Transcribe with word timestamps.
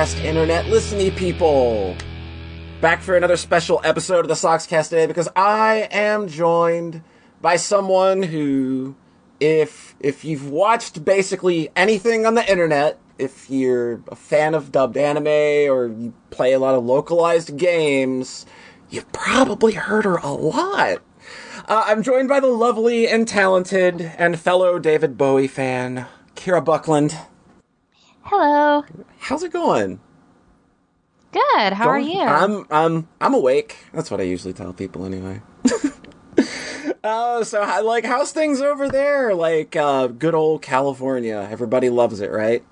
Soxcast 0.00 0.24
internet 0.24 0.66
listening 0.68 1.14
people. 1.14 1.94
Back 2.80 3.02
for 3.02 3.18
another 3.18 3.36
special 3.36 3.82
episode 3.84 4.20
of 4.20 4.28
the 4.28 4.34
Soxcast 4.34 4.88
today 4.88 5.04
because 5.04 5.28
I 5.36 5.88
am 5.90 6.26
joined 6.26 7.02
by 7.42 7.56
someone 7.56 8.22
who, 8.22 8.96
if 9.40 9.94
if 10.00 10.24
you've 10.24 10.48
watched 10.48 11.04
basically 11.04 11.68
anything 11.76 12.24
on 12.24 12.34
the 12.34 12.50
internet, 12.50 12.98
if 13.18 13.50
you're 13.50 14.00
a 14.08 14.16
fan 14.16 14.54
of 14.54 14.72
dubbed 14.72 14.96
anime 14.96 15.26
or 15.70 15.88
you 15.88 16.14
play 16.30 16.54
a 16.54 16.58
lot 16.58 16.74
of 16.74 16.82
localized 16.82 17.58
games, 17.58 18.46
you've 18.88 19.12
probably 19.12 19.74
heard 19.74 20.06
her 20.06 20.16
a 20.16 20.32
lot. 20.32 21.02
Uh, 21.68 21.84
I'm 21.86 22.02
joined 22.02 22.30
by 22.30 22.40
the 22.40 22.46
lovely 22.46 23.06
and 23.06 23.28
talented 23.28 24.00
and 24.16 24.40
fellow 24.40 24.78
David 24.78 25.18
Bowie 25.18 25.46
fan, 25.46 26.06
Kira 26.36 26.64
Buckland. 26.64 27.18
Hello. 28.30 28.84
How's 29.18 29.42
it 29.42 29.52
going? 29.52 29.98
Good. 31.32 31.72
How 31.72 31.88
are 31.88 31.98
you? 31.98 32.20
I'm 32.20 32.64
I'm 32.70 33.08
I'm 33.20 33.34
awake. 33.34 33.76
That's 33.92 34.08
what 34.08 34.20
I 34.20 34.22
usually 34.22 34.54
tell 34.54 34.72
people 34.72 35.04
anyway. 35.04 35.42
Oh, 37.02 37.42
so 37.44 37.64
how, 37.64 37.82
like, 37.82 38.04
how's 38.04 38.30
things 38.30 38.60
over 38.60 38.90
there? 38.90 39.34
Like, 39.34 39.74
uh, 39.74 40.08
good 40.08 40.34
old 40.34 40.60
California. 40.60 41.48
Everybody 41.50 41.88
loves 41.88 42.20
it, 42.20 42.30
right? 42.30 42.62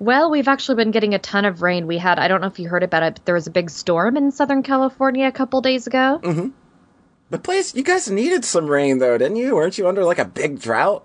well, 0.00 0.28
we've 0.28 0.48
actually 0.48 0.74
been 0.74 0.90
getting 0.90 1.14
a 1.14 1.20
ton 1.20 1.44
of 1.44 1.62
rain. 1.62 1.86
We 1.86 1.98
had, 1.98 2.18
I 2.18 2.26
don't 2.26 2.40
know 2.40 2.48
if 2.48 2.58
you 2.58 2.68
heard 2.68 2.82
about 2.82 3.04
it, 3.04 3.14
but 3.14 3.26
there 3.26 3.34
was 3.36 3.46
a 3.46 3.52
big 3.52 3.70
storm 3.70 4.16
in 4.16 4.32
Southern 4.32 4.64
California 4.64 5.28
a 5.28 5.32
couple 5.32 5.60
days 5.60 5.86
ago. 5.86 6.20
Mm. 6.22 6.52
But 7.30 7.44
please, 7.44 7.76
you 7.76 7.84
guys 7.84 8.10
needed 8.10 8.44
some 8.44 8.66
rain 8.66 8.98
though, 8.98 9.16
didn't 9.16 9.36
you? 9.36 9.54
Weren't 9.54 9.78
you 9.78 9.86
under 9.86 10.04
like 10.04 10.18
a 10.18 10.24
big 10.24 10.60
drought? 10.60 11.04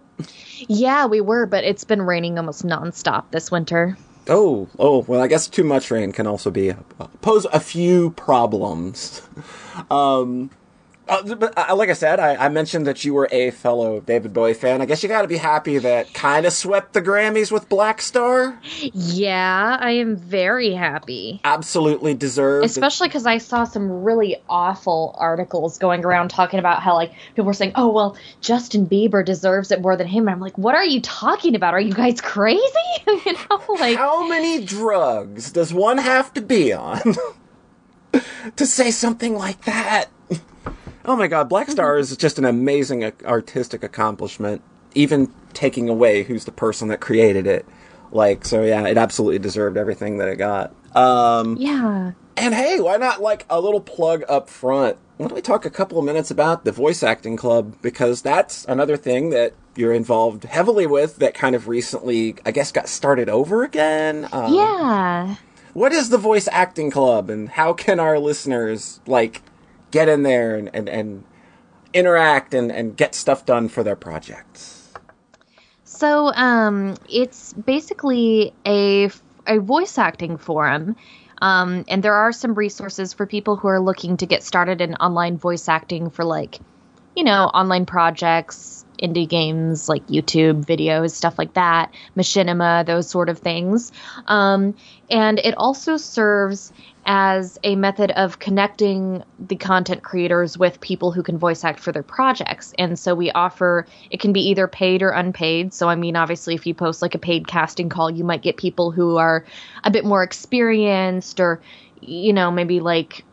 Yeah, 0.67 1.05
we 1.05 1.21
were, 1.21 1.45
but 1.45 1.63
it's 1.63 1.83
been 1.83 2.01
raining 2.01 2.37
almost 2.37 2.65
nonstop 2.65 3.25
this 3.31 3.51
winter. 3.51 3.97
Oh, 4.27 4.69
oh, 4.79 5.03
well, 5.07 5.21
I 5.21 5.27
guess 5.27 5.47
too 5.47 5.63
much 5.63 5.91
rain 5.91 6.11
can 6.11 6.27
also 6.27 6.49
be 6.49 6.73
pose 7.21 7.45
a 7.45 7.59
few 7.59 8.11
problems. 8.11 9.21
Um, 9.89 10.51
uh, 11.07 11.35
but 11.35 11.53
uh, 11.57 11.75
like 11.75 11.89
I 11.89 11.93
said, 11.93 12.19
I, 12.19 12.35
I 12.35 12.49
mentioned 12.49 12.87
that 12.87 13.03
you 13.03 13.13
were 13.13 13.27
a 13.31 13.51
fellow 13.51 13.99
David 13.99 14.33
Bowie 14.33 14.53
fan. 14.53 14.81
I 14.81 14.85
guess 14.85 15.03
you 15.03 15.09
got 15.09 15.23
to 15.23 15.27
be 15.27 15.37
happy 15.37 15.77
that 15.77 16.13
kind 16.13 16.45
of 16.45 16.53
swept 16.53 16.93
the 16.93 17.01
Grammys 17.01 17.51
with 17.51 17.67
Blackstar. 17.67 18.57
Yeah, 18.93 19.77
I 19.79 19.91
am 19.91 20.15
very 20.15 20.73
happy. 20.73 21.41
Absolutely 21.43 22.13
deserved. 22.13 22.65
Especially 22.65 23.09
because 23.09 23.25
I 23.25 23.37
saw 23.37 23.65
some 23.65 24.03
really 24.03 24.37
awful 24.49 25.13
articles 25.17 25.77
going 25.77 26.05
around 26.05 26.29
talking 26.29 26.59
about 26.59 26.81
how, 26.81 26.95
like, 26.95 27.11
people 27.29 27.45
were 27.45 27.53
saying, 27.53 27.73
oh, 27.75 27.91
well, 27.91 28.17
Justin 28.39 28.87
Bieber 28.87 29.25
deserves 29.25 29.71
it 29.71 29.81
more 29.81 29.97
than 29.97 30.07
him. 30.07 30.27
And 30.27 30.35
I'm 30.35 30.39
like, 30.39 30.57
what 30.57 30.73
are 30.73 30.85
you 30.85 31.01
talking 31.01 31.55
about? 31.55 31.73
Are 31.73 31.81
you 31.81 31.93
guys 31.93 32.21
crazy? 32.21 32.61
you 33.07 33.33
know, 33.33 33.61
like, 33.77 33.97
How 33.97 34.25
many 34.27 34.63
drugs 34.63 35.51
does 35.51 35.73
one 35.73 35.97
have 35.97 36.33
to 36.35 36.41
be 36.41 36.71
on 36.71 37.01
to 38.55 38.65
say 38.65 38.89
something 38.89 39.35
like 39.35 39.65
that? 39.65 40.09
Oh 41.05 41.15
my 41.15 41.27
god, 41.27 41.49
Blackstar 41.49 41.99
is 41.99 42.15
just 42.17 42.37
an 42.39 42.45
amazing 42.45 43.03
uh, 43.03 43.11
artistic 43.25 43.83
accomplishment, 43.83 44.61
even 44.95 45.33
taking 45.53 45.89
away 45.89 46.23
who's 46.23 46.45
the 46.45 46.51
person 46.51 46.87
that 46.89 47.01
created 47.01 47.45
it. 47.47 47.65
Like, 48.11 48.45
so 48.45 48.63
yeah, 48.63 48.87
it 48.87 48.97
absolutely 48.97 49.39
deserved 49.39 49.75
everything 49.77 50.17
that 50.19 50.29
it 50.29 50.37
got. 50.37 50.73
Um, 50.95 51.57
yeah. 51.57 52.11
and 52.37 52.53
hey, 52.53 52.79
why 52.79 52.97
not 52.97 53.21
like 53.21 53.45
a 53.49 53.59
little 53.59 53.81
plug 53.81 54.23
up 54.29 54.49
front? 54.49 54.97
Why 55.17 55.27
don't 55.27 55.35
we 55.35 55.41
talk 55.41 55.65
a 55.65 55.69
couple 55.69 55.99
of 55.99 56.05
minutes 56.05 56.31
about 56.31 56.63
the 56.65 56.71
voice 56.71 57.03
acting 57.03 57.37
club? 57.37 57.75
Because 57.81 58.21
that's 58.21 58.65
another 58.65 58.97
thing 58.97 59.29
that 59.31 59.53
you're 59.75 59.93
involved 59.93 60.43
heavily 60.43 60.85
with 60.85 61.17
that 61.17 61.33
kind 61.33 61.55
of 61.55 61.67
recently, 61.67 62.35
I 62.45 62.51
guess, 62.51 62.71
got 62.71 62.87
started 62.87 63.29
over 63.29 63.63
again. 63.63 64.27
Um, 64.31 64.53
Yeah. 64.53 65.35
What 65.73 65.91
is 65.91 66.09
the 66.09 66.17
voice 66.19 66.47
acting 66.51 66.91
club 66.91 67.29
and 67.31 67.49
how 67.49 67.73
can 67.73 67.99
our 67.99 68.19
listeners, 68.19 68.99
like, 69.07 69.41
get 69.93 70.09
in 70.09 70.23
there 70.23 70.55
and, 70.55 70.69
and, 70.73 70.89
and 70.89 71.23
interact 71.93 72.53
and, 72.53 72.71
and 72.71 72.97
get 72.97 73.15
stuff 73.15 73.45
done 73.45 73.69
for 73.69 73.83
their 73.83 73.95
projects? 73.95 74.91
So, 75.85 76.33
um, 76.33 76.97
it's 77.07 77.53
basically 77.53 78.53
a 78.65 79.09
a 79.45 79.59
voice 79.59 79.97
acting 79.97 80.37
forum, 80.37 80.95
um, 81.41 81.85
and 81.87 82.01
there 82.01 82.15
are 82.15 82.31
some 82.31 82.55
resources 82.55 83.13
for 83.13 83.27
people 83.27 83.55
who 83.55 83.67
are 83.67 83.79
looking 83.79 84.17
to 84.17 84.25
get 84.25 84.41
started 84.43 84.81
in 84.81 84.95
online 84.95 85.37
voice 85.37 85.69
acting 85.69 86.09
for 86.09 86.25
like, 86.25 86.59
you 87.15 87.23
know, 87.23 87.45
online 87.45 87.85
projects, 87.85 88.82
indie 89.03 89.27
games 89.27 89.89
like 89.89 90.07
YouTube 90.07 90.65
videos, 90.65 91.11
stuff 91.11 91.37
like 91.37 91.53
that, 91.53 91.93
machinima, 92.15 92.85
those 92.85 93.09
sort 93.09 93.29
of 93.29 93.39
things. 93.39 93.91
Um, 94.27 94.75
and 95.09 95.39
it 95.39 95.55
also 95.57 95.97
serves 95.97 96.71
as 97.05 97.59
a 97.63 97.75
method 97.75 98.11
of 98.11 98.39
connecting 98.39 99.23
the 99.37 99.57
content 99.57 100.03
creators 100.03 100.57
with 100.57 100.79
people 100.79 101.11
who 101.11 101.21
can 101.21 101.37
voice 101.37 101.63
act 101.63 101.79
for 101.79 101.91
their 101.91 102.03
projects. 102.03 102.73
And 102.79 102.97
so 102.97 103.13
we 103.13 103.29
offer 103.31 103.85
it 104.09 104.21
can 104.21 104.31
be 104.31 104.49
either 104.49 104.67
paid 104.67 105.01
or 105.01 105.09
unpaid. 105.09 105.73
So 105.73 105.89
I 105.89 105.95
mean 105.95 106.15
obviously 106.15 106.55
if 106.55 106.65
you 106.65 106.73
post 106.73 107.01
like 107.01 107.13
a 107.13 107.19
paid 107.19 107.45
casting 107.45 107.89
call, 107.89 108.09
you 108.09 108.23
might 108.23 108.41
get 108.41 108.55
people 108.55 108.91
who 108.91 109.17
are 109.17 109.45
a 109.83 109.91
bit 109.91 110.05
more 110.05 110.23
experienced 110.23 111.41
or 111.41 111.61
you 112.05 112.33
know, 112.33 112.51
maybe 112.51 112.79
like 112.79 113.23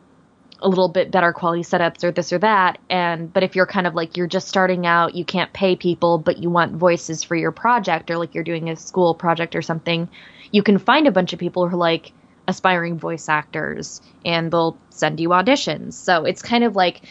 a 0.62 0.69
little 0.69 0.88
bit 0.88 1.10
better 1.10 1.32
quality 1.32 1.62
setups 1.62 2.04
or 2.04 2.12
this 2.12 2.32
or 2.32 2.38
that. 2.38 2.78
And 2.88 3.32
but 3.32 3.43
if 3.43 3.56
you're 3.56 3.66
kind 3.66 3.87
of 3.87 3.94
like 3.94 4.16
you're 4.16 4.26
just 4.26 4.48
starting 4.48 4.87
out 4.87 5.15
you 5.15 5.25
can't 5.25 5.53
pay 5.53 5.76
people 5.76 6.19
but 6.19 6.38
you 6.38 6.50
want 6.50 6.72
voices 6.72 7.25
for 7.25 7.34
your 7.37 7.53
project 7.53 8.10
or 8.10 8.19
like 8.19 8.34
you're 8.34 8.44
doing 8.44 8.69
a 8.69 8.76
school 8.76 9.15
project 9.15 9.56
or 9.56 9.62
something 9.62 10.09
you 10.53 10.62
can 10.62 10.78
find 10.78 11.06
a 11.06 11.12
bunch 11.12 11.32
of 11.32 11.38
people 11.38 11.69
who 11.69 11.75
are 11.75 11.78
like 11.78 12.12
aspiring 12.48 12.98
voice 12.98 13.28
actors 13.28 14.03
and 14.25 14.50
they'll 14.50 14.76
send 14.91 15.21
you 15.21 15.31
auditions. 15.31 15.94
So 15.94 16.25
it's 16.25 16.43
kind 16.43 16.65
of 16.65 16.77
like 16.77 17.03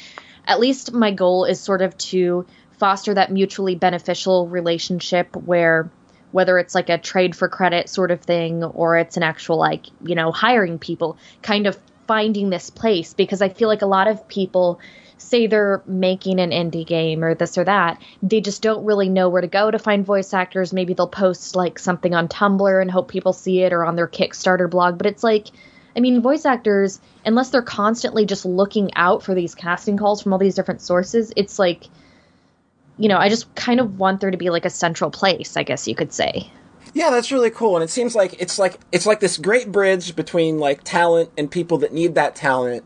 at 0.46 0.60
least 0.60 0.94
my 0.94 1.12
goal 1.12 1.46
is 1.46 1.60
sort 1.60 1.82
of 1.82 1.98
to 1.98 2.46
foster 2.78 3.14
that 3.14 3.32
mutually 3.32 3.76
beneficial 3.76 4.48
relationship 4.48 5.36
where 5.36 5.90
whether 6.32 6.60
it's 6.60 6.76
like 6.76 6.90
a 6.90 6.98
trade 6.98 7.36
for 7.36 7.50
credit 7.50 7.90
sort 7.90 8.12
of 8.12 8.22
thing 8.22 8.64
or 8.64 8.98
it's 8.98 9.18
an 9.18 9.24
actual 9.24 9.58
like 9.58 9.88
you 10.04 10.16
know 10.16 10.32
hiring 10.32 10.78
people 10.78 11.18
kind 11.42 11.68
of 11.68 11.78
finding 12.10 12.50
this 12.50 12.72
place 12.72 13.14
because 13.14 13.42
i 13.42 13.50
feel 13.50 13.68
like 13.68 13.84
a 13.84 13.94
lot 13.98 14.08
of 14.08 14.28
people 14.28 14.80
say 15.20 15.48
they're 15.48 15.84
making 15.86 16.40
an 16.40 16.52
indie 16.52 16.88
game 16.88 17.24
or 17.24 17.36
this 17.36 17.58
or 17.58 17.66
that. 17.66 18.02
They 18.24 18.42
just 18.42 18.62
don't 18.62 18.86
really 18.86 19.10
know 19.10 19.30
where 19.30 19.42
to 19.42 19.48
go 19.48 19.70
to 19.70 19.78
find 19.78 20.06
voice 20.06 20.34
actors. 20.34 20.72
Maybe 20.72 20.94
they'll 20.94 21.08
post 21.08 21.58
like 21.58 21.78
something 21.78 22.16
on 22.16 22.30
tumblr 22.30 22.82
and 22.82 22.90
hope 22.90 23.10
people 23.10 23.34
see 23.34 23.62
it 23.62 23.74
or 23.74 23.84
on 23.84 23.98
their 23.98 24.08
kickstarter 24.08 24.70
blog. 24.70 24.98
But 24.98 25.08
it's 25.08 25.24
like 25.24 25.48
I 25.96 26.02
mean, 26.02 26.22
voice 26.22 26.46
actors, 26.46 27.02
unless 27.26 27.50
they're 27.50 27.62
constantly 27.62 28.26
just 28.26 28.46
looking 28.46 28.92
out 28.96 29.24
for 29.24 29.34
these 29.34 29.56
casting 29.56 29.98
calls 29.98 30.22
from 30.22 30.32
all 30.32 30.40
these 30.40 30.56
different 30.56 30.82
sources, 30.82 31.34
it's 31.36 31.58
like, 31.58 31.86
you 32.98 33.10
know, 33.10 33.18
I 33.18 33.28
just 33.28 33.54
kind 33.56 33.80
of 33.80 33.98
want 33.98 34.22
there 34.22 34.32
to 34.32 34.38
be 34.38 34.50
like 34.50 34.66
a 34.66 34.70
central 34.70 35.10
place, 35.10 35.58
I 35.58 35.64
guess 35.64 35.88
you 35.88 35.96
could 35.96 36.14
say. 36.14 36.52
Yeah, 36.94 37.10
that's 37.12 37.32
really 37.32 37.52
cool. 37.52 37.76
And 37.76 37.84
it 37.84 37.90
seems 37.90 38.16
like 38.16 38.36
it's 38.40 38.58
like 38.58 38.80
it's 38.92 39.06
like 39.06 39.20
this 39.20 39.38
great 39.38 39.72
bridge 39.72 40.16
between 40.16 40.58
like 40.58 40.84
talent 40.84 41.32
and 41.38 41.50
people 41.50 41.78
that 41.80 41.94
need 41.94 42.16
that 42.16 42.36
talent, 42.36 42.84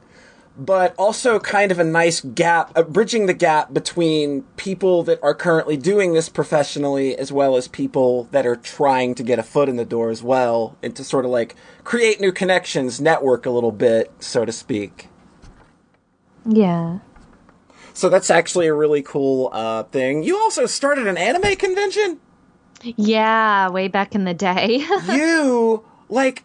but 0.57 0.93
also 0.97 1.39
kind 1.39 1.71
of 1.71 1.79
a 1.79 1.83
nice 1.83 2.21
gap, 2.21 2.71
uh, 2.75 2.83
bridging 2.83 3.27
the 3.27 3.33
gap 3.33 3.73
between 3.73 4.43
people 4.57 5.03
that 5.03 5.19
are 5.23 5.33
currently 5.33 5.77
doing 5.77 6.13
this 6.13 6.27
professionally 6.27 7.15
as 7.17 7.31
well 7.31 7.55
as 7.55 7.67
people 7.67 8.25
that 8.31 8.45
are 8.45 8.57
trying 8.57 9.15
to 9.15 9.23
get 9.23 9.39
a 9.39 9.43
foot 9.43 9.69
in 9.69 9.77
the 9.77 9.85
door 9.85 10.09
as 10.09 10.21
well, 10.21 10.77
and 10.83 10.95
to 10.95 11.03
sort 11.03 11.25
of 11.25 11.31
like 11.31 11.55
create 11.83 12.19
new 12.19 12.31
connections, 12.31 12.99
network 12.99 13.45
a 13.45 13.51
little 13.51 13.71
bit, 13.71 14.11
so 14.19 14.43
to 14.43 14.51
speak. 14.51 15.07
Yeah. 16.45 16.99
So 17.93 18.09
that's 18.09 18.29
actually 18.29 18.67
a 18.67 18.73
really 18.73 19.01
cool 19.01 19.49
uh, 19.53 19.83
thing. 19.83 20.23
You 20.23 20.37
also 20.37 20.65
started 20.65 21.07
an 21.07 21.15
anime 21.15 21.55
convention. 21.55 22.19
Yeah, 22.83 23.69
way 23.69 23.87
back 23.87 24.15
in 24.15 24.25
the 24.25 24.33
day. 24.33 24.85
you 25.11 25.83
like 26.09 26.43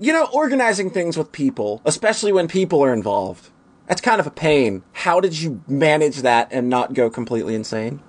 you 0.00 0.12
know 0.12 0.28
organizing 0.32 0.90
things 0.90 1.16
with 1.16 1.32
people 1.32 1.82
especially 1.84 2.32
when 2.32 2.48
people 2.48 2.82
are 2.82 2.92
involved 2.92 3.50
that's 3.86 4.00
kind 4.00 4.20
of 4.20 4.26
a 4.26 4.30
pain 4.30 4.82
how 4.92 5.20
did 5.20 5.38
you 5.38 5.62
manage 5.66 6.18
that 6.22 6.48
and 6.52 6.68
not 6.68 6.94
go 6.94 7.10
completely 7.10 7.54
insane 7.54 8.00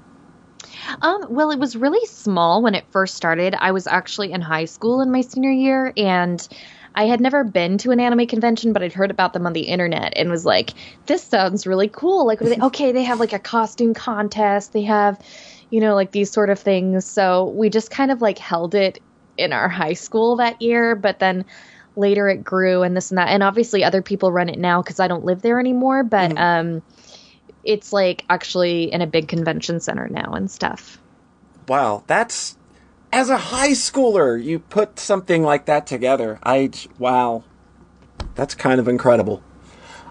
Um, 1.02 1.28
well, 1.30 1.52
it 1.52 1.60
was 1.60 1.76
really 1.76 2.06
small 2.08 2.62
when 2.62 2.74
it 2.76 2.86
first 2.90 3.16
started. 3.16 3.56
I 3.60 3.72
was 3.72 3.86
actually 3.88 4.32
in 4.32 4.42
high 4.42 4.66
school 4.66 5.02
in 5.02 5.12
my 5.12 5.22
senior 5.22 5.52
year, 5.52 5.94
and 5.98 6.46
I 6.96 7.06
had 7.06 7.22
never 7.22 7.44
been 7.44 7.78
to 7.80 7.92
an 7.92 8.00
anime 8.00 8.28
convention, 8.28 8.74
but 8.74 8.82
I'd 8.82 8.94
heard 8.94 9.12
about 9.12 9.34
them 9.34 9.46
on 9.46 9.54
the 9.54 9.62
internet 9.62 10.14
and 10.16 10.30
was 10.30 10.46
like, 10.46 10.72
"This 11.06 11.24
sounds 11.24 11.68
really 11.68 11.88
cool." 11.90 12.26
Like, 12.26 12.40
they, 12.40 12.58
okay, 12.70 12.92
they 12.92 13.04
have 13.04 13.20
like 13.20 13.34
a 13.34 13.40
costume 13.40 13.94
contest. 13.94 14.74
They 14.74 14.84
have, 14.84 15.20
you 15.70 15.80
know, 15.80 15.96
like 15.96 16.12
these 16.12 16.32
sort 16.32 16.50
of 16.50 16.60
things. 16.60 17.06
So 17.06 17.46
we 17.50 17.70
just 17.70 17.92
kind 17.92 18.12
of 18.12 18.22
like 18.22 18.38
held 18.38 18.76
it 18.76 19.02
in 19.38 19.54
our 19.54 19.70
high 19.70 19.94
school 19.94 20.38
that 20.38 20.62
year, 20.62 20.96
but 20.96 21.20
then 21.20 21.46
later 21.96 22.28
it 22.30 22.44
grew 22.44 22.84
and 22.84 22.96
this 22.96 23.12
and 23.12 23.18
that. 23.18 23.30
And 23.30 23.44
obviously, 23.44 23.84
other 23.84 24.02
people 24.02 24.32
run 24.32 24.50
it 24.50 24.60
now 24.60 24.82
because 24.82 25.00
I 25.00 25.08
don't 25.08 25.26
live 25.26 25.42
there 25.42 25.60
anymore. 25.60 26.04
But 26.04 26.38
um, 26.38 26.82
it's 27.64 27.94
like 27.94 28.24
actually 28.30 28.92
in 28.92 29.02
a 29.02 29.08
big 29.08 29.28
convention 29.28 29.80
center 29.80 30.08
now 30.08 30.34
and 30.34 30.50
stuff. 30.50 31.00
wow 31.68 32.04
that's 32.08 32.58
as 33.12 33.30
a 33.30 33.38
high 33.38 33.72
schooler, 33.72 34.42
you 34.42 34.60
put 34.60 35.00
something 35.00 35.44
like 35.44 35.66
that 35.66 35.88
together. 35.88 36.40
I 36.44 36.72
wow, 36.98 37.44
that's 38.36 38.56
kind 38.56 38.80
of 38.80 38.88
incredible. 38.88 39.44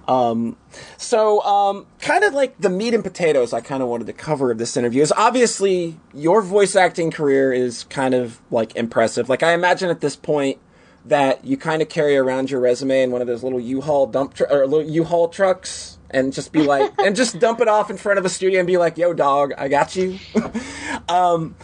Um, 0.09 0.57
so, 0.97 1.43
um, 1.43 1.87
kind 2.01 2.25
of 2.25 2.33
like 2.33 2.59
the 2.59 2.71
meat 2.71 2.95
and 2.95 3.05
potatoes 3.05 3.53
I 3.53 3.61
kind 3.61 3.83
of 3.83 3.91
wanted 3.91 4.07
to 4.07 4.15
cover 4.15 4.51
of 4.51 4.57
this 4.57 4.75
interview 4.75 5.03
is 5.03 5.13
obviously 5.13 6.01
your 6.15 6.41
voice 6.41 6.75
acting 6.75 7.11
career 7.11 7.53
is 7.53 7.85
kind 7.85 8.15
of 8.15 8.41
like 8.51 8.75
impressive. 8.75 9.29
Like 9.29 9.43
I 9.43 9.53
imagine 9.53 9.91
at 9.91 10.01
this 10.01 10.17
point 10.17 10.59
that 11.05 11.45
you 11.45 11.59
kind 11.59 11.83
of 11.83 11.91
carry 11.91 12.17
around 12.17 12.51
your 12.51 12.61
resume 12.61 13.03
in 13.03 13.11
one 13.11 13.21
of 13.21 13.27
those 13.27 13.43
little 13.43 13.61
U-Haul 13.61 14.07
dump 14.07 14.35
tr- 14.35 14.45
or 14.51 14.67
little 14.67 14.91
U-Haul 14.91 15.29
trucks 15.29 15.99
and 16.11 16.33
just 16.33 16.53
be 16.53 16.63
like 16.63 16.91
and 16.99 17.15
just 17.15 17.39
dump 17.39 17.61
it 17.61 17.69
off 17.69 17.91
in 17.91 17.99
front 17.99 18.19
of 18.19 18.25
a 18.25 18.31
studio 18.31 18.61
and 18.61 18.67
be 18.67 18.79
like, 18.79 18.97
"Yo, 18.97 19.13
dog, 19.13 19.53
I 19.59 19.69
got 19.69 19.95
you." 19.95 20.19
um, 21.09 21.55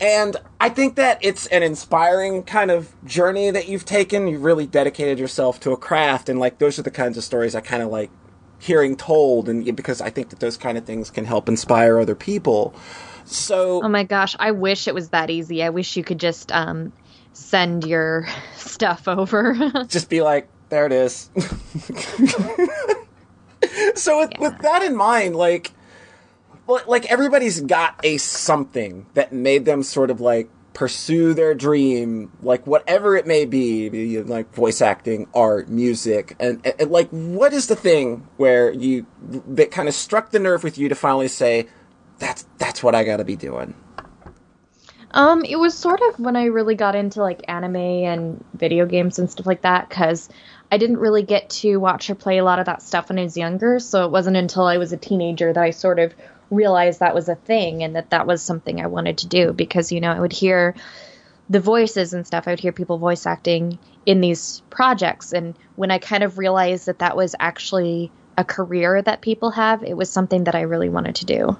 and 0.00 0.36
I 0.60 0.68
think 0.68 0.96
that 0.96 1.18
it's 1.20 1.46
an 1.46 1.62
inspiring 1.62 2.42
kind 2.42 2.70
of 2.70 2.94
journey 3.04 3.50
that 3.50 3.68
you've 3.68 3.84
taken. 3.84 4.26
You've 4.26 4.42
really 4.44 4.66
dedicated 4.66 5.18
yourself 5.18 5.60
to 5.60 5.72
a 5.72 5.76
craft, 5.76 6.28
and 6.28 6.40
like 6.40 6.58
those 6.58 6.78
are 6.78 6.82
the 6.82 6.90
kinds 6.90 7.16
of 7.16 7.24
stories 7.24 7.54
I 7.54 7.60
kind 7.60 7.82
of 7.82 7.90
like 7.90 8.10
hearing 8.58 8.96
told, 8.96 9.48
and 9.48 9.76
because 9.76 10.00
I 10.00 10.10
think 10.10 10.30
that 10.30 10.40
those 10.40 10.56
kind 10.56 10.76
of 10.78 10.84
things 10.84 11.10
can 11.10 11.24
help 11.24 11.48
inspire 11.48 11.98
other 11.98 12.14
people. 12.14 12.74
So, 13.24 13.82
oh 13.82 13.88
my 13.88 14.04
gosh, 14.04 14.36
I 14.38 14.50
wish 14.50 14.88
it 14.88 14.94
was 14.94 15.10
that 15.10 15.30
easy. 15.30 15.62
I 15.62 15.70
wish 15.70 15.96
you 15.96 16.04
could 16.04 16.20
just 16.20 16.50
um, 16.52 16.92
send 17.32 17.84
your 17.84 18.26
stuff 18.56 19.06
over. 19.08 19.54
just 19.88 20.10
be 20.10 20.22
like, 20.22 20.48
there 20.68 20.86
it 20.86 20.92
is. 20.92 21.30
so, 23.94 24.18
with, 24.18 24.32
yeah. 24.32 24.40
with 24.40 24.58
that 24.58 24.82
in 24.82 24.96
mind, 24.96 25.36
like 25.36 25.70
like 26.66 27.10
everybody's 27.10 27.60
got 27.60 28.00
a 28.04 28.16
something 28.18 29.06
that 29.14 29.32
made 29.32 29.64
them 29.64 29.82
sort 29.82 30.10
of 30.10 30.20
like 30.20 30.48
pursue 30.72 31.34
their 31.34 31.54
dream, 31.54 32.32
like 32.42 32.66
whatever 32.66 33.16
it 33.16 33.26
may 33.26 33.44
be, 33.44 34.20
like 34.22 34.52
voice 34.54 34.82
acting, 34.82 35.28
art, 35.32 35.68
music, 35.68 36.36
and, 36.40 36.66
and, 36.78 36.90
like 36.90 37.08
what 37.10 37.52
is 37.52 37.68
the 37.68 37.76
thing 37.76 38.26
where 38.36 38.72
you 38.72 39.06
that 39.20 39.70
kind 39.70 39.88
of 39.88 39.94
struck 39.94 40.30
the 40.30 40.38
nerve 40.38 40.64
with 40.64 40.76
you 40.76 40.88
to 40.88 40.94
finally 40.94 41.28
say, 41.28 41.68
that's 42.18 42.46
that's 42.58 42.82
what 42.82 42.94
I 42.94 43.04
got 43.04 43.18
to 43.18 43.24
be 43.24 43.36
doing. 43.36 43.74
Um, 45.12 45.44
it 45.44 45.56
was 45.56 45.78
sort 45.78 46.00
of 46.08 46.18
when 46.18 46.34
I 46.34 46.46
really 46.46 46.74
got 46.74 46.96
into 46.96 47.22
like 47.22 47.42
anime 47.46 47.76
and 47.76 48.44
video 48.54 48.84
games 48.84 49.20
and 49.20 49.30
stuff 49.30 49.46
like 49.46 49.62
that 49.62 49.88
because 49.88 50.28
I 50.72 50.76
didn't 50.76 50.96
really 50.96 51.22
get 51.22 51.50
to 51.50 51.76
watch 51.76 52.10
or 52.10 52.16
play 52.16 52.38
a 52.38 52.44
lot 52.44 52.58
of 52.58 52.66
that 52.66 52.82
stuff 52.82 53.08
when 53.08 53.20
I 53.20 53.22
was 53.22 53.36
younger. 53.36 53.78
So 53.78 54.06
it 54.06 54.10
wasn't 54.10 54.36
until 54.36 54.64
I 54.64 54.78
was 54.78 54.92
a 54.92 54.96
teenager 54.96 55.52
that 55.52 55.62
I 55.62 55.70
sort 55.70 56.00
of 56.00 56.12
realize 56.54 56.98
that 56.98 57.14
was 57.14 57.28
a 57.28 57.34
thing 57.34 57.82
and 57.82 57.96
that 57.96 58.10
that 58.10 58.26
was 58.26 58.42
something 58.42 58.80
I 58.80 58.86
wanted 58.86 59.18
to 59.18 59.26
do 59.26 59.52
because 59.52 59.92
you 59.92 60.00
know 60.00 60.10
I 60.10 60.20
would 60.20 60.32
hear 60.32 60.74
the 61.50 61.60
voices 61.60 62.14
and 62.14 62.26
stuff 62.26 62.46
I 62.46 62.52
would 62.52 62.60
hear 62.60 62.72
people 62.72 62.98
voice 62.98 63.26
acting 63.26 63.78
in 64.06 64.20
these 64.20 64.62
projects 64.70 65.32
and 65.32 65.54
when 65.76 65.90
I 65.90 65.98
kind 65.98 66.22
of 66.22 66.38
realized 66.38 66.86
that 66.86 67.00
that 67.00 67.16
was 67.16 67.34
actually 67.38 68.10
a 68.36 68.44
career 68.44 69.00
that 69.02 69.20
people 69.20 69.50
have 69.50 69.82
it 69.82 69.96
was 69.96 70.10
something 70.10 70.44
that 70.44 70.54
I 70.54 70.62
really 70.62 70.88
wanted 70.88 71.16
to 71.16 71.24
do. 71.24 71.56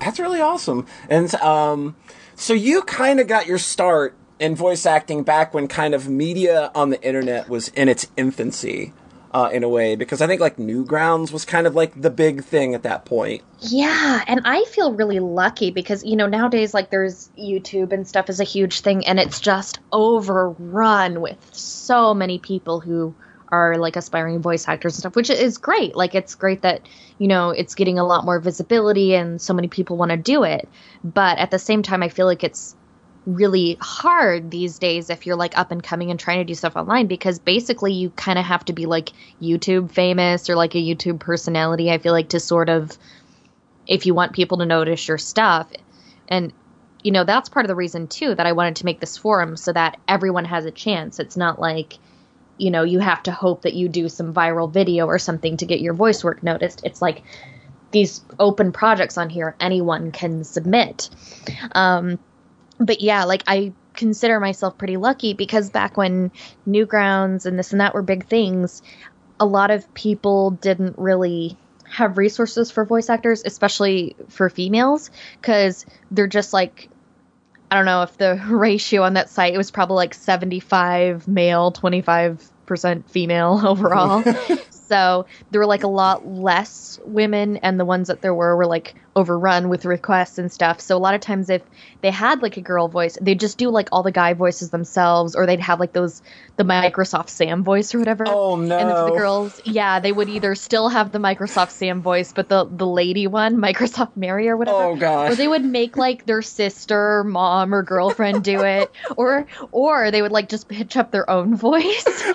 That's 0.00 0.20
really 0.20 0.40
awesome. 0.40 0.86
And 1.08 1.34
um 1.36 1.96
so 2.34 2.52
you 2.52 2.82
kind 2.82 3.20
of 3.20 3.26
got 3.26 3.46
your 3.46 3.58
start 3.58 4.14
in 4.38 4.54
voice 4.54 4.86
acting 4.86 5.24
back 5.24 5.52
when 5.52 5.66
kind 5.66 5.94
of 5.94 6.08
media 6.08 6.70
on 6.74 6.90
the 6.90 7.02
internet 7.02 7.48
was 7.48 7.68
in 7.68 7.88
its 7.88 8.06
infancy 8.16 8.92
uh, 9.32 9.50
in 9.52 9.62
a 9.62 9.68
way 9.68 9.96
because 9.96 10.20
I 10.20 10.26
think 10.26 10.40
like 10.40 10.56
Newgrounds 10.56 11.32
was 11.32 11.44
kind 11.44 11.66
of 11.66 11.74
like 11.74 12.00
the 12.00 12.10
big 12.10 12.44
thing 12.44 12.74
at 12.74 12.82
that 12.84 13.04
point. 13.04 13.42
Yeah, 13.60 14.22
and 14.26 14.42
I 14.44 14.64
feel 14.64 14.94
really 14.94 15.20
lucky 15.20 15.70
because 15.70 16.04
you 16.04 16.16
know 16.16 16.26
nowadays 16.26 16.74
like 16.74 16.90
there's 16.90 17.30
YouTube 17.38 17.92
and 17.92 18.06
stuff 18.06 18.30
is 18.30 18.40
a 18.40 18.44
huge 18.44 18.80
thing 18.80 19.06
and 19.06 19.18
it's 19.18 19.40
just 19.40 19.80
overrun 19.92 21.20
with 21.20 21.38
so 21.52 22.14
many 22.14 22.38
people 22.38 22.80
who 22.80 23.14
are 23.50 23.76
like 23.78 23.96
aspiring 23.96 24.40
voice 24.40 24.68
actors 24.68 24.94
and 24.94 25.00
stuff, 25.00 25.16
which 25.16 25.30
is 25.30 25.58
great. 25.58 25.96
Like 25.96 26.14
it's 26.14 26.34
great 26.34 26.62
that 26.62 26.82
you 27.18 27.28
know 27.28 27.50
it's 27.50 27.74
getting 27.74 27.98
a 27.98 28.04
lot 28.06 28.24
more 28.24 28.40
visibility 28.40 29.14
and 29.14 29.40
so 29.40 29.54
many 29.54 29.68
people 29.68 29.96
want 29.96 30.10
to 30.10 30.16
do 30.16 30.44
it. 30.44 30.68
But 31.04 31.38
at 31.38 31.50
the 31.50 31.58
same 31.58 31.82
time, 31.82 32.02
I 32.02 32.08
feel 32.08 32.26
like 32.26 32.44
it's 32.44 32.74
really 33.26 33.76
hard 33.80 34.50
these 34.50 34.78
days 34.78 35.10
if 35.10 35.26
you're 35.26 35.36
like 35.36 35.56
up 35.58 35.70
and 35.70 35.82
coming 35.82 36.10
and 36.10 36.18
trying 36.18 36.38
to 36.38 36.44
do 36.44 36.54
stuff 36.54 36.76
online 36.76 37.06
because 37.06 37.38
basically 37.38 37.92
you 37.92 38.10
kind 38.10 38.38
of 38.38 38.44
have 38.44 38.64
to 38.64 38.72
be 38.72 38.86
like 38.86 39.12
YouTube 39.40 39.90
famous 39.90 40.48
or 40.48 40.56
like 40.56 40.74
a 40.74 40.78
YouTube 40.78 41.20
personality. 41.20 41.90
I 41.90 41.98
feel 41.98 42.12
like 42.12 42.30
to 42.30 42.40
sort 42.40 42.68
of 42.68 42.96
if 43.86 44.06
you 44.06 44.14
want 44.14 44.32
people 44.32 44.58
to 44.58 44.66
notice 44.66 45.08
your 45.08 45.18
stuff 45.18 45.70
and 46.28 46.52
you 47.02 47.12
know 47.12 47.24
that's 47.24 47.48
part 47.48 47.64
of 47.64 47.68
the 47.68 47.74
reason 47.74 48.06
too 48.08 48.34
that 48.34 48.46
I 48.46 48.52
wanted 48.52 48.76
to 48.76 48.84
make 48.84 49.00
this 49.00 49.16
forum 49.16 49.56
so 49.56 49.72
that 49.72 49.98
everyone 50.08 50.44
has 50.46 50.64
a 50.64 50.70
chance. 50.70 51.18
It's 51.18 51.36
not 51.36 51.60
like 51.60 51.98
you 52.56 52.70
know 52.70 52.82
you 52.82 52.98
have 52.98 53.22
to 53.24 53.32
hope 53.32 53.62
that 53.62 53.74
you 53.74 53.88
do 53.88 54.08
some 54.08 54.32
viral 54.32 54.70
video 54.70 55.06
or 55.06 55.18
something 55.18 55.56
to 55.58 55.66
get 55.66 55.80
your 55.80 55.94
voice 55.94 56.24
work 56.24 56.42
noticed. 56.42 56.82
It's 56.84 57.02
like 57.02 57.22
these 57.90 58.22
open 58.38 58.72
projects 58.72 59.16
on 59.16 59.30
here 59.30 59.56
anyone 59.60 60.12
can 60.12 60.44
submit. 60.44 61.08
Um, 61.72 62.18
but 62.78 63.00
yeah, 63.00 63.24
like 63.24 63.42
I 63.46 63.72
consider 63.94 64.38
myself 64.38 64.78
pretty 64.78 64.96
lucky 64.96 65.34
because 65.34 65.70
back 65.70 65.96
when 65.96 66.30
Newgrounds 66.66 67.46
and 67.46 67.58
this 67.58 67.72
and 67.72 67.80
that 67.80 67.94
were 67.94 68.02
big 68.02 68.26
things, 68.26 68.82
a 69.40 69.46
lot 69.46 69.70
of 69.70 69.92
people 69.94 70.52
didn't 70.52 70.98
really 70.98 71.56
have 71.90 72.18
resources 72.18 72.70
for 72.70 72.84
voice 72.84 73.08
actors, 73.08 73.42
especially 73.44 74.14
for 74.28 74.48
females, 74.50 75.10
because 75.40 75.86
they're 76.10 76.26
just 76.26 76.52
like, 76.52 76.88
I 77.70 77.76
don't 77.76 77.86
know 77.86 78.02
if 78.02 78.16
the 78.16 78.40
ratio 78.48 79.02
on 79.02 79.14
that 79.14 79.30
site 79.30 79.54
it 79.54 79.58
was 79.58 79.70
probably 79.70 79.96
like 79.96 80.14
75 80.14 81.26
male, 81.26 81.72
25% 81.72 83.10
female 83.10 83.60
overall. 83.66 84.22
so 84.88 85.26
there 85.50 85.60
were 85.60 85.66
like 85.66 85.82
a 85.82 85.88
lot 85.88 86.26
less 86.26 86.98
women, 87.04 87.58
and 87.58 87.78
the 87.78 87.84
ones 87.84 88.08
that 88.08 88.22
there 88.22 88.34
were 88.34 88.56
were 88.56 88.66
like 88.66 88.94
overrun 89.18 89.68
with 89.68 89.84
requests 89.84 90.38
and 90.38 90.50
stuff. 90.50 90.80
So 90.80 90.96
a 90.96 90.98
lot 90.98 91.14
of 91.14 91.20
times 91.20 91.50
if 91.50 91.62
they 92.02 92.10
had 92.10 92.40
like 92.40 92.56
a 92.56 92.60
girl 92.60 92.86
voice, 92.86 93.18
they'd 93.20 93.40
just 93.40 93.58
do 93.58 93.68
like 93.68 93.88
all 93.90 94.04
the 94.04 94.12
guy 94.12 94.32
voices 94.32 94.70
themselves, 94.70 95.34
or 95.34 95.44
they'd 95.44 95.60
have 95.60 95.80
like 95.80 95.92
those 95.92 96.22
the 96.56 96.64
Microsoft 96.64 97.28
Sam 97.28 97.64
voice 97.64 97.94
or 97.94 97.98
whatever. 97.98 98.24
Oh 98.26 98.56
no! 98.56 98.78
And 98.78 98.88
the 98.88 99.18
girls, 99.18 99.60
yeah, 99.64 99.98
they 100.00 100.12
would 100.12 100.28
either 100.28 100.54
still 100.54 100.88
have 100.88 101.12
the 101.12 101.18
Microsoft 101.18 101.70
Sam 101.70 102.00
voice, 102.00 102.32
but 102.32 102.48
the 102.48 102.64
the 102.70 102.86
lady 102.86 103.26
one, 103.26 103.56
Microsoft 103.68 104.16
Mary 104.16 104.48
or 104.48 104.56
whatever. 104.56 104.84
Oh 104.84 104.96
gosh! 104.96 105.32
Or 105.32 105.34
they 105.34 105.48
would 105.48 105.64
make 105.64 105.96
like 105.96 106.24
their 106.24 106.42
sister, 106.42 107.24
mom, 107.24 107.74
or 107.74 107.82
girlfriend 107.82 108.44
do 108.44 108.62
it, 108.62 108.90
or 109.16 109.46
or 109.72 110.10
they 110.10 110.22
would 110.22 110.32
like 110.32 110.48
just 110.48 110.68
pitch 110.68 110.96
up 110.96 111.10
their 111.10 111.28
own 111.28 111.56
voice. 111.56 112.06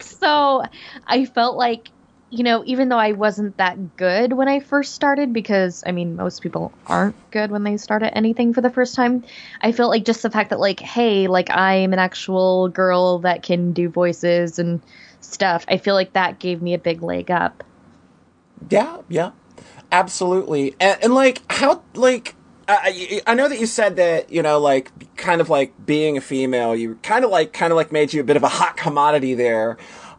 so 0.00 0.62
I 1.06 1.24
felt 1.24 1.56
like 1.56 1.90
you 2.30 2.44
know, 2.44 2.62
even 2.64 2.88
though 2.88 2.98
I 2.98 3.12
wasn't 3.12 3.56
that 3.56 3.96
good 3.96 4.32
when 4.32 4.48
I 4.48 4.60
first 4.60 4.94
started, 4.94 5.32
because 5.32 5.82
I 5.84 5.90
mean, 5.90 6.14
most 6.14 6.42
people 6.42 6.72
aren't 6.86 7.16
good 7.32 7.50
when 7.50 7.64
they 7.64 7.76
start 7.76 8.04
at 8.04 8.16
anything 8.16 8.54
for 8.54 8.60
the 8.60 8.70
first 8.70 8.94
time, 8.94 9.24
I 9.60 9.72
felt 9.72 9.90
like 9.90 10.04
just 10.04 10.22
the 10.22 10.30
fact 10.30 10.50
that, 10.50 10.60
like, 10.60 10.78
hey, 10.78 11.26
like, 11.26 11.50
I'm 11.50 11.92
an 11.92 11.98
actual 11.98 12.68
girl 12.68 13.18
that 13.20 13.42
can 13.42 13.72
do 13.72 13.88
voices 13.88 14.60
and 14.60 14.80
stuff, 15.20 15.64
I 15.68 15.76
feel 15.76 15.94
like 15.94 16.12
that 16.12 16.38
gave 16.38 16.62
me 16.62 16.72
a 16.72 16.78
big 16.78 17.02
leg 17.02 17.32
up. 17.32 17.64
Yeah, 18.70 18.98
yeah, 19.08 19.32
absolutely. 19.90 20.76
And, 20.78 21.02
and 21.02 21.14
like, 21.14 21.42
how, 21.50 21.82
like, 21.94 22.36
I, 22.70 23.22
I 23.26 23.34
know 23.34 23.48
that 23.48 23.58
you 23.58 23.66
said 23.66 23.96
that 23.96 24.30
you 24.30 24.42
know 24.42 24.58
like 24.58 25.16
kind 25.16 25.40
of 25.40 25.48
like 25.48 25.72
being 25.84 26.16
a 26.16 26.20
female 26.20 26.74
you 26.74 26.96
kind 27.02 27.24
of 27.24 27.30
like 27.30 27.52
kind 27.52 27.72
of 27.72 27.76
like 27.76 27.92
made 27.92 28.12
you 28.12 28.20
a 28.20 28.24
bit 28.24 28.36
of 28.36 28.42
a 28.42 28.48
hot 28.48 28.76
commodity 28.76 29.34
there 29.34 29.76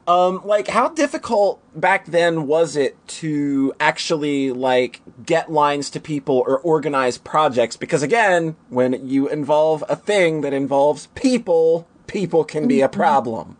um, 0.07 0.41
like, 0.43 0.67
how 0.67 0.89
difficult 0.89 1.61
back 1.79 2.05
then 2.05 2.47
was 2.47 2.75
it 2.75 2.97
to 3.07 3.73
actually 3.79 4.51
like 4.51 5.01
get 5.25 5.51
lines 5.51 5.89
to 5.91 5.99
people 5.99 6.43
or 6.47 6.59
organize 6.59 7.17
projects? 7.17 7.77
Because 7.77 8.01
again, 8.01 8.55
when 8.69 9.07
you 9.07 9.29
involve 9.29 9.83
a 9.87 9.95
thing 9.95 10.41
that 10.41 10.53
involves 10.53 11.07
people, 11.07 11.87
people 12.07 12.43
can 12.43 12.67
be 12.67 12.81
a 12.81 12.89
mm-hmm. 12.89 12.99
problem. 12.99 13.57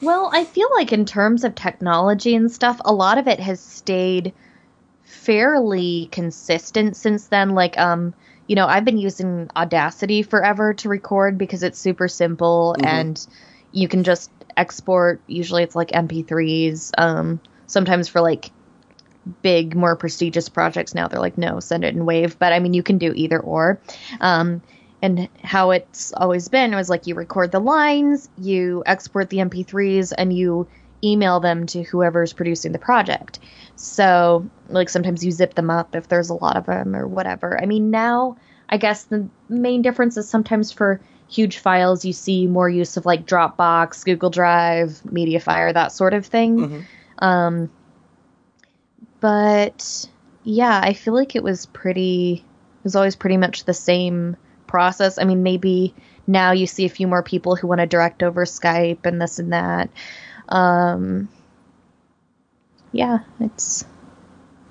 Well, 0.00 0.30
I 0.32 0.44
feel 0.44 0.68
like 0.74 0.92
in 0.92 1.04
terms 1.04 1.44
of 1.44 1.54
technology 1.54 2.34
and 2.34 2.50
stuff, 2.50 2.80
a 2.84 2.92
lot 2.92 3.18
of 3.18 3.28
it 3.28 3.40
has 3.40 3.60
stayed 3.60 4.32
fairly 5.24 6.08
consistent 6.12 6.96
since 6.96 7.26
then. 7.28 7.50
Like, 7.50 7.78
um, 7.78 8.14
you 8.46 8.56
know, 8.56 8.66
I've 8.66 8.84
been 8.84 8.98
using 8.98 9.50
Audacity 9.56 10.22
forever 10.22 10.74
to 10.74 10.88
record 10.88 11.38
because 11.38 11.62
it's 11.62 11.78
super 11.78 12.08
simple 12.08 12.76
mm-hmm. 12.78 12.86
and 12.86 13.26
you 13.72 13.88
can 13.88 14.04
just 14.04 14.30
export. 14.56 15.20
Usually 15.26 15.62
it's 15.62 15.74
like 15.74 15.90
MP3s. 15.90 16.92
Um, 16.98 17.40
sometimes 17.66 18.08
for 18.08 18.20
like 18.20 18.50
big, 19.42 19.74
more 19.74 19.96
prestigious 19.96 20.48
projects 20.48 20.94
now, 20.94 21.08
they're 21.08 21.20
like, 21.20 21.38
no, 21.38 21.60
send 21.60 21.84
it 21.84 21.94
in 21.94 22.04
Wave. 22.04 22.38
But 22.38 22.52
I 22.52 22.58
mean, 22.58 22.74
you 22.74 22.82
can 22.82 22.98
do 22.98 23.12
either 23.14 23.40
or. 23.40 23.80
Um, 24.20 24.62
and 25.02 25.28
how 25.42 25.72
it's 25.72 26.14
always 26.16 26.48
been 26.48 26.74
was 26.74 26.88
like 26.88 27.06
you 27.06 27.14
record 27.14 27.52
the 27.52 27.60
lines, 27.60 28.30
you 28.38 28.82
export 28.86 29.28
the 29.28 29.38
MP3s, 29.38 30.14
and 30.16 30.32
you 30.32 30.66
email 31.04 31.40
them 31.40 31.66
to 31.66 31.82
whoever's 31.82 32.32
producing 32.32 32.72
the 32.72 32.78
project. 32.78 33.38
So, 33.76 34.48
like, 34.68 34.88
sometimes 34.88 35.24
you 35.24 35.30
zip 35.30 35.54
them 35.54 35.70
up 35.70 35.94
if 35.94 36.08
there's 36.08 36.30
a 36.30 36.34
lot 36.34 36.56
of 36.56 36.66
them 36.66 36.96
or 36.96 37.06
whatever. 37.06 37.60
I 37.60 37.66
mean, 37.66 37.90
now 37.90 38.36
I 38.68 38.76
guess 38.76 39.04
the 39.04 39.28
main 39.48 39.82
difference 39.82 40.16
is 40.16 40.28
sometimes 40.28 40.72
for 40.72 41.00
huge 41.28 41.58
files 41.58 42.04
you 42.04 42.12
see 42.12 42.46
more 42.46 42.68
use 42.68 42.96
of 42.96 43.06
like 43.06 43.26
Dropbox, 43.26 44.04
Google 44.04 44.30
Drive, 44.30 45.00
Mediafire, 45.06 45.72
that 45.74 45.92
sort 45.92 46.14
of 46.14 46.26
thing. 46.26 46.58
Mm-hmm. 46.58 47.24
Um, 47.24 47.70
but 49.20 50.06
yeah, 50.42 50.80
I 50.82 50.92
feel 50.92 51.14
like 51.14 51.36
it 51.36 51.42
was 51.42 51.66
pretty. 51.66 52.44
It 52.44 52.84
was 52.84 52.96
always 52.96 53.16
pretty 53.16 53.38
much 53.38 53.64
the 53.64 53.74
same 53.74 54.36
process. 54.66 55.18
I 55.18 55.24
mean, 55.24 55.42
maybe 55.42 55.94
now 56.26 56.52
you 56.52 56.66
see 56.66 56.84
a 56.84 56.90
few 56.90 57.06
more 57.06 57.22
people 57.22 57.56
who 57.56 57.66
want 57.66 57.80
to 57.80 57.86
direct 57.86 58.22
over 58.22 58.44
Skype 58.44 59.06
and 59.06 59.20
this 59.20 59.38
and 59.38 59.52
that. 59.52 59.88
Um, 60.48 61.28
yeah, 62.92 63.20
it's 63.40 63.84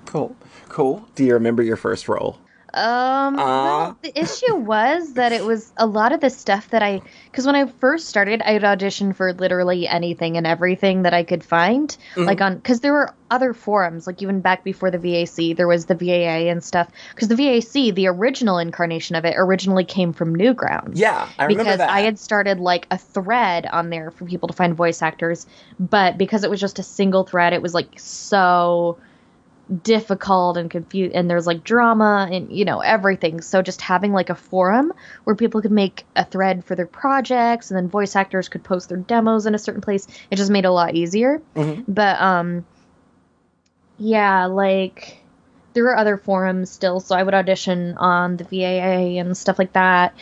Cool. 0.06 0.36
Cool. 0.68 1.08
Do 1.14 1.24
you 1.24 1.34
remember 1.34 1.62
your 1.62 1.76
first 1.76 2.08
role? 2.08 2.38
Um, 2.74 3.38
Uh. 3.38 3.44
well, 3.44 3.98
the 4.02 4.18
issue 4.18 4.56
was 4.56 5.14
that 5.14 5.32
it 5.32 5.44
was 5.44 5.72
a 5.76 5.86
lot 5.86 6.12
of 6.12 6.20
the 6.20 6.30
stuff 6.30 6.70
that 6.70 6.82
I, 6.82 7.00
because 7.30 7.46
when 7.46 7.54
I 7.54 7.66
first 7.66 8.08
started, 8.08 8.42
I 8.42 8.54
would 8.54 8.64
audition 8.64 9.12
for 9.12 9.32
literally 9.32 9.86
anything 9.86 10.36
and 10.36 10.46
everything 10.46 11.02
that 11.02 11.14
I 11.14 11.22
could 11.22 11.44
find, 11.44 11.96
like 12.16 12.40
on, 12.40 12.56
because 12.56 12.80
there 12.80 12.92
were 12.92 13.14
other 13.30 13.52
forums, 13.52 14.06
like 14.06 14.22
even 14.22 14.40
back 14.40 14.64
before 14.64 14.90
the 14.90 14.98
VAC, 14.98 15.56
there 15.56 15.68
was 15.68 15.86
the 15.86 15.94
VAA 15.94 16.50
and 16.50 16.62
stuff. 16.62 16.88
Because 17.14 17.28
the 17.28 17.36
VAC, 17.36 17.94
the 17.94 18.08
original 18.08 18.58
incarnation 18.58 19.16
of 19.16 19.24
it, 19.24 19.34
originally 19.36 19.84
came 19.84 20.12
from 20.12 20.36
Newgrounds. 20.36 20.92
Yeah, 20.94 21.28
I 21.38 21.44
remember 21.44 21.64
because 21.64 21.78
that. 21.78 21.90
I 21.90 22.00
had 22.00 22.18
started 22.18 22.58
like 22.58 22.86
a 22.90 22.98
thread 22.98 23.66
on 23.66 23.90
there 23.90 24.10
for 24.10 24.24
people 24.24 24.48
to 24.48 24.54
find 24.54 24.74
voice 24.74 25.00
actors, 25.00 25.46
but 25.78 26.18
because 26.18 26.44
it 26.44 26.50
was 26.50 26.60
just 26.60 26.78
a 26.78 26.82
single 26.82 27.24
thread, 27.24 27.52
it 27.52 27.62
was 27.62 27.74
like 27.74 27.88
so 27.96 28.98
difficult 29.82 30.58
and 30.58 30.70
confused 30.70 31.14
and 31.14 31.30
there's 31.30 31.46
like 31.46 31.64
drama 31.64 32.28
and 32.30 32.52
you 32.52 32.64
know 32.64 32.80
everything. 32.80 33.40
So 33.40 33.62
just 33.62 33.80
having 33.80 34.12
like 34.12 34.28
a 34.28 34.34
forum 34.34 34.92
where 35.24 35.34
people 35.34 35.62
could 35.62 35.72
make 35.72 36.04
a 36.16 36.24
thread 36.24 36.64
for 36.64 36.74
their 36.74 36.86
projects 36.86 37.70
and 37.70 37.78
then 37.78 37.88
voice 37.88 38.14
actors 38.14 38.48
could 38.48 38.62
post 38.62 38.90
their 38.90 38.98
demos 38.98 39.46
in 39.46 39.54
a 39.54 39.58
certain 39.58 39.80
place 39.80 40.06
it 40.30 40.36
just 40.36 40.50
made 40.50 40.64
it 40.64 40.68
a 40.68 40.72
lot 40.72 40.94
easier. 40.94 41.40
Mhm. 41.56 41.84
but 41.88 42.20
um 42.20 42.66
yeah 43.98 44.46
like 44.46 45.18
there 45.72 45.84
were 45.84 45.96
other 45.96 46.16
forums 46.16 46.70
still. 46.70 47.00
So 47.00 47.16
i 47.16 47.22
would 47.22 47.34
audition 47.34 47.94
on 47.96 48.36
the 48.36 48.44
VAA 48.44 49.18
and 49.18 49.36
stuff 49.36 49.58
like 49.58 49.72
that. 49.72 50.14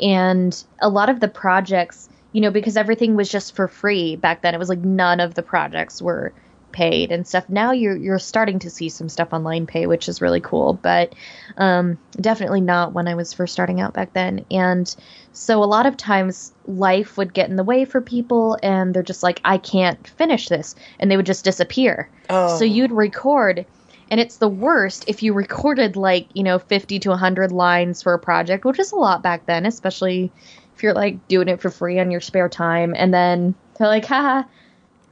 And 0.00 0.60
a 0.80 0.88
lot 0.88 1.08
of 1.08 1.20
the 1.20 1.28
projects 1.28 2.08
you 2.32 2.40
know 2.40 2.50
because 2.50 2.76
everything 2.76 3.14
was 3.16 3.28
just 3.30 3.54
for 3.54 3.68
free 3.68 4.16
back 4.16 4.42
then 4.42 4.54
it 4.54 4.58
was 4.58 4.68
like 4.68 4.80
none 4.80 5.20
of 5.20 5.34
the 5.34 5.42
projects 5.42 6.02
were 6.02 6.32
paid 6.72 7.10
and 7.10 7.26
stuff 7.26 7.48
now 7.48 7.72
you're 7.72 7.96
you're 7.96 8.18
starting 8.18 8.58
to 8.58 8.70
see 8.70 8.88
some 8.88 9.08
stuff 9.08 9.28
online 9.32 9.66
pay 9.66 9.86
which 9.86 10.08
is 10.08 10.20
really 10.20 10.40
cool 10.40 10.74
but 10.74 11.14
um 11.56 11.98
definitely 12.20 12.60
not 12.60 12.92
when 12.92 13.08
i 13.08 13.14
was 13.14 13.32
first 13.32 13.52
starting 13.52 13.80
out 13.80 13.94
back 13.94 14.12
then 14.12 14.44
and 14.50 14.94
so 15.32 15.62
a 15.62 15.66
lot 15.66 15.86
of 15.86 15.96
times 15.96 16.52
life 16.66 17.16
would 17.16 17.32
get 17.32 17.48
in 17.48 17.56
the 17.56 17.64
way 17.64 17.84
for 17.84 18.00
people 18.00 18.58
and 18.62 18.92
they're 18.94 19.02
just 19.02 19.22
like 19.22 19.40
i 19.44 19.56
can't 19.58 20.06
finish 20.08 20.48
this 20.48 20.74
and 21.00 21.10
they 21.10 21.16
would 21.16 21.26
just 21.26 21.44
disappear 21.44 22.10
Oh. 22.30 22.58
so 22.58 22.64
you'd 22.64 22.92
record 22.92 23.64
and 24.10 24.20
it's 24.20 24.36
the 24.36 24.48
worst 24.48 25.04
if 25.08 25.22
you 25.22 25.32
recorded 25.32 25.96
like 25.96 26.28
you 26.34 26.42
know 26.42 26.58
50 26.58 26.98
to 27.00 27.08
100 27.10 27.50
lines 27.52 28.02
for 28.02 28.12
a 28.14 28.18
project 28.18 28.64
which 28.64 28.78
is 28.78 28.92
a 28.92 28.96
lot 28.96 29.22
back 29.22 29.46
then 29.46 29.64
especially 29.66 30.30
if 30.76 30.82
you're 30.82 30.94
like 30.94 31.26
doing 31.28 31.48
it 31.48 31.60
for 31.62 31.70
free 31.70 31.98
on 31.98 32.10
your 32.10 32.20
spare 32.20 32.48
time 32.48 32.94
and 32.96 33.12
then 33.12 33.54
they're 33.78 33.88
like 33.88 34.04
haha 34.04 34.42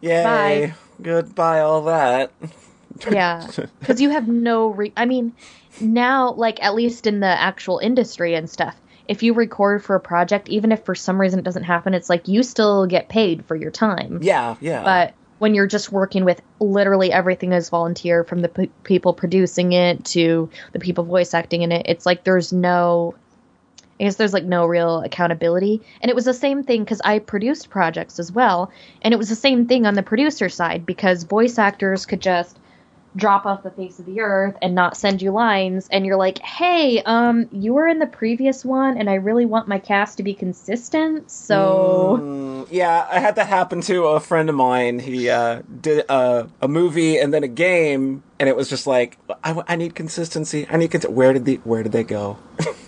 Yay. 0.03 0.23
Bye. 0.23 0.75
Goodbye, 1.03 1.61
all 1.61 1.83
that. 1.83 2.31
yeah 3.11 3.47
because 3.81 4.01
you 4.01 4.09
have 4.11 4.27
no 4.27 4.69
re- 4.69 4.93
i 4.97 5.05
mean 5.05 5.33
now 5.81 6.33
like 6.33 6.63
at 6.63 6.75
least 6.75 7.07
in 7.07 7.21
the 7.21 7.27
actual 7.27 7.79
industry 7.79 8.35
and 8.35 8.49
stuff 8.49 8.75
if 9.07 9.23
you 9.23 9.35
record 9.35 9.85
for 9.85 9.95
a 9.97 10.01
project 10.01 10.49
even 10.49 10.73
if 10.73 10.83
for 10.85 10.95
some 10.95 11.21
reason 11.21 11.39
it 11.39 11.45
doesn't 11.45 11.65
happen 11.65 11.93
it's 11.93 12.09
like 12.09 12.27
you 12.27 12.43
still 12.43 12.87
get 12.87 13.11
paid 13.11 13.45
for 13.45 13.55
your 13.55 13.71
time 13.71 14.19
Yeah, 14.23 14.57
yeah. 14.61 14.83
but 14.83 15.15
when 15.39 15.55
you're 15.55 15.67
just 15.67 15.93
working 15.93 16.25
with 16.25 16.41
literally 16.59 17.13
everything 17.13 17.53
as 17.53 17.69
volunteer 17.69 18.25
from 18.25 18.41
the 18.41 18.49
p- 18.49 18.71
people 18.85 19.13
producing 19.13 19.73
it 19.73 20.03
to 20.07 20.49
the 20.73 20.79
people 20.79 21.05
voice 21.05 21.35
acting 21.35 21.61
in 21.61 21.73
it 21.73 21.85
it's 21.87 22.07
like 22.07 22.25
there's 22.25 22.51
no 22.51 23.15
i 24.01 24.05
guess 24.05 24.17
there's 24.17 24.33
like 24.33 24.45
no 24.45 24.67
real 24.67 25.01
accountability 25.03 25.83
and 26.01 26.11
it 26.11 26.15
was 26.15 26.25
the 26.25 26.35
same 26.35 26.63
thing 26.63 26.85
because 26.85 27.01
i 27.05 27.19
produced 27.19 27.71
projects 27.71 28.19
as 28.19 28.33
well 28.33 28.71
and 29.03 29.13
it 29.15 29.17
was 29.17 29.29
the 29.29 29.35
same 29.35 29.67
thing 29.67 29.87
on 29.87 29.95
the 29.95 30.03
producer 30.03 30.49
side 30.49 30.85
because 30.87 31.25
voice 31.25 31.59
actors 31.59 32.07
could 32.07 32.21
just 32.21 32.59
drop 33.15 33.47
off 33.47 33.63
the 33.63 33.71
face 33.71 33.99
of 33.99 34.05
the 34.05 34.21
earth 34.21 34.55
and 34.61 34.75
not 34.75 34.95
send 34.95 35.23
you 35.23 35.31
lines 35.31 35.89
and 35.91 36.05
you're 36.05 36.19
like 36.19 36.39
hey 36.41 37.03
um 37.07 37.49
you 37.51 37.73
were 37.73 37.89
in 37.89 37.99
the 37.99 38.07
previous 38.07 38.63
one 38.63 38.99
and 38.99 39.09
i 39.09 39.15
really 39.15 39.47
want 39.47 39.67
my 39.67 39.79
cast 39.79 40.19
to 40.19 40.23
be 40.23 40.35
consistent 40.35 41.31
so 41.31 42.21
Mm, 42.21 42.67
yeah, 42.71 43.07
I 43.11 43.19
had 43.19 43.37
that 43.37 43.47
happen 43.47 43.81
to 43.83 44.07
a 44.07 44.21
friend 44.21 44.49
of 44.49 44.55
mine. 44.55 44.99
He 44.99 45.29
uh, 45.29 45.63
did 45.81 46.05
uh, 46.09 46.47
a 46.61 46.69
movie 46.69 47.19
and 47.19 47.33
then 47.33 47.45
a 47.45 47.49
game, 47.49 48.23
and 48.41 48.49
it 48.49 48.57
was 48.57 48.69
just 48.69 48.87
like, 48.87 49.19
I, 49.45 49.63
I 49.69 49.77
need 49.77 49.95
consistency. 49.95 50.67
I 50.71 50.77
need 50.77 50.91
cons- 50.91 51.07
where 51.07 51.33
did 51.33 51.45
the 51.45 51.57
where 51.65 51.83
did 51.83 51.93
they 51.93 52.05
go? 52.05 52.39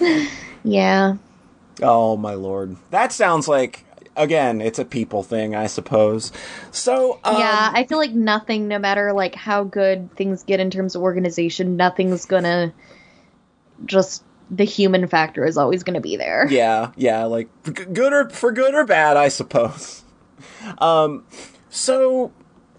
yeah 0.64 1.16
Oh 1.82 2.16
my 2.16 2.34
lord, 2.34 2.76
that 2.90 3.12
sounds 3.12 3.48
like 3.48 3.84
again, 4.16 4.62
it's 4.62 4.78
a 4.78 4.84
people 4.84 5.22
thing, 5.22 5.54
I 5.54 5.66
suppose. 5.66 6.32
So 6.70 7.20
um, 7.22 7.38
yeah, 7.38 7.70
I 7.72 7.84
feel 7.84 7.98
like 7.98 8.12
nothing, 8.12 8.66
no 8.68 8.78
matter 8.78 9.12
like 9.12 9.34
how 9.34 9.64
good 9.64 10.14
things 10.16 10.42
get 10.42 10.58
in 10.58 10.70
terms 10.70 10.94
of 10.96 11.02
organization, 11.02 11.76
nothing's 11.76 12.24
gonna 12.24 12.72
just 13.84 14.24
the 14.50 14.64
human 14.64 15.06
factor 15.06 15.44
is 15.44 15.58
always 15.58 15.82
gonna 15.82 16.00
be 16.00 16.16
there. 16.16 16.46
yeah, 16.50 16.92
yeah, 16.96 17.24
like 17.24 17.48
good 17.62 18.12
or 18.12 18.30
for 18.30 18.52
good 18.52 18.74
or 18.74 18.84
bad, 18.84 19.16
I 19.16 19.28
suppose. 19.28 20.02
Um, 20.78 21.24
so 21.70 22.32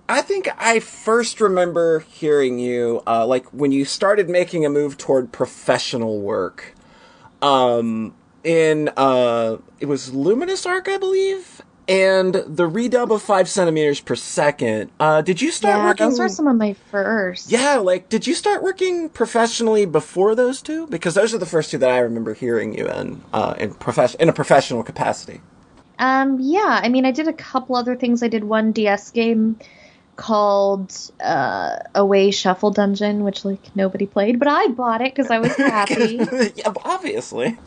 I 0.09 0.21
think 0.21 0.47
I 0.57 0.79
first 0.79 1.41
remember 1.41 2.00
hearing 2.00 2.59
you, 2.59 3.01
uh, 3.07 3.25
like 3.25 3.47
when 3.47 3.71
you 3.71 3.86
started 3.86 4.29
making 4.29 4.65
a 4.65 4.69
move 4.69 4.97
toward 4.97 5.31
professional 5.31 6.19
work. 6.19 6.75
Um, 7.41 8.15
in 8.44 8.89
uh, 8.98 9.58
it 9.79 9.86
was 9.88 10.13
Luminous 10.13 10.65
Arc, 10.65 10.88
I 10.88 10.98
believe, 10.98 11.62
and 11.88 12.34
the 12.34 12.70
redub 12.70 13.12
of 13.13 13.22
five 13.22 13.50
centimeters 13.50 14.00
per 14.00 14.15
second. 14.15 14.89
Uh, 15.00 15.22
did 15.22 15.41
you 15.41 15.51
start 15.51 15.77
Yeah, 15.77 15.86
working? 15.86 16.10
those 16.10 16.20
were 16.20 16.29
some 16.29 16.48
of 16.48 16.56
my 16.56 16.74
first. 16.91 17.51
Yeah, 17.51 17.75
like, 17.77 18.10
did 18.10 18.25
you 18.25 18.34
start 18.34 18.63
working 18.63 19.10
professionally 19.10 19.86
before 19.86 20.34
those 20.36 20.62
two? 20.62 20.88
Because 20.88 21.15
those 21.15 21.34
are 21.34 21.38
the 21.38 21.46
first 21.46 21.72
two 21.72 21.77
that 21.79 21.89
I 21.89 22.00
remember 22.00 22.34
hearing 22.34 22.77
you 22.77 22.88
in, 22.88 23.22
uh, 23.34 23.56
in 23.58 23.74
profession 23.74 24.20
in 24.22 24.29
a 24.29 24.34
professional 24.34 24.84
capacity. 24.84 25.41
Um, 26.00 26.38
yeah, 26.39 26.79
I 26.84 26.89
mean, 26.89 27.06
I 27.06 27.12
did 27.12 27.27
a 27.27 27.34
couple 27.34 27.75
other 27.75 27.96
things. 27.96 28.22
I 28.22 28.27
did 28.27 28.44
one 28.44 28.72
DS 28.72 29.12
game 29.12 29.58
called 30.17 30.93
uh, 31.21 31.77
Away 31.95 32.31
Shuffle 32.31 32.71
Dungeon, 32.71 33.24
which 33.24 33.45
like 33.45 33.75
nobody 33.75 34.05
played, 34.05 34.39
but 34.39 34.47
I 34.47 34.67
bought 34.67 35.01
it 35.01 35.15
because 35.15 35.31
I 35.31 35.39
was 35.39 35.55
happy. 35.57 36.19
yeah, 36.55 36.74
obviously. 36.83 37.57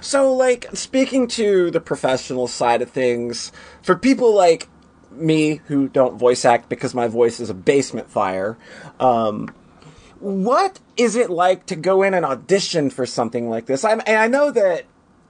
So, 0.00 0.32
like, 0.32 0.66
speaking 0.74 1.26
to 1.28 1.70
the 1.70 1.80
professional 1.80 2.46
side 2.46 2.82
of 2.82 2.90
things, 2.90 3.52
for 3.82 3.96
people 3.96 4.34
like 4.34 4.68
me 5.10 5.60
who 5.66 5.88
don't 5.88 6.18
voice 6.18 6.44
act 6.44 6.68
because 6.68 6.94
my 6.94 7.08
voice 7.08 7.40
is 7.40 7.50
a 7.50 7.54
basement 7.54 8.10
fire, 8.10 8.56
um, 9.00 9.48
what 10.18 10.80
is 10.96 11.16
it 11.16 11.30
like 11.30 11.66
to 11.66 11.76
go 11.76 12.02
in 12.02 12.14
and 12.14 12.24
audition 12.24 12.90
for 12.90 13.06
something 13.06 13.50
like 13.50 13.66
this? 13.66 13.84
I'm, 13.84 14.00
and 14.06 14.16
I 14.16 14.28
know 14.28 14.50
that 14.50 14.84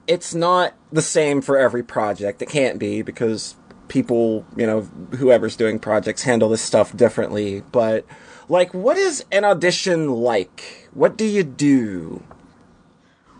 it's 0.07 0.33
not 0.33 0.73
the 0.91 1.01
same 1.01 1.41
for 1.41 1.57
every 1.57 1.83
project. 1.83 2.41
It 2.41 2.49
can't 2.49 2.79
be 2.79 3.01
because 3.01 3.55
people, 3.87 4.45
you 4.55 4.65
know, 4.65 4.81
whoever's 5.17 5.55
doing 5.55 5.79
projects 5.79 6.23
handle 6.23 6.49
this 6.49 6.61
stuff 6.61 6.95
differently. 6.95 7.63
But, 7.71 8.05
like, 8.49 8.73
what 8.73 8.97
is 8.97 9.23
an 9.31 9.45
audition 9.45 10.09
like? 10.11 10.89
What 10.93 11.17
do 11.17 11.25
you 11.25 11.43
do? 11.43 12.23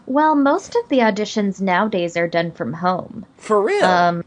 well, 0.08 0.36
most 0.36 0.76
of 0.76 0.90
the 0.90 1.00
auditions 1.00 1.62
nowadays 1.62 2.18
are 2.18 2.28
done 2.28 2.52
from 2.52 2.74
home. 2.74 3.26
For 3.38 3.62
real? 3.62 3.86
Um, 3.86 4.24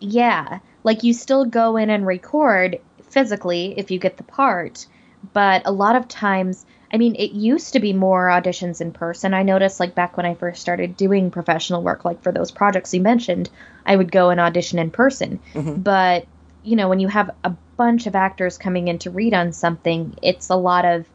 yeah, 0.00 0.60
like 0.84 1.02
you 1.02 1.12
still 1.12 1.44
go 1.44 1.76
in 1.76 1.90
and 1.90 2.06
record 2.06 2.80
physically 3.02 3.74
if 3.76 3.90
you 3.90 3.98
get 3.98 4.16
the 4.16 4.22
part, 4.22 4.86
but 5.32 5.62
a 5.64 5.72
lot 5.72 5.96
of 5.96 6.06
times, 6.08 6.64
I 6.92 6.98
mean, 6.98 7.14
it 7.16 7.32
used 7.32 7.72
to 7.72 7.80
be 7.80 7.92
more 7.92 8.28
auditions 8.28 8.80
in 8.80 8.92
person. 8.92 9.34
I 9.34 9.42
noticed, 9.42 9.80
like 9.80 9.94
back 9.94 10.16
when 10.16 10.26
I 10.26 10.34
first 10.34 10.60
started 10.60 10.96
doing 10.96 11.30
professional 11.30 11.82
work, 11.82 12.04
like 12.04 12.22
for 12.22 12.32
those 12.32 12.50
projects 12.50 12.94
you 12.94 13.00
mentioned, 13.00 13.50
I 13.84 13.96
would 13.96 14.12
go 14.12 14.30
and 14.30 14.40
audition 14.40 14.78
in 14.78 14.90
person. 14.90 15.40
Mm-hmm. 15.54 15.82
But 15.82 16.26
you 16.62 16.76
know, 16.76 16.88
when 16.88 17.00
you 17.00 17.08
have 17.08 17.30
a 17.44 17.50
bunch 17.76 18.06
of 18.06 18.16
actors 18.16 18.58
coming 18.58 18.88
in 18.88 18.98
to 19.00 19.10
read 19.10 19.34
on 19.34 19.52
something, 19.52 20.16
it's 20.22 20.50
a 20.50 20.56
lot 20.56 20.84
of 20.84 21.06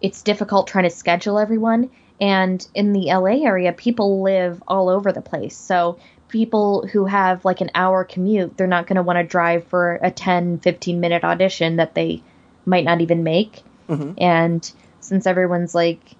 it's 0.00 0.22
difficult 0.22 0.66
trying 0.66 0.84
to 0.84 0.90
schedule 0.90 1.38
everyone. 1.38 1.90
And 2.20 2.66
in 2.74 2.92
the 2.92 3.06
LA 3.06 3.44
area, 3.44 3.72
people 3.72 4.22
live 4.22 4.62
all 4.66 4.88
over 4.88 5.12
the 5.12 5.22
place. 5.22 5.56
So 5.56 5.98
people 6.28 6.86
who 6.86 7.06
have 7.06 7.44
like 7.44 7.60
an 7.60 7.70
hour 7.74 8.04
commute, 8.04 8.56
they're 8.56 8.66
not 8.66 8.86
going 8.86 8.96
to 8.96 9.02
want 9.02 9.18
to 9.18 9.24
drive 9.24 9.66
for 9.66 9.98
a 10.02 10.10
10, 10.10 10.58
15 10.58 11.00
minute 11.00 11.24
audition 11.24 11.76
that 11.76 11.94
they 11.94 12.22
might 12.66 12.84
not 12.84 13.00
even 13.00 13.22
make. 13.22 13.62
Mm-hmm. 13.88 14.12
And 14.18 14.72
since 15.10 15.26
everyone's 15.26 15.74
like 15.74 16.14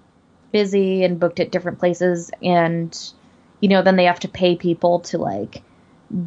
busy 0.51 1.05
and 1.05 1.17
booked 1.17 1.39
at 1.39 1.49
different 1.49 1.79
places 1.79 2.29
and 2.43 3.13
you 3.61 3.69
know 3.69 3.81
then 3.81 3.95
they 3.95 4.03
have 4.03 4.19
to 4.19 4.27
pay 4.27 4.53
people 4.53 4.99
to 4.99 5.17
like 5.17 5.63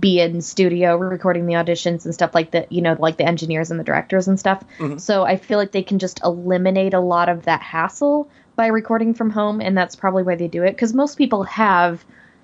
be 0.01 0.19
in 0.19 0.41
studio 0.41 0.97
recording 0.97 1.45
the 1.45 1.53
auditions 1.53 2.07
and 2.07 2.15
stuff 2.15 2.35
like 2.35 2.53
that 2.53 2.73
you 2.73 2.81
know 2.81 2.97
like 2.99 3.19
the 3.19 3.25
engineers 3.25 3.71
and 3.71 3.79
the 3.79 3.85
directors 3.85 4.27
and 4.27 4.41
stuff 4.41 4.65
Mhm. 4.79 4.99
so 4.99 5.25
i 5.25 5.37
feel 5.37 5.59
like 5.59 5.73
they 5.73 5.83
can 5.83 5.99
just 5.99 6.23
eliminate 6.25 6.95
a 6.95 7.01
lot 7.01 7.29
of 7.29 7.45
that 7.45 7.61
hassle 7.61 8.31
by 8.57 8.69
recording 8.69 9.13
from 9.13 9.29
home 9.29 9.61
and 9.61 9.77
that's 9.77 9.95
probably 9.95 10.23
why 10.23 10.37
they 10.37 10.49
do 10.49 10.63
it 10.63 10.71
because 10.71 10.95
most 10.95 11.19
people 11.19 11.43
have 11.43 12.03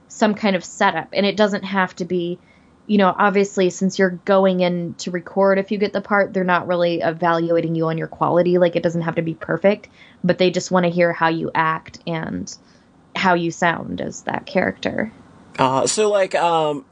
some 0.09 0.35
kind 0.35 0.55
of 0.55 0.63
setup 0.63 1.09
and 1.15 1.25
it 1.25 1.39
doesn't 1.39 1.65
have 1.65 1.97
to 1.97 2.05
be 2.05 2.39
you 2.91 2.99
know 2.99 3.15
obviously 3.17 3.71
since 3.71 4.01
you're 4.01 4.19
going 4.25 4.61
in 4.61 4.95
to 4.95 5.13
record 5.13 5.59
if 5.59 5.71
you 5.71 5.79
get 5.79 5.93
the 5.93 6.01
part 6.01 6.33
they're 6.33 6.43
not 6.43 6.67
really 6.67 7.01
evaluating 7.01 7.77
you 7.77 7.87
on 7.87 7.97
your 7.97 8.09
quality 8.09 8.59
like 8.59 8.75
it 8.75 8.83
doesn't 8.83 9.03
have 9.03 9.15
to 9.15 9.23
be 9.23 9.35
perfect 9.35 9.89
but 10.25 10.39
they 10.39 10.51
just 10.51 10.73
want 10.73 10.85
to 10.85 10.91
hear 10.91 11.13
how 11.13 11.29
you 11.29 11.53
act 11.55 12.01
and 12.09 12.57
how 13.15 13.35
you 13.35 13.53
sound 13.53 14.01
as 14.01 14.23
that 14.23 14.45
character 14.45 15.13
Uh, 15.59 15.87
so 15.87 16.11
like, 16.11 16.35
um, 16.35 16.85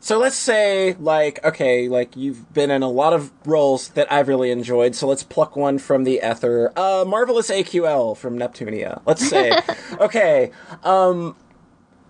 so 0.00 0.18
let's 0.18 0.36
say 0.36 0.94
like, 0.98 1.44
okay, 1.44 1.88
like 1.88 2.16
you've 2.16 2.52
been 2.52 2.70
in 2.70 2.82
a 2.82 2.88
lot 2.88 3.12
of 3.12 3.30
roles 3.46 3.88
that 3.90 4.10
I've 4.10 4.26
really 4.28 4.50
enjoyed. 4.50 4.94
So 4.96 5.06
let's 5.06 5.22
pluck 5.22 5.54
one 5.56 5.78
from 5.78 6.04
the 6.04 6.20
ether. 6.24 6.72
Uh, 6.74 7.04
MarvelousAQL 7.04 8.16
from 8.16 8.38
Neptunia. 8.38 9.00
Let's 9.06 9.28
say, 9.28 9.52
okay, 10.00 10.50
um, 10.82 11.36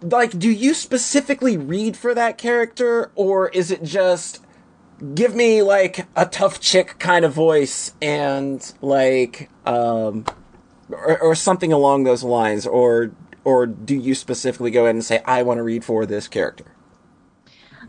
like, 0.02 0.38
do 0.38 0.50
you 0.50 0.75
specifically 0.75 1.57
read 1.57 1.97
for 1.97 2.14
that 2.14 2.38
character, 2.38 3.11
or 3.14 3.49
is 3.50 3.71
it 3.71 3.83
just 3.83 4.45
give 5.14 5.35
me 5.35 5.62
like 5.62 6.07
a 6.16 6.26
tough 6.26 6.61
chick 6.61 6.97
kind 6.99 7.25
of 7.25 7.33
voice 7.33 7.95
and 8.00 8.73
like, 8.80 9.50
um, 9.66 10.25
or, 10.90 11.21
or 11.21 11.35
something 11.35 11.73
along 11.73 12.04
those 12.04 12.23
lines, 12.23 12.66
or 12.66 13.12
or 13.45 13.66
do 13.66 13.95
you 13.95 14.14
specifically 14.14 14.71
go 14.71 14.87
in 14.87 14.97
and 14.97 15.04
say 15.04 15.23
I 15.25 15.42
want 15.42 15.59
to 15.59 15.62
read 15.62 15.85
for 15.85 16.07
this 16.07 16.28
character? 16.28 16.66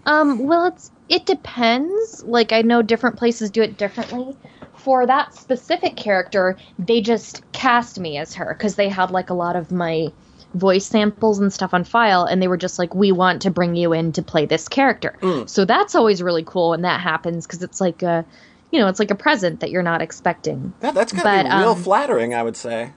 Um, 0.06 0.48
well, 0.48 0.66
it's 0.66 0.92
it 1.10 1.26
depends. 1.26 2.24
Like 2.24 2.52
I 2.52 2.62
know 2.62 2.82
different 2.82 3.18
places 3.18 3.52
do 3.52 3.62
it 3.62 3.78
differently. 3.78 4.36
For 4.76 5.06
that 5.06 5.36
specific 5.36 5.96
character, 5.96 6.58
they 6.80 7.02
just 7.02 7.44
cast 7.52 8.00
me 8.00 8.18
as 8.18 8.34
her 8.34 8.56
because 8.58 8.76
they 8.76 8.90
had 8.90 9.12
like 9.12 9.30
a 9.30 9.36
lot 9.36 9.56
of 9.56 9.72
my 9.72 10.08
voice 10.54 10.86
samples 10.86 11.40
and 11.40 11.52
stuff 11.52 11.74
on 11.74 11.84
file, 11.84 12.26
and 12.26 12.42
they 12.42 12.48
were 12.48 12.58
just 12.58 12.80
like, 12.80 12.94
"We 12.94 13.12
want 13.12 13.44
to 13.44 13.52
bring 13.52 13.76
you 13.76 13.94
in 13.94 14.12
to 14.14 14.22
play 14.22 14.46
this 14.46 14.68
character." 14.68 15.18
Mm. 15.22 15.50
So 15.50 15.66
that's 15.66 15.96
always 15.96 16.22
really 16.22 16.44
cool 16.44 16.72
when 16.72 16.82
that 16.82 17.02
happens 17.02 17.46
because 17.46 17.64
it's 17.64 17.80
like 17.80 18.04
a, 18.04 18.26
you 18.72 18.80
know, 18.80 18.88
it's 18.88 19.00
like 19.00 19.12
a 19.12 19.16
present 19.16 19.62
that 19.62 19.72
you're 19.72 19.84
not 19.84 20.02
expecting. 20.02 20.74
That, 20.80 20.94
that's 20.94 21.14
gotta 21.14 21.24
But, 21.24 21.44
be 21.44 21.62
real 21.62 21.72
um, 21.72 21.84
flattering, 21.84 22.34
I 22.34 22.44
would 22.44 22.58
say. 22.58 22.92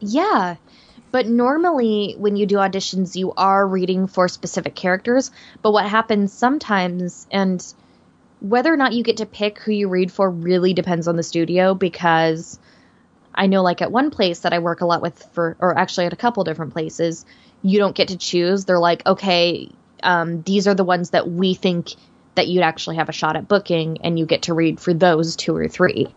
Yeah. 0.00 0.56
But 1.10 1.28
normally, 1.28 2.14
when 2.18 2.36
you 2.36 2.46
do 2.46 2.56
auditions, 2.56 3.14
you 3.14 3.32
are 3.36 3.66
reading 3.66 4.06
for 4.06 4.28
specific 4.28 4.74
characters. 4.74 5.30
But 5.60 5.72
what 5.72 5.84
happens 5.84 6.32
sometimes, 6.32 7.26
and 7.30 7.62
whether 8.40 8.72
or 8.72 8.76
not 8.76 8.92
you 8.92 9.04
get 9.04 9.18
to 9.18 9.26
pick 9.26 9.58
who 9.58 9.72
you 9.72 9.88
read 9.88 10.10
for 10.10 10.28
really 10.28 10.72
depends 10.72 11.06
on 11.06 11.16
the 11.16 11.22
studio 11.22 11.74
because 11.74 12.58
I 13.34 13.46
know, 13.46 13.62
like, 13.62 13.82
at 13.82 13.90
one 13.90 14.10
place 14.10 14.40
that 14.40 14.52
I 14.52 14.58
work 14.58 14.80
a 14.80 14.86
lot 14.86 15.02
with, 15.02 15.22
for, 15.32 15.56
or 15.58 15.78
actually 15.78 16.06
at 16.06 16.12
a 16.12 16.16
couple 16.16 16.44
different 16.44 16.72
places, 16.72 17.24
you 17.62 17.78
don't 17.78 17.94
get 17.94 18.08
to 18.08 18.16
choose. 18.16 18.64
They're 18.64 18.78
like, 18.78 19.06
okay, 19.06 19.70
um, 20.02 20.42
these 20.42 20.66
are 20.66 20.74
the 20.74 20.84
ones 20.84 21.10
that 21.10 21.30
we 21.30 21.54
think 21.54 21.94
that 22.34 22.48
you'd 22.48 22.62
actually 22.62 22.96
have 22.96 23.08
a 23.08 23.12
shot 23.12 23.36
at 23.36 23.46
booking, 23.46 23.98
and 24.02 24.18
you 24.18 24.26
get 24.26 24.42
to 24.42 24.54
read 24.54 24.80
for 24.80 24.94
those 24.94 25.36
two 25.36 25.54
or 25.54 25.68
three. 25.68 26.08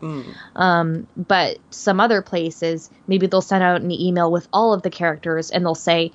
Um, 0.56 1.08
but 1.15 1.58
some 1.71 1.99
other 1.99 2.21
places, 2.21 2.89
maybe 3.08 3.28
they'll 3.28 3.41
send 3.41 3.63
out 3.63 3.82
an 3.82 3.91
email 3.91 4.32
with 4.32 4.47
all 4.54 4.73
of 4.73 4.82
the 4.82 4.89
characters 4.89 5.51
and 5.51 5.65
they'll 5.65 5.75
say, 5.75 6.13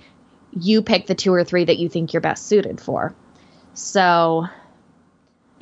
you 0.59 0.83
pick 0.83 1.07
the 1.07 1.15
two 1.15 1.33
or 1.33 1.45
three 1.45 1.65
that 1.65 1.79
you 1.79 1.89
think 1.89 2.13
you're 2.13 2.23
best 2.23 2.47
suited 2.47 2.81
for. 2.81 3.15
So, 3.75 4.47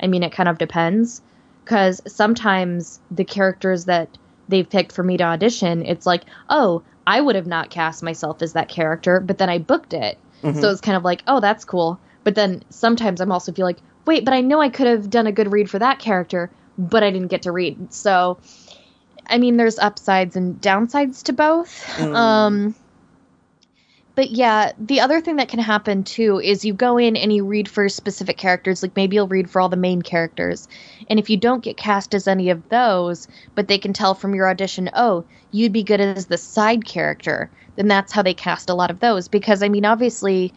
I 0.01 0.07
mean, 0.07 0.23
it 0.23 0.31
kind 0.31 0.49
of 0.49 0.57
depends. 0.57 1.21
Because 1.63 2.01
sometimes 2.07 2.99
the 3.11 3.25
characters 3.25 3.85
that 3.85 4.17
they've 4.49 4.69
picked 4.69 4.91
for 4.91 5.03
me 5.03 5.15
to 5.17 5.23
audition, 5.23 5.85
it's 5.85 6.05
like, 6.05 6.23
oh, 6.49 6.83
I 7.07 7.21
would 7.21 7.35
have 7.35 7.47
not 7.47 7.69
cast 7.69 8.03
myself 8.03 8.41
as 8.41 8.53
that 8.53 8.67
character, 8.67 9.19
but 9.21 9.37
then 9.37 9.49
I 9.49 9.57
booked 9.59 9.93
it. 9.93 10.17
So 10.61 10.69
it's 10.71 10.81
kind 10.81 10.97
of 10.97 11.03
like, 11.03 11.23
oh, 11.27 11.39
that's 11.39 11.65
cool. 11.65 11.99
But 12.23 12.35
then 12.35 12.63
sometimes 12.69 13.21
I'm 13.21 13.31
also 13.31 13.51
feel 13.51 13.65
like, 13.65 13.79
wait, 14.05 14.25
but 14.25 14.33
I 14.33 14.41
know 14.41 14.59
I 14.61 14.69
could 14.69 14.87
have 14.87 15.09
done 15.09 15.27
a 15.27 15.31
good 15.31 15.51
read 15.51 15.69
for 15.69 15.79
that 15.79 15.99
character, 15.99 16.49
but 16.77 17.03
I 17.03 17.11
didn't 17.11 17.27
get 17.29 17.43
to 17.43 17.51
read. 17.51 17.93
So, 17.93 18.37
I 19.27 19.37
mean, 19.37 19.57
there's 19.57 19.79
upsides 19.79 20.35
and 20.35 20.59
downsides 20.61 21.23
to 21.23 21.33
both. 21.33 21.99
Um, 21.99 22.75
but 24.19 24.31
yeah, 24.31 24.73
the 24.77 24.99
other 24.99 25.21
thing 25.21 25.37
that 25.37 25.47
can 25.47 25.61
happen 25.61 26.03
too 26.03 26.41
is 26.41 26.65
you 26.65 26.73
go 26.73 26.97
in 26.97 27.15
and 27.15 27.31
you 27.31 27.45
read 27.45 27.69
for 27.69 27.87
specific 27.87 28.35
characters. 28.35 28.83
Like 28.83 28.93
maybe 28.97 29.15
you'll 29.15 29.29
read 29.29 29.49
for 29.49 29.61
all 29.61 29.69
the 29.69 29.77
main 29.77 30.01
characters. 30.01 30.67
And 31.09 31.19
if 31.19 31.29
you 31.29 31.37
don't 31.37 31.63
get 31.63 31.77
cast 31.77 32.13
as 32.13 32.27
any 32.27 32.49
of 32.49 32.67
those, 32.67 33.29
but 33.55 33.69
they 33.69 33.77
can 33.77 33.93
tell 33.93 34.13
from 34.13 34.35
your 34.35 34.49
audition, 34.49 34.89
oh, 34.93 35.23
you'd 35.51 35.71
be 35.71 35.83
good 35.83 36.01
as 36.01 36.25
the 36.25 36.37
side 36.37 36.83
character, 36.83 37.49
then 37.77 37.87
that's 37.87 38.11
how 38.11 38.21
they 38.21 38.33
cast 38.33 38.69
a 38.69 38.73
lot 38.73 38.91
of 38.91 38.99
those. 38.99 39.29
Because, 39.29 39.63
I 39.63 39.69
mean, 39.69 39.85
obviously, 39.85 40.53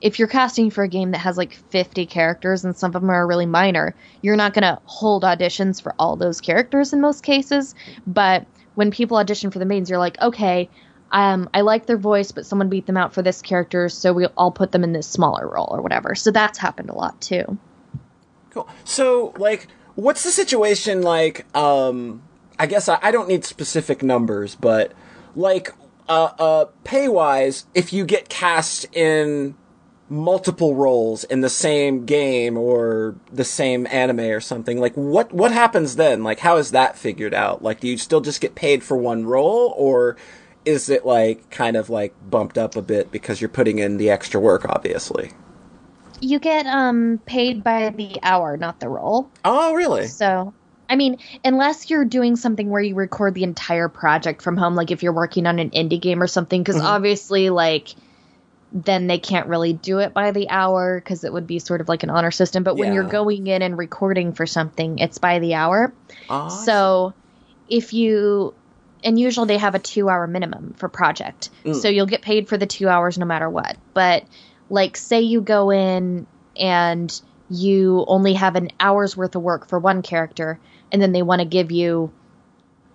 if 0.00 0.18
you're 0.18 0.26
casting 0.26 0.68
for 0.68 0.82
a 0.82 0.88
game 0.88 1.12
that 1.12 1.18
has 1.18 1.38
like 1.38 1.52
50 1.52 2.06
characters 2.06 2.64
and 2.64 2.76
some 2.76 2.88
of 2.88 3.02
them 3.02 3.10
are 3.10 3.24
really 3.24 3.46
minor, 3.46 3.94
you're 4.20 4.34
not 4.34 4.52
going 4.52 4.64
to 4.64 4.80
hold 4.86 5.22
auditions 5.22 5.80
for 5.80 5.94
all 6.00 6.16
those 6.16 6.40
characters 6.40 6.92
in 6.92 7.00
most 7.00 7.22
cases. 7.22 7.76
But 8.04 8.48
when 8.74 8.90
people 8.90 9.16
audition 9.16 9.52
for 9.52 9.60
the 9.60 9.64
mains, 9.64 9.88
you're 9.88 10.00
like, 10.00 10.20
okay, 10.20 10.68
um, 11.12 11.48
I 11.54 11.60
like 11.60 11.86
their 11.86 11.96
voice, 11.96 12.32
but 12.32 12.46
someone 12.46 12.68
beat 12.68 12.86
them 12.86 12.96
out 12.96 13.14
for 13.14 13.22
this 13.22 13.42
character, 13.42 13.88
so 13.88 14.12
we'll 14.12 14.32
all 14.36 14.50
put 14.50 14.72
them 14.72 14.84
in 14.84 14.92
this 14.92 15.06
smaller 15.06 15.48
role 15.48 15.68
or 15.70 15.80
whatever. 15.80 16.14
So 16.14 16.30
that's 16.30 16.58
happened 16.58 16.90
a 16.90 16.94
lot 16.94 17.20
too. 17.20 17.58
Cool. 18.50 18.68
So, 18.84 19.34
like, 19.38 19.68
what's 19.94 20.24
the 20.24 20.30
situation 20.30 21.02
like? 21.02 21.46
Um, 21.56 22.22
I 22.58 22.66
guess 22.66 22.88
I, 22.88 22.98
I 23.02 23.10
don't 23.10 23.28
need 23.28 23.44
specific 23.44 24.02
numbers, 24.02 24.54
but 24.54 24.92
like, 25.34 25.72
uh, 26.08 26.30
uh, 26.38 26.64
pay 26.84 27.08
wise, 27.08 27.66
if 27.74 27.92
you 27.92 28.04
get 28.04 28.28
cast 28.28 28.86
in 28.96 29.54
multiple 30.08 30.76
roles 30.76 31.24
in 31.24 31.40
the 31.40 31.50
same 31.50 32.06
game 32.06 32.56
or 32.56 33.16
the 33.32 33.44
same 33.44 33.86
anime 33.88 34.20
or 34.20 34.40
something, 34.40 34.80
like, 34.80 34.94
what 34.94 35.32
what 35.32 35.52
happens 35.52 35.96
then? 35.96 36.22
Like, 36.24 36.38
how 36.38 36.56
is 36.56 36.70
that 36.70 36.96
figured 36.96 37.34
out? 37.34 37.62
Like, 37.62 37.80
do 37.80 37.88
you 37.88 37.98
still 37.98 38.20
just 38.20 38.40
get 38.40 38.54
paid 38.54 38.82
for 38.82 38.96
one 38.96 39.26
role, 39.26 39.74
or 39.76 40.16
is 40.66 40.90
it 40.90 41.06
like 41.06 41.48
kind 41.48 41.76
of 41.76 41.88
like 41.88 42.12
bumped 42.28 42.58
up 42.58 42.76
a 42.76 42.82
bit 42.82 43.10
because 43.10 43.40
you're 43.40 43.48
putting 43.48 43.78
in 43.78 43.96
the 43.96 44.10
extra 44.10 44.38
work, 44.40 44.66
obviously? 44.68 45.30
You 46.20 46.38
get 46.38 46.66
um, 46.66 47.20
paid 47.24 47.62
by 47.62 47.90
the 47.90 48.18
hour, 48.22 48.56
not 48.56 48.80
the 48.80 48.88
role. 48.88 49.30
Oh, 49.44 49.74
really? 49.74 50.08
So, 50.08 50.52
I 50.90 50.96
mean, 50.96 51.18
unless 51.44 51.88
you're 51.88 52.04
doing 52.04 52.36
something 52.36 52.68
where 52.68 52.82
you 52.82 52.94
record 52.94 53.34
the 53.34 53.44
entire 53.44 53.88
project 53.88 54.42
from 54.42 54.56
home, 54.56 54.74
like 54.74 54.90
if 54.90 55.02
you're 55.02 55.12
working 55.12 55.46
on 55.46 55.58
an 55.58 55.70
indie 55.70 56.00
game 56.00 56.20
or 56.22 56.26
something, 56.26 56.62
because 56.62 56.80
obviously, 56.80 57.50
like, 57.50 57.94
then 58.72 59.06
they 59.06 59.18
can't 59.18 59.46
really 59.46 59.72
do 59.72 60.00
it 60.00 60.12
by 60.14 60.32
the 60.32 60.48
hour 60.48 60.98
because 60.98 61.22
it 61.22 61.32
would 61.32 61.46
be 61.46 61.58
sort 61.58 61.80
of 61.80 61.88
like 61.88 62.02
an 62.02 62.10
honor 62.10 62.30
system. 62.30 62.64
But 62.64 62.76
when 62.76 62.92
you're 62.92 63.04
going 63.04 63.46
in 63.46 63.62
and 63.62 63.78
recording 63.78 64.32
for 64.32 64.46
something, 64.46 64.98
it's 64.98 65.18
by 65.18 65.38
the 65.38 65.54
hour. 65.54 65.92
Ah, 66.28 66.48
So 66.48 67.14
if 67.68 67.92
you 67.92 68.54
and 69.06 69.20
usually 69.20 69.46
they 69.46 69.56
have 69.56 69.76
a 69.76 69.78
2 69.78 70.10
hour 70.10 70.26
minimum 70.26 70.74
for 70.76 70.88
project. 70.88 71.48
Mm. 71.64 71.80
So 71.80 71.88
you'll 71.88 72.06
get 72.06 72.22
paid 72.22 72.48
for 72.48 72.58
the 72.58 72.66
2 72.66 72.88
hours 72.88 73.16
no 73.16 73.24
matter 73.24 73.48
what. 73.48 73.76
But 73.94 74.24
like 74.68 74.96
say 74.96 75.20
you 75.20 75.40
go 75.40 75.70
in 75.70 76.26
and 76.58 77.22
you 77.48 78.04
only 78.08 78.34
have 78.34 78.56
an 78.56 78.72
hour's 78.80 79.16
worth 79.16 79.36
of 79.36 79.42
work 79.42 79.68
for 79.68 79.78
one 79.78 80.02
character 80.02 80.58
and 80.90 81.00
then 81.00 81.12
they 81.12 81.22
want 81.22 81.40
to 81.40 81.46
give 81.46 81.70
you 81.70 82.12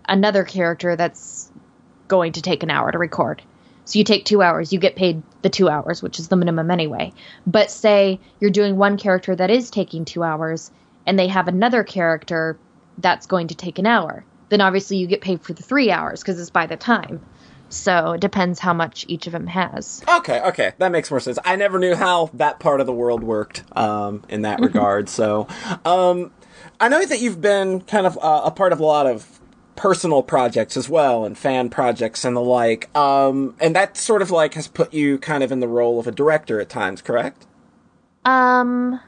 another 0.07 0.43
character 0.43 0.97
that's 0.97 1.49
going 2.09 2.33
to 2.33 2.41
take 2.41 2.61
an 2.63 2.69
hour 2.69 2.91
to 2.91 2.97
record. 2.97 3.41
So 3.85 3.97
you 3.97 4.03
take 4.03 4.25
2 4.25 4.41
hours, 4.41 4.73
you 4.73 4.79
get 4.79 4.97
paid 4.97 5.23
the 5.43 5.49
2 5.49 5.69
hours, 5.69 6.03
which 6.03 6.19
is 6.19 6.27
the 6.27 6.35
minimum 6.35 6.69
anyway. 6.69 7.13
But 7.47 7.71
say 7.71 8.19
you're 8.41 8.51
doing 8.51 8.75
one 8.75 8.97
character 8.97 9.33
that 9.33 9.49
is 9.49 9.71
taking 9.71 10.03
2 10.03 10.23
hours 10.23 10.71
and 11.05 11.17
they 11.17 11.29
have 11.29 11.47
another 11.47 11.85
character 11.85 12.59
that's 12.97 13.27
going 13.27 13.47
to 13.47 13.55
take 13.55 13.79
an 13.79 13.87
hour. 13.87 14.25
Then 14.51 14.59
obviously 14.59 14.97
you 14.97 15.07
get 15.07 15.21
paid 15.21 15.41
for 15.41 15.53
the 15.53 15.63
three 15.63 15.91
hours 15.91 16.19
because 16.19 16.37
it's 16.37 16.49
by 16.49 16.65
the 16.65 16.75
time. 16.75 17.21
So 17.69 18.11
it 18.11 18.21
depends 18.21 18.59
how 18.59 18.73
much 18.73 19.05
each 19.07 19.25
of 19.25 19.31
them 19.31 19.47
has. 19.47 20.03
Okay, 20.05 20.41
okay, 20.41 20.73
that 20.77 20.91
makes 20.91 21.09
more 21.09 21.21
sense. 21.21 21.39
I 21.45 21.55
never 21.55 21.79
knew 21.79 21.95
how 21.95 22.29
that 22.33 22.59
part 22.59 22.81
of 22.81 22.85
the 22.85 22.91
world 22.91 23.23
worked 23.23 23.63
um, 23.77 24.25
in 24.27 24.41
that 24.41 24.59
regard. 24.59 25.07
So, 25.07 25.47
um, 25.85 26.33
I 26.81 26.89
know 26.89 27.03
that 27.05 27.21
you've 27.21 27.39
been 27.39 27.79
kind 27.79 28.05
of 28.05 28.17
uh, 28.21 28.41
a 28.43 28.51
part 28.51 28.73
of 28.73 28.81
a 28.81 28.85
lot 28.85 29.07
of 29.07 29.39
personal 29.77 30.21
projects 30.21 30.75
as 30.75 30.89
well, 30.89 31.23
and 31.23 31.37
fan 31.37 31.69
projects 31.69 32.25
and 32.25 32.35
the 32.35 32.41
like. 32.41 32.93
Um, 32.93 33.55
and 33.61 33.73
that 33.73 33.95
sort 33.95 34.21
of 34.21 34.31
like 34.31 34.55
has 34.55 34.67
put 34.67 34.93
you 34.93 35.17
kind 35.17 35.43
of 35.43 35.53
in 35.53 35.61
the 35.61 35.67
role 35.69 35.97
of 35.97 36.07
a 36.07 36.11
director 36.11 36.59
at 36.59 36.67
times, 36.67 37.01
correct? 37.01 37.47
Um, 38.25 38.99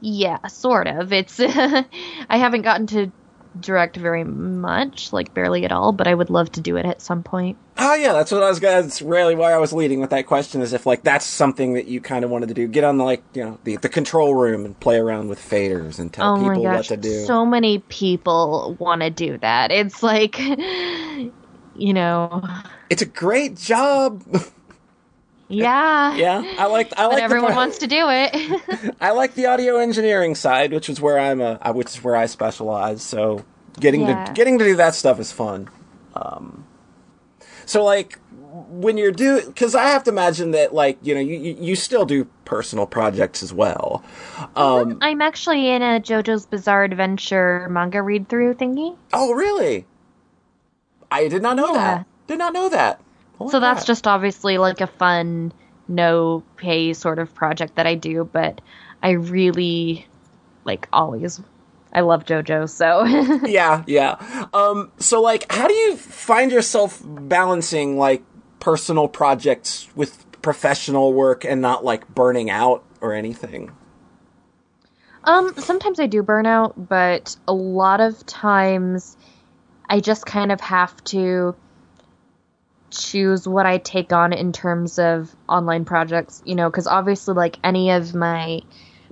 yeah, 0.00 0.44
sort 0.48 0.88
of. 0.88 1.12
It's 1.12 1.38
I 1.38 1.86
haven't 2.28 2.62
gotten 2.62 2.88
to 2.88 3.12
direct 3.60 3.96
very 3.96 4.24
much, 4.24 5.12
like 5.12 5.34
barely 5.34 5.64
at 5.64 5.72
all, 5.72 5.92
but 5.92 6.06
I 6.06 6.14
would 6.14 6.30
love 6.30 6.50
to 6.52 6.60
do 6.60 6.76
it 6.76 6.86
at 6.86 7.00
some 7.00 7.22
point. 7.22 7.56
Oh 7.76 7.94
yeah, 7.94 8.12
that's 8.12 8.30
what 8.30 8.42
I 8.42 8.48
was. 8.48 8.60
gonna 8.60 8.82
That's 8.82 9.02
really 9.02 9.34
why 9.34 9.52
I 9.52 9.58
was 9.58 9.72
leading 9.72 10.00
with 10.00 10.10
that 10.10 10.26
question. 10.26 10.62
Is 10.62 10.72
if 10.72 10.86
like 10.86 11.02
that's 11.02 11.26
something 11.26 11.74
that 11.74 11.86
you 11.86 12.00
kind 12.00 12.24
of 12.24 12.30
wanted 12.30 12.48
to 12.48 12.54
do, 12.54 12.68
get 12.68 12.84
on 12.84 12.98
the 12.98 13.04
like 13.04 13.22
you 13.34 13.44
know 13.44 13.58
the 13.64 13.76
the 13.76 13.88
control 13.88 14.34
room 14.34 14.64
and 14.64 14.78
play 14.78 14.96
around 14.96 15.28
with 15.28 15.38
faders 15.38 15.98
and 15.98 16.12
tell 16.12 16.34
oh 16.34 16.36
my 16.36 16.54
people 16.54 16.62
gosh, 16.62 16.76
what 16.76 16.84
to 16.86 16.96
do. 16.96 17.24
so 17.24 17.44
many 17.44 17.80
people 17.80 18.76
want 18.78 19.02
to 19.02 19.10
do 19.10 19.38
that. 19.38 19.72
It's 19.72 20.02
like, 20.02 20.38
you 20.38 21.92
know, 21.92 22.46
it's 22.90 23.02
a 23.02 23.06
great 23.06 23.56
job. 23.56 24.22
yeah, 25.48 26.14
yeah, 26.16 26.54
I 26.58 26.66
like. 26.66 26.92
I 26.96 27.06
like. 27.06 27.16
but 27.16 27.22
everyone 27.22 27.52
part- 27.52 27.56
wants 27.56 27.78
to 27.78 27.86
do 27.86 28.06
it. 28.08 28.94
I 29.00 29.10
like 29.12 29.34
the 29.34 29.46
audio 29.46 29.76
engineering 29.76 30.34
side, 30.34 30.72
which 30.72 30.88
is 30.88 31.00
where 31.00 31.18
I'm 31.18 31.40
a, 31.40 31.56
which 31.72 31.88
is 31.96 32.02
where 32.04 32.16
I 32.16 32.26
specialize. 32.26 33.02
So 33.02 33.44
getting 33.80 34.02
Yeah. 34.02 34.24
to 34.26 34.32
getting 34.32 34.58
to 34.58 34.64
do 34.64 34.76
that 34.76 34.94
stuff 34.94 35.20
is 35.20 35.32
fun. 35.32 35.68
Um, 36.14 36.64
so 37.66 37.84
like 37.84 38.18
when 38.68 38.96
you're 38.96 39.12
doing, 39.12 39.46
because 39.46 39.74
I 39.74 39.88
have 39.88 40.04
to 40.04 40.10
imagine 40.10 40.52
that 40.52 40.72
like 40.74 40.98
you 41.02 41.14
know 41.14 41.20
you 41.20 41.36
you 41.38 41.56
you 41.60 41.76
still 41.76 42.04
do 42.06 42.26
personal 42.44 42.86
projects 42.86 43.42
as 43.42 43.52
well. 43.52 44.04
Um, 44.56 44.98
I'm 45.00 45.20
actually 45.22 45.68
in 45.70 45.82
a 45.82 46.00
JoJo's 46.00 46.46
Bizarre 46.46 46.84
Adventure 46.84 47.66
manga 47.70 48.00
read 48.02 48.28
through 48.28 48.54
thingy. 48.54 48.96
oh 49.12 49.32
really? 49.32 49.86
I 51.10 51.28
did 51.28 51.42
not 51.42 51.56
know 51.56 51.68
Yeah. 51.68 51.96
that. 51.96 52.06
Did 52.26 52.38
not 52.38 52.52
know 52.52 52.68
that. 52.68 53.00
Holy 53.44 53.50
So 53.52 53.60
that's 53.60 53.84
crap. 53.84 53.86
just 53.86 54.06
obviously 54.06 54.58
like 54.58 54.80
a 54.80 54.86
fun, 54.86 55.52
no 55.88 56.44
pay 56.56 56.92
sort 56.94 57.18
of 57.18 57.34
project 57.34 57.76
that 57.76 57.86
I 57.86 57.94
do, 57.94 58.28
but 58.32 58.60
I 59.02 59.10
really 59.12 60.06
like 60.64 60.88
always 60.92 61.40
I 61.92 62.00
love 62.00 62.24
JoJo, 62.24 62.68
so 62.68 63.04
yeah, 63.46 63.84
yeah. 63.86 64.16
Um, 64.52 64.90
so 64.98 65.20
like, 65.22 65.50
how 65.52 65.68
do 65.68 65.74
you 65.74 65.96
find 65.96 66.50
yourself 66.50 67.00
balancing 67.04 67.98
like 67.98 68.22
personal 68.60 69.08
projects 69.08 69.88
with 69.94 70.24
professional 70.42 71.12
work 71.12 71.44
and 71.44 71.60
not 71.60 71.84
like 71.84 72.08
burning 72.14 72.50
out 72.50 72.84
or 73.00 73.14
anything? 73.14 73.72
um 75.24 75.54
sometimes 75.58 76.00
I 76.00 76.06
do 76.06 76.22
burn 76.22 76.46
out, 76.46 76.88
but 76.88 77.36
a 77.48 77.52
lot 77.54 78.00
of 78.00 78.24
times 78.26 79.16
I 79.88 80.00
just 80.00 80.26
kind 80.26 80.52
of 80.52 80.60
have 80.60 81.02
to 81.04 81.54
choose 83.02 83.46
what 83.48 83.66
I 83.66 83.78
take 83.78 84.12
on 84.12 84.32
in 84.32 84.52
terms 84.52 84.98
of 84.98 85.34
online 85.48 85.84
projects, 85.84 86.42
you 86.44 86.54
know, 86.54 86.70
cuz 86.70 86.86
obviously 86.86 87.34
like 87.34 87.58
any 87.64 87.90
of 87.90 88.14
my 88.14 88.60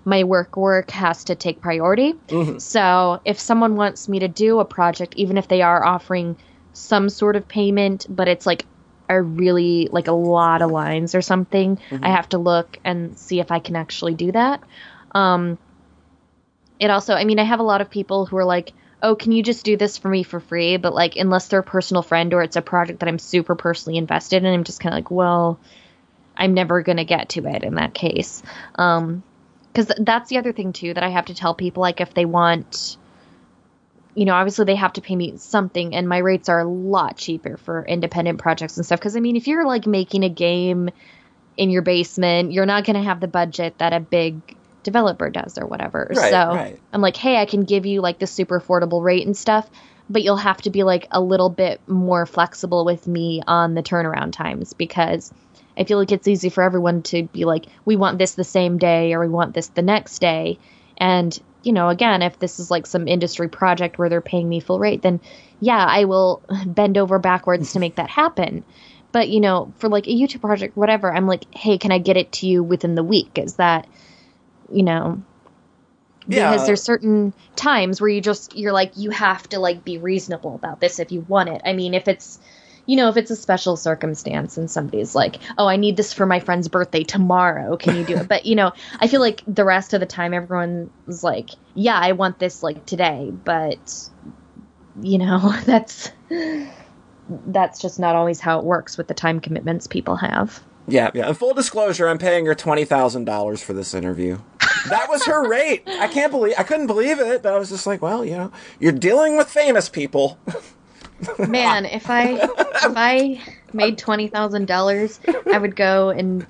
my 0.05 0.25
work 0.25 0.57
work 0.57 0.91
has 0.91 1.25
to 1.25 1.35
take 1.35 1.61
priority. 1.61 2.15
So 2.59 3.21
if 3.25 3.39
someone 3.39 3.77
wants 3.77 4.09
me 4.09 4.19
to 4.21 4.29
do 4.29 4.59
a 4.61 4.65
project, 4.65 5.15
even 5.17 5.39
if 5.39 5.47
they 5.49 5.63
are 5.63 5.85
offering 5.85 6.37
some 6.73 7.09
sort 7.09 7.37
of 7.37 7.47
payment, 7.47 8.07
but 8.09 8.27
it's 8.29 8.47
like 8.47 8.65
a 9.09 9.21
really 9.21 9.89
like 9.93 10.09
a 10.09 10.13
lot 10.13 10.63
of 10.63 10.71
lines 10.71 11.15
or 11.15 11.21
something, 11.23 11.79
I 12.03 12.09
have 12.09 12.29
to 12.31 12.39
look 12.39 12.79
and 12.85 13.17
see 13.19 13.41
if 13.41 13.53
I 13.53 13.59
can 13.61 13.77
actually 13.77 14.15
do 14.15 14.33
that. 14.33 14.61
Um, 15.15 15.59
it 16.81 16.91
also, 16.91 17.15
I 17.15 17.25
mean, 17.25 17.39
I 17.39 17.45
have 17.45 17.61
a 17.61 17.63
lot 17.63 17.81
of 17.81 17.91
people 17.91 18.27
who 18.27 18.37
are 18.39 18.45
like, 18.45 18.73
"Oh, 19.03 19.15
can 19.15 19.33
you 19.33 19.43
just 19.43 19.65
do 19.65 19.77
this 19.77 19.99
for 19.99 20.09
me 20.09 20.23
for 20.23 20.41
free?" 20.41 20.77
But 20.77 20.95
like, 20.95 21.17
unless 21.17 21.49
they're 21.49 21.61
a 21.61 21.65
personal 21.65 22.03
friend 22.03 22.33
or 22.33 22.43
it's 22.43 22.57
a 22.57 22.63
project 22.63 23.01
that 23.01 23.09
I'm 23.09 23.19
super 23.19 23.55
personally 23.55 23.99
invested 23.99 24.45
in, 24.45 24.53
I'm 24.53 24.65
just 24.65 24.81
kind 24.81 24.95
of 24.95 24.99
like, 24.99 25.11
"Well, 25.11 25.59
I'm 26.37 26.55
never 26.55 26.83
gonna 26.83 27.05
get 27.05 27.31
to 27.31 27.47
it 27.47 27.65
in 27.65 27.75
that 27.75 27.95
case." 27.95 28.43
Um, 28.77 29.23
because 29.73 29.93
that's 29.99 30.29
the 30.29 30.39
other 30.39 30.53
thing 30.53 30.73
too 30.73 30.93
that 30.95 31.03
I 31.03 31.09
have 31.09 31.27
to 31.27 31.35
tell 31.35 31.55
people 31.55 31.81
like 31.81 32.01
if 32.01 32.15
they 32.15 32.25
want 32.25 32.97
you 34.15 34.25
know 34.25 34.35
obviously 34.35 34.65
they 34.65 34.77
have 34.77 34.93
to 34.95 35.01
pay 35.01 35.17
me 35.17 35.37
something 35.37 35.95
and 35.95 36.09
my 36.09 36.19
rates 36.19 36.49
are 36.49 36.61
a 36.61 36.69
lot 36.69 37.17
cheaper 37.17 37.57
for 37.57 37.85
independent 37.87 38.39
projects 38.39 38.77
and 38.77 38.85
stuff 38.85 39.01
because 39.01 39.17
I 39.17 39.21
mean 39.21 39.37
if 39.37 39.47
you're 39.47 39.67
like 39.67 39.87
making 39.87 40.25
a 40.25 40.29
game 40.29 40.91
in 41.57 41.71
your 41.71 41.83
basement 41.83 42.53
you're 42.53 42.67
not 42.67 42.85
going 42.85 42.97
to 42.97 43.03
have 43.03 43.21
the 43.21 43.29
budget 43.29 43.79
that 43.79 43.93
a 43.93 44.01
big 44.01 44.57
developer 44.83 45.31
does 45.31 45.59
or 45.59 45.67
whatever 45.67 46.09
Right, 46.11 46.31
so 46.31 46.55
right. 46.55 46.81
I'm 46.93 47.01
like 47.01 47.17
hey 47.17 47.37
I 47.37 47.47
can 47.47 47.65
give 47.65 47.87
you 47.87 48.01
like 48.01 48.19
the 48.19 48.27
super 48.27 48.61
affordable 48.61 49.03
rate 49.03 49.27
and 49.27 49.37
stuff 49.37 49.69
but 50.11 50.23
you'll 50.23 50.37
have 50.37 50.61
to 50.63 50.71
be 50.71 50.83
like 50.83 51.09
a 51.11 51.21
little 51.21 51.49
bit 51.49 51.81
more 51.89 52.27
flexible 52.27 52.85
with 52.85 53.07
me 53.07 53.43
on 53.47 53.75
the 53.75 53.83
turnaround 53.83 54.33
times 54.33 54.73
because 54.75 55.33
I 55.77 55.85
feel 55.85 55.99
like 55.99 56.13
it's 56.13 56.29
easy 56.29 56.51
for 56.51 56.63
everyone 56.63 57.03
to 57.05 57.25
be 57.25 57.45
like, 57.45 57.67
we 57.85 57.97
want 57.97 58.19
this 58.19 58.35
the 58.35 58.45
same 58.45 58.79
day 58.79 59.15
or 59.15 59.21
we 59.21 59.29
want 59.29 59.55
this 59.55 59.69
the 59.69 59.83
next 59.83 60.19
day. 60.19 60.59
And, 60.99 61.37
you 61.63 61.73
know, 61.73 61.89
again, 61.89 62.23
if 62.23 62.39
this 62.39 62.61
is 62.61 62.71
like 62.71 62.87
some 62.87 63.09
industry 63.09 63.49
project 63.49 63.99
where 63.99 64.09
they're 64.09 64.21
paying 64.21 64.49
me 64.49 64.61
full 64.61 64.79
rate, 64.79 65.03
then 65.03 65.21
yeah, 65.61 65.85
I 65.85 66.05
will 66.05 66.43
bend 66.67 66.99
over 66.99 67.19
backwards 67.19 67.73
to 67.73 67.81
make 67.81 67.97
that 67.97 68.11
happen. 68.11 68.65
But, 69.13 69.29
you 69.29 69.41
know, 69.41 69.73
for 69.79 69.89
like 69.89 70.07
a 70.07 70.11
YouTube 70.11 70.41
project, 70.41 70.77
whatever, 70.77 71.13
I'm 71.13 71.27
like, 71.27 71.53
hey, 71.55 71.79
can 71.79 71.93
I 71.93 71.99
get 71.99 72.17
it 72.17 72.33
to 72.33 72.47
you 72.47 72.63
within 72.63 72.95
the 72.95 73.05
week? 73.05 73.39
Is 73.39 73.55
that, 73.55 73.87
you 74.71 74.83
know, 74.83 75.23
Yeah. 76.29 76.51
because 76.53 76.67
there's 76.67 76.83
certain 76.83 77.33
times 77.57 78.01
where 78.01 78.11
you 78.11 78.21
just 78.21 78.57
you're 78.57 78.73
like 78.73 78.93
you 78.97 79.11
have 79.11 79.49
to 79.51 79.59
like 79.59 79.85
be 79.85 79.99
reasonable 79.99 80.55
about 80.55 80.81
this 80.81 80.99
if 80.99 81.11
you 81.13 81.23
want 81.23 81.49
it. 81.49 81.61
I 81.65 81.73
mean 81.73 81.95
if 81.95 82.07
it's 82.09 82.39
you 82.87 82.97
know 82.97 83.09
if 83.09 83.17
it's 83.17 83.31
a 83.31 83.37
special 83.37 83.77
circumstance 83.77 84.59
and 84.59 84.69
somebody's 84.71 85.15
like 85.15 85.37
oh 85.57 85.69
i 85.69 85.77
need 85.77 85.97
this 85.97 86.13
for 86.13 86.27
my 86.27 86.41
friend's 86.41 86.69
birthday 86.69 87.05
tomorrow. 87.05 87.77
Can 87.77 87.97
you 87.97 88.05
do 88.05 88.17
it? 88.17 88.29
But 88.33 88.45
you 88.47 88.55
know 88.57 88.73
i 89.01 89.07
feel 89.09 89.21
like 89.21 89.43
the 89.47 89.65
rest 89.65 89.95
of 89.95 90.01
the 90.01 90.07
time 90.07 90.35
everyone's 90.35 91.23
like 91.23 91.51
yeah 91.75 91.99
i 91.99 92.13
want 92.13 92.39
this 92.39 92.63
like 92.63 92.85
today. 92.87 93.33
But 93.45 94.09
you 95.01 95.19
know 95.19 95.55
that's 95.65 96.11
that's 97.47 97.81
just 97.81 97.99
not 97.99 98.15
always 98.17 98.41
how 98.41 98.59
it 98.59 98.65
works 98.65 98.99
with 98.99 99.07
the 99.09 99.15
time 99.15 99.41
commitments 99.41 99.87
people 99.87 100.17
have 100.17 100.63
Yeah, 100.89 101.11
yeah. 101.15 101.29
And 101.29 101.37
full 101.39 101.55
disclosure, 101.55 102.09
I'm 102.09 102.19
paying 102.19 102.47
her 102.47 102.55
twenty 102.55 102.85
thousand 102.85 103.25
dollars 103.25 103.63
for 103.63 103.73
this 103.73 103.95
interview. 103.95 104.39
That 104.89 105.09
was 105.09 105.25
her 105.27 105.49
rate. 105.49 105.83
I 105.87 106.09
can't 106.09 106.33
believe 106.33 106.55
I 106.59 106.65
couldn't 106.65 106.89
believe 106.89 107.21
it, 107.21 107.43
but 107.43 107.55
I 107.55 107.59
was 107.59 107.69
just 107.71 107.87
like, 107.87 108.03
well, 108.03 108.25
you 108.25 108.33
know, 108.37 108.53
you're 108.81 108.91
dealing 108.93 109.37
with 109.37 109.49
famous 109.49 109.89
people. 109.89 110.39
Man, 111.49 111.85
if 111.87 112.11
I 112.11 112.33
if 112.35 112.93
I 112.97 113.41
made 113.73 113.97
twenty 113.97 114.27
thousand 114.27 114.67
dollars, 114.67 115.21
I 115.53 115.59
would 115.59 115.77
go 115.77 116.11
and 116.11 116.45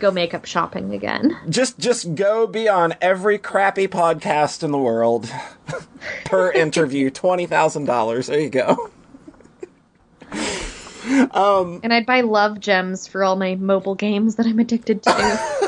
go 0.00 0.10
makeup 0.10 0.44
shopping 0.46 0.92
again. 0.92 1.38
just 1.48 1.78
just 1.78 2.14
go 2.16 2.46
be 2.48 2.68
on 2.68 2.94
every 3.00 3.38
crappy 3.38 3.86
podcast 3.86 4.62
in 4.64 4.72
the 4.72 4.78
world 4.78 5.32
per 6.24 6.50
interview. 6.50 7.08
Twenty 7.08 7.46
thousand 7.46 7.84
dollars. 7.84 8.26
There 8.26 8.40
you 8.40 8.50
go. 8.50 8.90
And 11.82 11.92
I'd 11.92 12.06
buy 12.06 12.22
love 12.22 12.60
gems 12.60 13.06
for 13.06 13.24
all 13.24 13.36
my 13.36 13.54
mobile 13.54 13.94
games 13.94 14.36
that 14.36 14.46
I'm 14.46 14.58
addicted 14.58 15.02
to. 15.04 15.56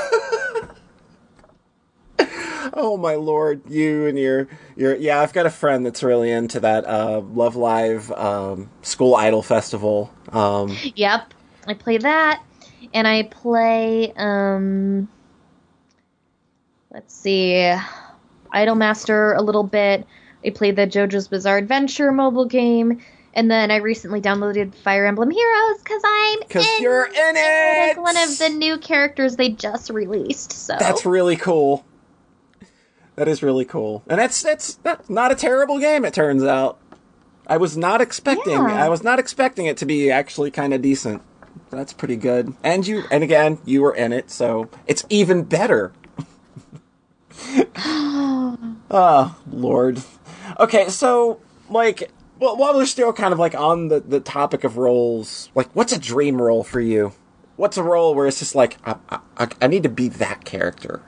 Oh 2.78 2.96
my 2.96 3.16
lord, 3.16 3.68
you 3.68 4.06
and 4.06 4.16
your 4.16 4.46
your 4.76 4.94
yeah. 4.94 5.20
I've 5.20 5.32
got 5.32 5.46
a 5.46 5.50
friend 5.50 5.84
that's 5.84 6.00
really 6.04 6.30
into 6.30 6.60
that 6.60 6.86
uh, 6.86 7.20
Love 7.20 7.56
Live 7.56 8.12
um, 8.12 8.70
School 8.82 9.16
Idol 9.16 9.42
Festival. 9.42 10.12
Um, 10.30 10.76
yep. 10.94 11.34
I 11.66 11.74
play 11.74 11.98
that. 11.98 12.40
And 12.94 13.08
I 13.08 13.24
play 13.24 14.12
um 14.16 15.08
let's 16.92 17.12
see. 17.12 17.74
Idol 18.52 18.76
Master 18.76 19.32
a 19.32 19.42
little 19.42 19.64
bit. 19.64 20.06
I 20.46 20.50
play 20.50 20.70
the 20.70 20.86
JoJo's 20.86 21.26
Bizarre 21.26 21.58
Adventure 21.58 22.12
mobile 22.12 22.46
game. 22.46 23.00
And 23.38 23.48
then 23.48 23.70
I 23.70 23.76
recently 23.76 24.20
downloaded 24.20 24.74
Fire 24.74 25.06
Emblem 25.06 25.30
Heroes 25.30 25.78
because 25.78 26.02
I'm 26.04 26.40
'Cause 26.48 26.66
in 26.66 26.82
you're 26.82 27.04
in 27.04 27.36
it! 27.36 27.90
It's 27.90 27.98
one 28.00 28.16
of 28.16 28.36
the 28.36 28.48
new 28.48 28.78
characters 28.78 29.36
they 29.36 29.50
just 29.50 29.90
released. 29.90 30.50
So 30.50 30.74
That's 30.76 31.06
really 31.06 31.36
cool. 31.36 31.84
That 33.14 33.28
is 33.28 33.40
really 33.40 33.64
cool, 33.64 34.02
and 34.08 34.18
that's 34.18 34.42
that's 34.42 34.74
that's 34.82 35.08
not 35.08 35.30
a 35.30 35.36
terrible 35.36 35.78
game. 35.78 36.04
It 36.04 36.14
turns 36.14 36.42
out. 36.42 36.78
I 37.46 37.58
was 37.58 37.76
not 37.76 38.00
expecting. 38.00 38.54
Yeah. 38.54 38.84
I 38.84 38.88
was 38.88 39.04
not 39.04 39.20
expecting 39.20 39.66
it 39.66 39.76
to 39.76 39.86
be 39.86 40.10
actually 40.10 40.50
kind 40.50 40.74
of 40.74 40.82
decent. 40.82 41.22
That's 41.70 41.92
pretty 41.92 42.16
good. 42.16 42.54
And 42.64 42.84
you, 42.84 43.04
and 43.08 43.22
again, 43.22 43.58
you 43.64 43.82
were 43.82 43.94
in 43.94 44.12
it, 44.12 44.32
so 44.32 44.68
it's 44.88 45.04
even 45.10 45.44
better. 45.44 45.92
oh 47.80 49.36
Lord. 49.52 50.02
Okay, 50.58 50.88
so 50.88 51.40
like, 51.70 52.10
well, 52.38 52.56
while 52.56 52.74
we're 52.74 52.86
still 52.86 53.12
kind 53.12 53.32
of 53.32 53.38
like 53.38 53.54
on 53.54 53.88
the 53.88 54.00
the 54.00 54.20
topic 54.20 54.64
of 54.64 54.76
roles, 54.76 55.50
like, 55.54 55.68
what's 55.74 55.92
a 55.92 55.98
dream 55.98 56.40
role 56.40 56.62
for 56.62 56.80
you? 56.80 57.12
What's 57.56 57.76
a 57.76 57.82
role 57.82 58.14
where 58.14 58.26
it's 58.26 58.38
just 58.38 58.54
like 58.54 58.76
I, 58.84 58.96
I, 59.36 59.48
I 59.60 59.66
need 59.66 59.82
to 59.82 59.88
be 59.88 60.08
that 60.08 60.44
character, 60.44 61.02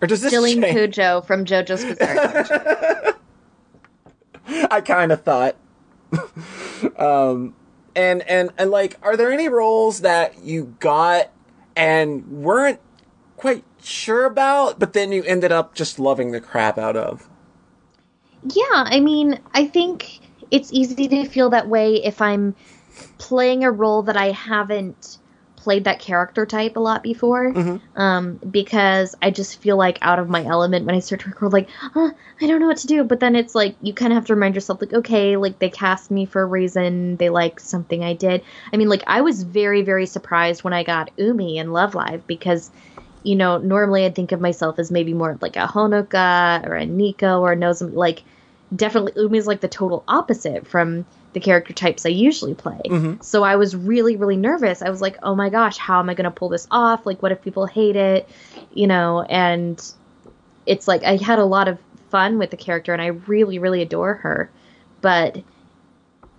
or 0.00 0.08
does 0.08 0.20
this 0.20 0.32
Jolyne 0.32 0.60
change? 0.62 0.96
Cujoh 0.96 1.26
from 1.26 1.44
JoJo's 1.44 1.84
Bizarre 1.84 2.18
Adventure. 2.24 3.14
I 4.70 4.80
kind 4.80 5.12
of 5.12 5.22
thought. 5.22 5.56
um, 6.96 7.54
and 7.94 8.22
and 8.22 8.50
and 8.58 8.70
like, 8.70 8.98
are 9.02 9.16
there 9.16 9.32
any 9.32 9.48
roles 9.48 10.02
that 10.02 10.42
you 10.42 10.76
got 10.80 11.30
and 11.74 12.26
weren't 12.42 12.80
quite 13.36 13.64
sure 13.82 14.24
about, 14.24 14.78
but 14.78 14.92
then 14.92 15.12
you 15.12 15.22
ended 15.24 15.52
up 15.52 15.74
just 15.74 15.98
loving 15.98 16.32
the 16.32 16.40
crap 16.40 16.76
out 16.76 16.96
of? 16.96 17.28
Yeah, 18.42 18.64
I 18.70 19.00
mean, 19.00 19.40
I 19.52 19.66
think 19.66 20.20
it's 20.50 20.72
easy 20.72 21.08
to 21.08 21.24
feel 21.26 21.50
that 21.50 21.68
way 21.68 21.96
if 21.96 22.20
I'm 22.20 22.54
playing 23.18 23.64
a 23.64 23.70
role 23.70 24.02
that 24.02 24.16
I 24.16 24.32
haven't 24.32 25.18
played 25.56 25.84
that 25.84 25.98
character 25.98 26.46
type 26.46 26.76
a 26.76 26.80
lot 26.80 27.02
before 27.02 27.52
Mm-hmm. 27.52 28.00
um, 28.00 28.36
because 28.48 29.16
I 29.20 29.30
just 29.30 29.60
feel 29.60 29.76
like 29.76 29.98
out 30.00 30.18
of 30.18 30.28
my 30.28 30.44
element 30.44 30.86
when 30.86 30.94
I 30.94 31.00
start 31.00 31.22
to 31.22 31.28
record. 31.28 31.52
Like, 31.52 31.68
huh, 31.70 32.12
I 32.40 32.46
don't 32.46 32.60
know 32.60 32.68
what 32.68 32.78
to 32.78 32.86
do. 32.86 33.02
But 33.04 33.20
then 33.20 33.34
it's 33.34 33.54
like 33.54 33.74
you 33.82 33.92
kind 33.92 34.12
of 34.12 34.16
have 34.16 34.26
to 34.26 34.34
remind 34.34 34.54
yourself, 34.54 34.80
like, 34.80 34.92
okay, 34.92 35.36
like 35.36 35.58
they 35.58 35.68
cast 35.68 36.10
me 36.10 36.26
for 36.26 36.42
a 36.42 36.46
reason. 36.46 37.16
They 37.16 37.28
like 37.28 37.58
something 37.60 38.04
I 38.04 38.14
did. 38.14 38.42
I 38.72 38.76
mean, 38.76 38.88
like 38.88 39.02
I 39.06 39.20
was 39.20 39.42
very, 39.42 39.82
very 39.82 40.06
surprised 40.06 40.62
when 40.62 40.72
I 40.72 40.84
got 40.84 41.10
Umi 41.16 41.58
in 41.58 41.72
Love 41.72 41.94
Live 41.94 42.26
because, 42.26 42.70
you 43.24 43.34
know, 43.34 43.58
normally 43.58 44.06
I'd 44.06 44.14
think 44.14 44.30
of 44.32 44.40
myself 44.40 44.78
as 44.78 44.90
maybe 44.92 45.12
more 45.12 45.36
like 45.40 45.56
a 45.56 45.66
Honoka 45.66 46.64
or 46.66 46.76
a 46.76 46.86
Nico 46.86 47.40
or 47.40 47.52
a 47.52 47.56
Nozomi. 47.56 47.94
Like, 47.94 48.22
definitely 48.74 49.12
Umi 49.16 49.38
is 49.38 49.46
like 49.46 49.60
the 49.60 49.68
total 49.68 50.04
opposite 50.08 50.66
from 50.66 51.06
the 51.32 51.40
character 51.40 51.72
types 51.72 52.06
I 52.06 52.10
usually 52.10 52.54
play. 52.54 52.80
Mhm. 52.86 53.22
So 53.22 53.42
I 53.42 53.56
was 53.56 53.76
really, 53.76 54.16
really 54.16 54.36
nervous. 54.36 54.82
I 54.82 54.90
was 54.90 55.00
like, 55.00 55.16
oh 55.22 55.34
my 55.34 55.50
gosh, 55.50 55.76
how 55.76 56.00
am 56.00 56.08
I 56.08 56.14
going 56.14 56.24
to 56.24 56.30
pull 56.30 56.48
this 56.48 56.66
off? 56.70 57.06
Like, 57.06 57.22
what 57.22 57.32
if 57.32 57.42
people 57.42 57.66
hate 57.66 57.96
it? 57.96 58.28
You 58.72 58.86
know, 58.86 59.22
and 59.22 59.82
it's 60.66 60.88
like 60.88 61.02
I 61.04 61.16
had 61.16 61.38
a 61.38 61.44
lot 61.44 61.68
of 61.68 61.78
fun 62.10 62.38
with 62.38 62.50
the 62.50 62.56
character 62.56 62.92
and 62.92 63.02
I 63.02 63.06
really, 63.06 63.58
really 63.58 63.82
adore 63.82 64.14
her. 64.14 64.50
But 65.00 65.42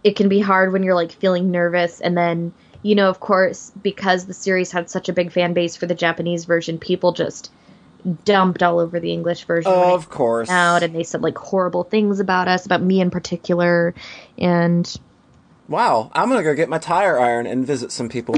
it 0.03 0.15
can 0.15 0.29
be 0.29 0.39
hard 0.39 0.71
when 0.71 0.83
you're 0.83 0.95
like 0.95 1.11
feeling 1.11 1.51
nervous 1.51 2.01
and 2.01 2.17
then, 2.17 2.53
you 2.81 2.95
know, 2.95 3.09
of 3.09 3.19
course, 3.19 3.71
because 3.81 4.25
the 4.25 4.33
series 4.33 4.71
had 4.71 4.89
such 4.89 5.09
a 5.09 5.13
big 5.13 5.31
fan 5.31 5.53
base 5.53 5.75
for 5.75 5.85
the 5.85 5.95
Japanese 5.95 6.45
version, 6.45 6.77
people 6.77 7.11
just 7.11 7.51
dumped 8.25 8.63
all 8.63 8.79
over 8.79 8.99
the 8.99 9.11
English 9.11 9.45
version. 9.45 9.71
it 9.71 9.75
Of 9.75 10.09
course. 10.09 10.49
out 10.49 10.83
and 10.83 10.95
they 10.95 11.03
said 11.03 11.21
like 11.21 11.37
horrible 11.37 11.83
things 11.83 12.19
about 12.19 12.47
us, 12.47 12.65
about 12.65 12.81
me 12.81 13.01
in 13.01 13.09
particular. 13.09 13.93
And 14.37 14.91
Wow, 15.67 16.09
I'm 16.13 16.29
gonna 16.29 16.43
go 16.43 16.55
get 16.55 16.67
my 16.67 16.79
tire 16.79 17.19
iron 17.19 17.45
and 17.45 17.65
visit 17.65 17.91
some 17.91 18.09
people. 18.09 18.35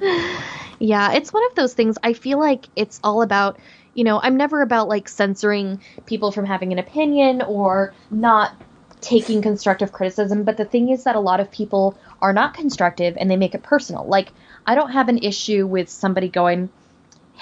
yeah, 0.80 1.12
it's 1.12 1.32
one 1.32 1.44
of 1.48 1.54
those 1.54 1.74
things. 1.74 1.96
I 2.02 2.12
feel 2.12 2.40
like 2.40 2.66
it's 2.74 2.98
all 3.04 3.22
about, 3.22 3.58
you 3.94 4.02
know, 4.02 4.18
I'm 4.20 4.36
never 4.36 4.62
about 4.62 4.88
like 4.88 5.08
censoring 5.08 5.80
people 6.06 6.32
from 6.32 6.44
having 6.44 6.72
an 6.72 6.80
opinion 6.80 7.42
or 7.42 7.94
not 8.10 8.60
taking 9.00 9.42
constructive 9.42 9.92
criticism. 9.92 10.42
But 10.42 10.56
the 10.56 10.64
thing 10.64 10.88
is 10.88 11.04
that 11.04 11.14
a 11.14 11.20
lot 11.20 11.38
of 11.38 11.52
people 11.52 11.96
are 12.20 12.32
not 12.32 12.54
constructive 12.54 13.16
and 13.16 13.30
they 13.30 13.36
make 13.36 13.54
it 13.54 13.62
personal. 13.62 14.04
Like, 14.04 14.32
I 14.66 14.74
don't 14.74 14.90
have 14.90 15.08
an 15.08 15.18
issue 15.18 15.66
with 15.66 15.88
somebody 15.88 16.28
going, 16.28 16.68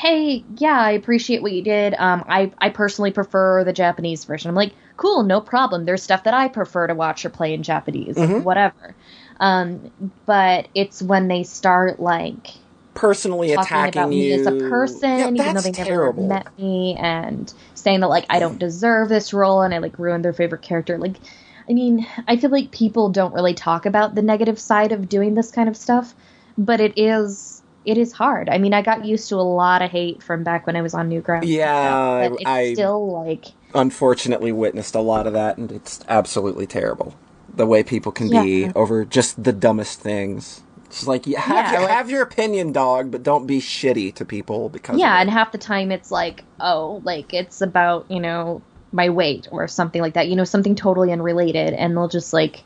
hey, 0.01 0.47
yeah, 0.57 0.81
I 0.81 0.93
appreciate 0.93 1.43
what 1.43 1.53
you 1.53 1.63
did. 1.63 1.95
Um, 1.95 2.25
I, 2.27 2.53
I 2.59 2.71
personally 2.71 3.11
prefer 3.13 3.65
the 3.65 3.73
Japanese 3.73 4.25
version. 4.25 4.49
I'm 4.49 4.55
like, 4.55 4.75
cool, 4.97 5.25
no 5.25 5.41
problem. 5.43 5.85
There's 5.85 6.03
stuff 6.03 6.25
that 6.25 6.33
I 6.35 6.49
prefer 6.49 6.87
to 6.87 6.95
watch 6.95 7.25
or 7.25 7.31
play 7.31 7.53
in 7.53 7.63
Japanese, 7.63 8.17
Mhm. 8.17 8.43
whatever. 8.43 8.97
Um, 9.41 9.91
but 10.27 10.69
it's 10.75 11.03
when 11.03 11.29
they 11.29 11.43
start 11.45 12.01
like 12.01 12.49
Personally 12.95 13.53
attacking 13.53 14.03
about 14.03 14.13
you 14.13 14.19
me 14.19 14.33
as 14.33 14.47
a 14.47 14.53
person, 14.53 15.09
Yeah, 15.19 15.29
even 15.37 15.55
though 15.55 15.61
they 15.61 15.73
never 15.73 16.13
met 16.15 16.49
me, 16.59 16.97
and 16.99 17.53
saying 17.75 18.01
that 18.01 18.09
like 18.09 18.27
I 18.31 18.39
don't 18.41 18.59
deserve 18.59 19.09
this 19.09 19.33
role 19.33 19.63
and 19.63 19.75
I 19.75 19.79
like 19.79 19.99
ruined 19.99 20.25
their 20.25 20.33
favorite 20.33 20.63
character. 20.63 20.99
Like, 20.99 21.21
I 21.69 21.73
mean, 21.75 22.07
I 22.27 22.37
feel 22.37 22.51
like 22.51 22.73
people 22.73 23.11
don't 23.11 23.35
really 23.35 23.55
talk 23.55 23.87
about 23.87 24.15
the 24.15 24.23
negative 24.23 24.59
side 24.59 24.93
of 24.93 25.09
doing 25.09 25.35
this 25.35 25.51
kind 25.51 25.69
of 25.69 25.77
stuff, 25.77 26.15
but 26.59 26.81
it 26.81 26.95
is 26.99 27.60
it 27.85 27.97
is 27.97 28.12
hard. 28.12 28.49
I 28.49 28.59
mean, 28.59 28.75
I 28.75 28.83
got 28.83 29.05
used 29.05 29.29
to 29.31 29.37
a 29.37 29.43
lot 29.43 29.83
of 29.83 29.90
hate 29.90 30.23
from 30.23 30.45
back 30.45 30.66
when 30.66 30.77
I 30.77 30.83
was 30.83 30.95
on 30.95 31.09
Newgrounds. 31.09 31.47
Yeah, 31.47 32.27
stuff, 32.27 32.38
it's 32.40 32.49
I- 32.51 32.73
still 32.75 33.11
like 33.12 33.47
Unfortunately, 33.75 34.51
witnessed 34.51 34.95
a 34.97 35.01
lot 35.01 35.27
of 35.29 35.33
that, 35.35 35.57
and 35.57 35.71
it's 35.71 36.01
absolutely 36.09 36.66
terrible. 36.66 37.14
The 37.55 37.66
way 37.66 37.83
people 37.85 38.11
can 38.11 38.29
be 38.29 38.71
over 38.75 39.05
just 39.05 39.43
the 39.45 39.53
dumbest 39.53 40.01
things. 40.01 40.62
It's 40.87 41.07
like, 41.07 41.25
yeah, 41.25 41.40
have, 41.40 41.73
Yeah, 41.73 41.81
like- 41.81 41.90
have 41.90 42.11
your 42.11 42.23
opinion, 42.23 42.73
dog, 42.73 43.12
but 43.12 43.23
don't 43.23 43.47
be 43.47 43.61
shitty 43.61 44.12
to 44.16 44.25
people 44.25 44.69
because. 44.69 44.99
yeah, 44.99 45.21
and 45.21 45.31
half 45.31 45.53
the 45.53 45.59
time 45.59 45.93
it's 45.93 46.11
like, 46.11 46.43
oh, 46.59 47.01
like 47.05 47.33
it's 47.33 47.61
about, 47.61 48.07
you 48.11 48.19
know, 48.19 48.61
my 48.93 49.09
weight 49.09 49.47
or 49.53 49.69
something 49.69 50.03
like 50.03 50.14
that, 50.14 50.27
you 50.27 50.35
know, 50.35 50.43
something 50.43 50.75
totally 50.75 51.12
unrelated, 51.12 51.73
and 51.75 51.97
they'll 51.97 52.09
just 52.09 52.33
like 52.33 52.64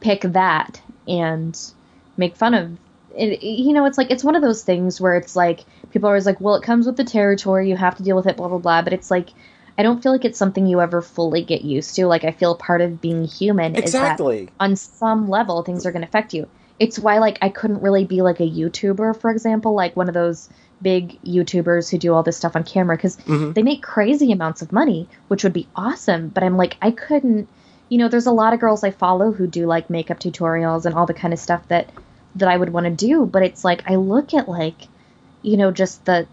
pick 0.00 0.22
that 0.22 0.82
and 1.06 1.56
make 2.16 2.34
fun 2.36 2.54
of 2.54 2.76
it. 3.20 3.42
You 3.42 3.72
know, 3.72 3.84
it's 3.86 3.98
like, 3.98 4.10
it's 4.10 4.24
one 4.24 4.34
of 4.36 4.42
those 4.42 4.62
things 4.62 5.00
where 5.00 5.16
it's 5.16 5.36
like, 5.36 5.64
people 5.90 6.08
are 6.08 6.12
always 6.12 6.26
like, 6.26 6.40
well, 6.40 6.54
it 6.56 6.62
comes 6.62 6.86
with 6.86 6.96
the 6.96 7.04
territory, 7.04 7.68
you 7.68 7.76
have 7.76 7.96
to 7.96 8.02
deal 8.02 8.16
with 8.16 8.26
it, 8.26 8.36
blah, 8.36 8.48
blah, 8.48 8.58
blah, 8.58 8.82
but 8.82 8.92
it's 8.92 9.10
like, 9.10 9.30
I 9.78 9.82
don't 9.82 10.02
feel 10.02 10.12
like 10.12 10.24
it's 10.24 10.38
something 10.38 10.66
you 10.66 10.80
ever 10.80 11.00
fully 11.00 11.42
get 11.44 11.62
used 11.62 11.94
to. 11.96 12.06
Like, 12.06 12.24
I 12.24 12.32
feel 12.32 12.54
part 12.54 12.80
of 12.80 13.00
being 13.00 13.24
human 13.24 13.74
is 13.86 13.92
that 13.92 14.18
on 14.58 14.76
some 14.76 15.28
level 15.28 15.62
things 15.62 15.86
are 15.86 15.92
going 15.92 16.02
to 16.02 16.08
affect 16.08 16.34
you 16.34 16.46
it's 16.78 16.98
why 16.98 17.18
like 17.18 17.36
i 17.42 17.48
couldn't 17.50 17.82
really 17.82 18.04
be 18.06 18.22
like 18.22 18.40
a 18.40 18.50
youtuber 18.50 19.14
for 19.18 19.30
example 19.30 19.74
like 19.74 19.94
one 19.96 20.08
of 20.08 20.14
those 20.14 20.48
big 20.82 21.20
youtubers 21.22 21.90
who 21.90 21.98
do 21.98 22.14
all 22.14 22.22
this 22.22 22.36
stuff 22.38 22.56
on 22.56 22.64
camera 22.64 22.96
because 22.96 23.16
Mhm. 23.18 23.54
they 23.54 23.62
make 23.62 23.82
crazy 23.82 24.32
amounts 24.32 24.62
of 24.62 24.72
money 24.72 25.08
which 25.28 25.44
would 25.44 25.52
be 25.52 25.68
awesome 25.76 26.28
but 26.28 26.42
i'm 26.42 26.56
like 26.56 26.76
i 26.82 26.90
couldn't 26.90 27.48
you 27.90 27.98
know 27.98 28.08
there's 28.08 28.26
a 28.26 28.32
lot 28.32 28.54
of 28.54 28.60
girls 28.60 28.82
i 28.82 28.90
follow 28.90 29.30
who 29.32 29.46
do 29.46 29.66
like 29.66 29.90
makeup 29.90 30.18
tutorials 30.20 30.86
and 30.86 30.94
all 30.94 31.06
the 31.06 31.14
kind 31.14 31.32
of 31.34 31.38
stuff 31.38 31.66
that 31.68 31.90
that 32.34 32.48
i 32.48 32.56
would 32.56 32.70
want 32.70 32.84
to 32.84 32.90
do 32.90 33.26
but 33.26 33.42
it's 33.42 33.64
like 33.64 33.82
i 33.88 33.96
look 33.96 34.34
at 34.34 34.48
like 34.48 34.88
you 35.42 35.56
know 35.56 35.70
just 35.70 36.04
the 36.04 36.26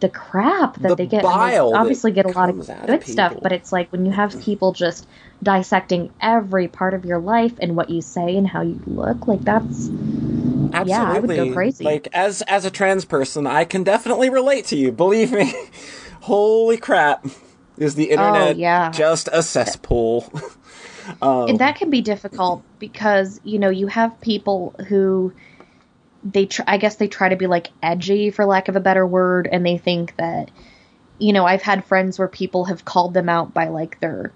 the 0.00 0.08
crap 0.08 0.76
that 0.78 0.88
The 0.88 0.94
they 0.96 1.06
get 1.06 1.24
obviously 1.24 2.10
get 2.10 2.24
a 2.24 2.30
lot 2.30 2.48
of 2.48 2.68
out 2.68 2.80
of 2.80 2.86
good 2.86 3.06
stuff 3.06 3.36
but 3.40 3.52
it's 3.52 3.72
like 3.72 3.92
when 3.92 4.04
you 4.04 4.12
have 4.12 4.32
mm. 4.32 4.42
people 4.42 4.72
just 4.72 5.06
dissecting 5.42 6.12
every 6.20 6.66
part 6.66 6.94
of 6.94 7.04
your 7.04 7.18
life 7.18 7.52
and 7.60 7.76
what 7.76 7.90
you 7.90 8.00
say 8.00 8.36
and 8.36 8.48
how 8.48 8.62
you 8.62 8.80
look 8.86 9.28
like 9.28 9.42
that's 9.42 9.90
Absolutely. 10.72 10.90
Yeah, 10.90 11.12
I 11.12 11.18
would 11.18 11.36
go 11.36 11.52
crazy. 11.52 11.84
Like 11.84 12.08
as 12.12 12.42
as 12.42 12.64
a 12.64 12.70
trans 12.70 13.04
person, 13.04 13.46
I 13.46 13.64
can 13.64 13.82
definitely 13.82 14.30
relate 14.30 14.66
to 14.66 14.76
you. 14.76 14.92
Believe 14.92 15.32
me. 15.32 15.52
Holy 16.22 16.76
crap. 16.76 17.26
Is 17.76 17.94
the 17.94 18.08
oh, 18.08 18.12
internet 18.12 18.56
Oh, 18.56 18.58
yeah. 18.58 18.90
just 18.90 19.28
a 19.32 19.42
cesspool? 19.42 20.32
um, 21.22 21.48
and 21.48 21.58
that 21.60 21.76
can 21.76 21.90
be 21.90 22.00
difficult 22.02 22.64
because 22.78 23.40
you 23.44 23.58
know 23.58 23.70
you 23.70 23.86
have 23.86 24.20
people 24.20 24.74
who 24.88 25.32
they 26.22 26.46
tr- 26.46 26.62
i 26.66 26.76
guess 26.78 26.96
they 26.96 27.08
try 27.08 27.28
to 27.28 27.36
be 27.36 27.46
like 27.46 27.68
edgy 27.82 28.30
for 28.30 28.44
lack 28.44 28.68
of 28.68 28.76
a 28.76 28.80
better 28.80 29.06
word 29.06 29.48
and 29.50 29.64
they 29.64 29.78
think 29.78 30.14
that 30.16 30.50
you 31.18 31.32
know 31.32 31.44
i've 31.46 31.62
had 31.62 31.84
friends 31.84 32.18
where 32.18 32.28
people 32.28 32.64
have 32.66 32.84
called 32.84 33.14
them 33.14 33.28
out 33.28 33.54
by 33.54 33.68
like 33.68 33.98
their 34.00 34.32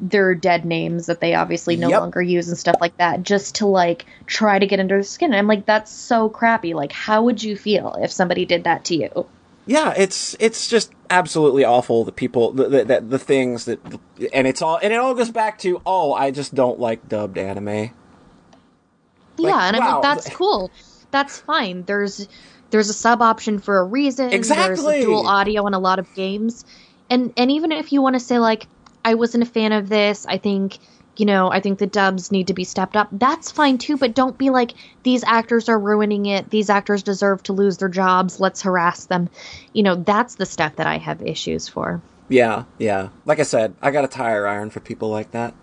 their 0.00 0.34
dead 0.34 0.64
names 0.64 1.06
that 1.06 1.20
they 1.20 1.34
obviously 1.34 1.76
no 1.76 1.90
Yep. 1.90 2.00
longer 2.00 2.22
use 2.22 2.48
and 2.48 2.58
stuff 2.58 2.76
like 2.80 2.96
that 2.98 3.22
just 3.22 3.56
to 3.56 3.66
like 3.66 4.06
try 4.26 4.58
to 4.58 4.66
get 4.66 4.80
under 4.80 4.96
their 4.96 5.02
skin. 5.02 5.32
And 5.32 5.38
i'm 5.38 5.48
like 5.48 5.66
that's 5.66 5.92
so 5.92 6.28
crappy. 6.28 6.74
Like 6.74 6.92
how 6.92 7.24
would 7.24 7.42
you 7.42 7.56
feel 7.56 7.96
if 8.00 8.12
somebody 8.12 8.44
did 8.46 8.64
that 8.64 8.84
to 8.86 8.96
you 8.96 9.28
yeah, 9.68 9.94
it's 9.96 10.34
it's 10.40 10.68
just 10.68 10.90
absolutely 11.10 11.64
awful. 11.64 12.02
The 12.04 12.10
people, 12.12 12.52
the, 12.52 12.68
the 12.68 12.84
the 12.84 13.00
the 13.02 13.18
things 13.18 13.66
that, 13.66 13.78
and 14.32 14.46
it's 14.48 14.62
all, 14.62 14.78
and 14.82 14.92
it 14.92 14.96
all 14.96 15.14
goes 15.14 15.30
back 15.30 15.58
to, 15.60 15.80
oh, 15.86 16.12
I 16.14 16.30
just 16.32 16.54
don't 16.54 16.80
like 16.80 17.08
dubbed 17.08 17.38
anime. 17.38 17.90
yeah 19.38 19.68
and 19.68 19.76
i'm 19.76 19.84
like 19.94 20.02
that's 20.02 20.28
cool 20.30 20.70
that's 21.12 21.38
fine 21.38 21.84
there's 21.84 22.26
there's 22.70 22.88
a 22.90 22.92
sub 22.92 23.22
option 23.22 23.58
for 23.60 23.78
a 23.78 23.84
reason 23.84 24.30
there's 24.30 24.50
Exactly. 24.50 25.00
a 25.00 25.04
dual 25.04 25.26
audio 25.28 25.66
in 25.68 25.74
a 25.74 25.78
lot 25.78 25.98
of 26.00 26.12
games 26.14 26.64
and 27.08 27.32
and 27.36 27.50
even 27.50 27.70
if 27.70 27.92
you 27.92 28.02
want 28.02 28.14
to 28.14 28.20
say 28.20 28.38
like 28.40 28.66
i 29.04 29.14
wasn't 29.14 29.42
a 29.42 29.46
fan 29.46 29.70
of 29.72 29.88
this 29.88 30.26
i 30.26 30.38
think 30.38 30.78
you 31.18 31.26
know 31.26 31.50
i 31.50 31.60
think 31.60 31.78
the 31.78 31.86
dubs 31.86 32.30
need 32.30 32.46
to 32.46 32.54
be 32.54 32.64
stepped 32.64 32.96
up 32.96 33.08
that's 33.12 33.50
fine 33.50 33.78
too 33.78 33.96
but 33.96 34.14
don't 34.14 34.38
be 34.38 34.50
like 34.50 34.72
these 35.02 35.24
actors 35.24 35.68
are 35.68 35.78
ruining 35.78 36.26
it 36.26 36.48
these 36.50 36.70
actors 36.70 37.02
deserve 37.02 37.42
to 37.42 37.52
lose 37.52 37.78
their 37.78 37.88
jobs 37.88 38.40
let's 38.40 38.62
harass 38.62 39.06
them 39.06 39.28
you 39.72 39.82
know 39.82 39.94
that's 39.96 40.36
the 40.36 40.46
stuff 40.46 40.76
that 40.76 40.86
i 40.86 40.98
have 40.98 41.20
issues 41.22 41.68
for 41.68 42.00
Yeah, 42.28 42.64
yeah. 42.78 43.08
Like 43.24 43.40
I 43.40 43.44
said, 43.44 43.74
I 43.80 43.90
got 43.90 44.04
a 44.04 44.08
tire 44.08 44.46
iron 44.46 44.68
for 44.68 44.80
people 44.80 45.08
like 45.08 45.30
that. 45.30 45.54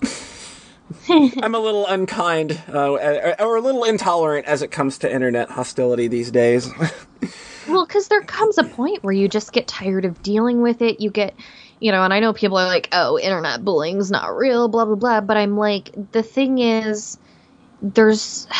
I'm 1.08 1.54
a 1.54 1.58
little 1.58 1.84
unkind, 1.84 2.62
uh, 2.72 2.92
or 2.92 3.42
or 3.42 3.56
a 3.56 3.60
little 3.60 3.82
intolerant 3.82 4.46
as 4.46 4.62
it 4.62 4.70
comes 4.70 4.98
to 4.98 5.12
internet 5.12 5.50
hostility 5.50 6.06
these 6.06 6.30
days. 6.30 6.70
Well, 7.68 7.84
because 7.84 8.06
there 8.06 8.22
comes 8.22 8.58
a 8.58 8.64
point 8.64 9.02
where 9.02 9.12
you 9.12 9.26
just 9.28 9.52
get 9.52 9.66
tired 9.66 10.04
of 10.04 10.22
dealing 10.22 10.62
with 10.62 10.82
it. 10.82 11.00
You 11.00 11.10
get, 11.10 11.34
you 11.80 11.92
know, 11.92 12.02
and 12.02 12.12
I 12.12 12.20
know 12.20 12.32
people 12.32 12.58
are 12.58 12.66
like, 12.66 12.88
oh, 12.92 13.18
internet 13.18 13.64
bullying's 13.64 14.10
not 14.10 14.36
real, 14.36 14.68
blah, 14.68 14.84
blah, 14.84 14.94
blah. 14.94 15.20
But 15.20 15.36
I'm 15.36 15.56
like, 15.56 15.90
the 16.12 16.22
thing 16.22 16.58
is, 16.58 17.18
there's. 17.82 18.46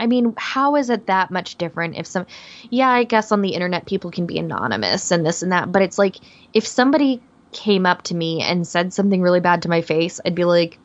I 0.00 0.06
mean, 0.06 0.34
how 0.38 0.76
is 0.76 0.90
it 0.90 1.06
that 1.08 1.32
much 1.32 1.56
different 1.56 1.96
if 1.96 2.06
some. 2.06 2.26
Yeah, 2.70 2.88
I 2.88 3.02
guess 3.02 3.32
on 3.32 3.42
the 3.42 3.50
internet 3.50 3.84
people 3.84 4.12
can 4.12 4.26
be 4.26 4.38
anonymous 4.38 5.10
and 5.10 5.26
this 5.26 5.42
and 5.42 5.50
that. 5.52 5.72
But 5.72 5.82
it's 5.82 5.98
like, 5.98 6.16
if 6.54 6.66
somebody 6.66 7.20
came 7.52 7.84
up 7.84 8.02
to 8.02 8.14
me 8.14 8.40
and 8.42 8.66
said 8.66 8.92
something 8.92 9.20
really 9.20 9.40
bad 9.40 9.62
to 9.62 9.68
my 9.68 9.80
face, 9.80 10.20
I'd 10.24 10.36
be 10.36 10.44
like, 10.44 10.78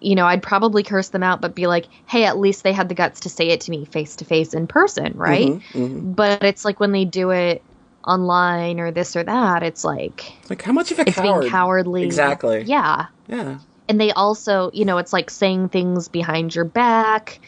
you 0.00 0.14
know, 0.14 0.26
I'd 0.26 0.42
probably 0.42 0.82
curse 0.82 1.08
them 1.08 1.22
out, 1.22 1.40
but 1.40 1.54
be 1.54 1.66
like, 1.66 1.86
hey, 2.06 2.24
at 2.24 2.38
least 2.38 2.62
they 2.62 2.72
had 2.72 2.88
the 2.88 2.94
guts 2.94 3.20
to 3.20 3.30
say 3.30 3.48
it 3.48 3.62
to 3.62 3.70
me 3.70 3.84
face 3.84 4.16
to 4.16 4.24
face 4.24 4.54
in 4.54 4.66
person, 4.66 5.14
right? 5.16 5.48
Mhm, 5.48 5.62
mhm. 5.72 6.14
But 6.14 6.44
it's 6.44 6.64
like 6.64 6.78
when 6.78 6.92
they 6.92 7.04
do 7.04 7.30
it 7.30 7.62
online 8.08 8.80
or 8.80 8.90
this 8.90 9.14
or 9.14 9.22
that. 9.22 9.62
It's 9.62 9.84
like 9.84 10.32
like 10.50 10.62
how 10.62 10.72
much 10.72 10.90
of 10.90 10.98
a 10.98 11.02
it's 11.02 11.14
coward? 11.14 11.40
being 11.40 11.50
cowardly. 11.50 12.02
Exactly. 12.04 12.62
Yeah. 12.62 13.06
Yeah. 13.28 13.58
And 13.88 14.00
they 14.00 14.10
also, 14.12 14.70
you 14.74 14.84
know, 14.84 14.98
it's 14.98 15.12
like 15.12 15.30
saying 15.30 15.68
things 15.68 16.08
behind 16.08 16.54
your 16.54 16.64
back 16.64 17.38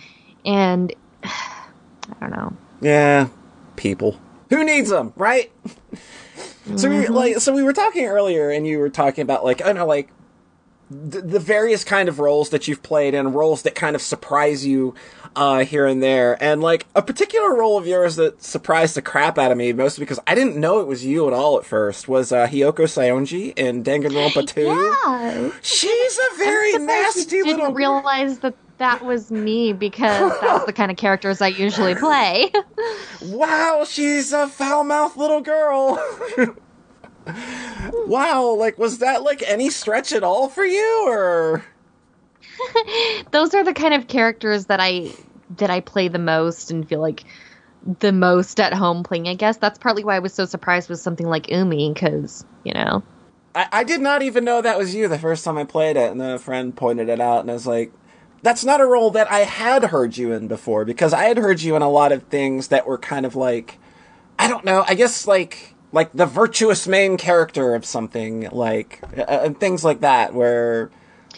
and 0.44 0.94
I 1.24 2.16
don't 2.20 2.30
know. 2.30 2.52
Yeah. 2.80 3.28
People. 3.76 4.20
Who 4.50 4.64
needs 4.64 4.90
them, 4.90 5.12
right? 5.16 5.50
so 6.76 6.88
we 6.88 6.96
mm-hmm. 6.96 7.12
like 7.12 7.38
so 7.38 7.52
we 7.52 7.62
were 7.62 7.72
talking 7.72 8.06
earlier 8.06 8.50
and 8.50 8.66
you 8.66 8.78
were 8.78 8.90
talking 8.90 9.22
about 9.22 9.44
like 9.44 9.62
I 9.62 9.66
don't 9.66 9.76
know 9.76 9.86
like 9.86 10.10
the, 10.90 11.20
the 11.20 11.38
various 11.38 11.84
kind 11.84 12.08
of 12.08 12.18
roles 12.18 12.50
that 12.50 12.66
you've 12.66 12.82
played 12.82 13.14
and 13.14 13.34
roles 13.34 13.62
that 13.62 13.74
kind 13.74 13.94
of 13.94 14.02
surprise 14.02 14.66
you 14.66 14.94
uh, 15.36 15.64
here 15.64 15.86
and 15.86 16.02
there. 16.02 16.42
And 16.42 16.60
like 16.60 16.86
a 16.94 17.02
particular 17.02 17.54
role 17.54 17.78
of 17.78 17.86
yours 17.86 18.16
that 18.16 18.42
surprised 18.42 18.94
the 18.94 19.02
crap 19.02 19.38
out 19.38 19.52
of 19.52 19.58
me, 19.58 19.72
mostly 19.72 20.02
because 20.02 20.20
I 20.26 20.34
didn't 20.34 20.56
know 20.56 20.80
it 20.80 20.86
was 20.86 21.04
you 21.04 21.26
at 21.26 21.32
all 21.32 21.58
at 21.58 21.64
first, 21.64 22.08
was 22.08 22.32
uh, 22.32 22.46
Hiyoko 22.46 22.84
Saionji 22.84 23.52
in 23.56 23.82
Danganronpa 23.82 24.46
2. 24.46 24.62
Yeah. 24.62 25.50
She's 25.62 26.18
a 26.18 26.36
very 26.36 26.72
nasty 26.78 27.36
you 27.36 27.44
little 27.44 27.66
didn't 27.66 27.74
realize 27.74 28.38
that 28.40 28.54
that 28.78 29.04
was 29.04 29.30
me 29.30 29.74
because 29.74 30.32
that's 30.40 30.64
the 30.64 30.72
kind 30.72 30.90
of 30.90 30.96
characters 30.96 31.40
I 31.40 31.48
usually 31.48 31.94
play. 31.94 32.50
Wow, 33.22 33.84
she's 33.86 34.32
a 34.32 34.48
foul 34.48 34.82
mouthed 34.82 35.18
little 35.18 35.42
girl. 35.42 36.02
wow, 38.06 38.54
like 38.58 38.78
was 38.78 38.98
that 38.98 39.22
like 39.22 39.42
any 39.46 39.68
stretch 39.68 40.12
at 40.12 40.24
all 40.24 40.48
for 40.48 40.64
you 40.64 41.04
or 41.06 41.62
Those 43.30 43.54
are 43.54 43.64
the 43.64 43.74
kind 43.74 43.94
of 43.94 44.08
characters 44.08 44.66
that 44.66 44.80
I 44.80 45.12
that 45.56 45.70
I 45.70 45.80
play 45.80 46.08
the 46.08 46.18
most 46.18 46.70
and 46.70 46.88
feel 46.88 47.00
like 47.00 47.24
the 48.00 48.12
most 48.12 48.60
at 48.60 48.72
home 48.72 49.02
playing. 49.02 49.28
I 49.28 49.34
guess 49.34 49.56
that's 49.56 49.78
partly 49.78 50.04
why 50.04 50.16
I 50.16 50.20
was 50.20 50.34
so 50.34 50.44
surprised 50.44 50.88
with 50.88 51.00
something 51.00 51.26
like 51.26 51.50
Umi 51.50 51.92
because 51.92 52.44
you 52.64 52.72
know. 52.72 53.02
I, 53.54 53.66
I 53.72 53.84
did 53.84 54.00
not 54.00 54.22
even 54.22 54.44
know 54.44 54.62
that 54.62 54.78
was 54.78 54.94
you 54.94 55.08
the 55.08 55.18
first 55.18 55.44
time 55.44 55.58
I 55.58 55.64
played 55.64 55.96
it, 55.96 56.10
and 56.10 56.20
then 56.20 56.30
a 56.30 56.38
friend 56.38 56.74
pointed 56.74 57.08
it 57.08 57.20
out, 57.20 57.40
and 57.40 57.50
I 57.50 57.54
was 57.54 57.66
like, 57.66 57.92
"That's 58.42 58.64
not 58.64 58.80
a 58.80 58.86
role 58.86 59.10
that 59.10 59.30
I 59.30 59.40
had 59.40 59.84
heard 59.84 60.16
you 60.16 60.32
in 60.32 60.46
before." 60.46 60.84
Because 60.84 61.12
I 61.12 61.24
had 61.24 61.38
heard 61.38 61.60
you 61.60 61.74
in 61.76 61.82
a 61.82 61.90
lot 61.90 62.12
of 62.12 62.24
things 62.24 62.68
that 62.68 62.86
were 62.86 62.98
kind 62.98 63.26
of 63.26 63.34
like, 63.34 63.78
I 64.38 64.46
don't 64.48 64.64
know, 64.64 64.84
I 64.86 64.94
guess 64.94 65.26
like 65.26 65.74
like 65.92 66.12
the 66.12 66.26
virtuous 66.26 66.86
main 66.86 67.16
character 67.16 67.74
of 67.74 67.84
something, 67.84 68.48
like 68.50 69.00
uh, 69.16 69.22
and 69.22 69.58
things 69.58 69.84
like 69.84 70.00
that, 70.00 70.34
where 70.34 70.90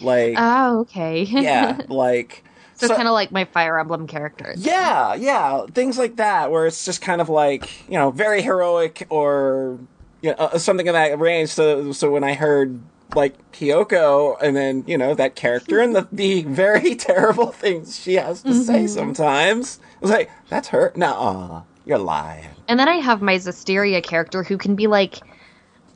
like 0.03 0.35
Oh, 0.39 0.81
okay. 0.81 1.23
yeah, 1.23 1.79
like 1.89 2.45
so, 2.75 2.89
kind 2.89 3.07
of 3.07 3.13
like 3.13 3.31
my 3.31 3.45
Fire 3.45 3.79
Emblem 3.79 4.07
characters. 4.07 4.65
yeah, 4.65 5.15
yeah, 5.15 5.67
things 5.73 5.99
like 5.99 6.17
that, 6.17 6.51
where 6.51 6.67
it's 6.67 6.85
just 6.85 7.01
kind 7.01 7.21
of 7.21 7.29
like 7.29 7.89
you 7.89 7.95
know 7.99 8.11
very 8.11 8.43
heroic 8.43 9.07
or 9.09 9.79
you 10.21 10.31
know, 10.31 10.37
uh, 10.37 10.59
something 10.59 10.87
in 10.87 10.93
that 10.95 11.19
range. 11.19 11.51
So, 11.51 11.93
so 11.93 12.11
when 12.11 12.25
I 12.25 12.35
heard 12.35 12.81
like 13.15 13.35
Kyoko, 13.53 14.37
and 14.43 14.57
then 14.57 14.85
you 14.87 14.97
know 14.99 15.15
that 15.15 15.37
character 15.37 15.81
and 15.81 15.95
the 15.95 16.09
the 16.11 16.43
very 16.45 16.95
terrible 16.97 17.53
things 17.53 17.99
she 18.01 18.15
has 18.15 18.43
to 18.43 18.55
say 18.55 18.87
sometimes, 18.87 19.79
I 19.83 19.99
was 20.01 20.11
like, 20.11 20.31
that's 20.49 20.69
her. 20.69 20.93
Nah, 20.97 21.63
you're 21.85 21.99
lying. 21.99 22.49
And 22.69 22.81
then 22.81 22.89
I 22.89 22.97
have 22.97 23.21
my 23.21 23.35
Zestiria 23.35 24.03
character 24.03 24.43
who 24.43 24.57
can 24.57 24.75
be 24.77 24.87
like, 24.87 25.21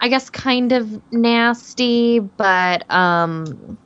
I 0.01 0.09
guess, 0.09 0.29
kind 0.29 0.73
of 0.73 1.01
nasty, 1.12 2.19
but 2.19 2.88
um, 2.90 3.79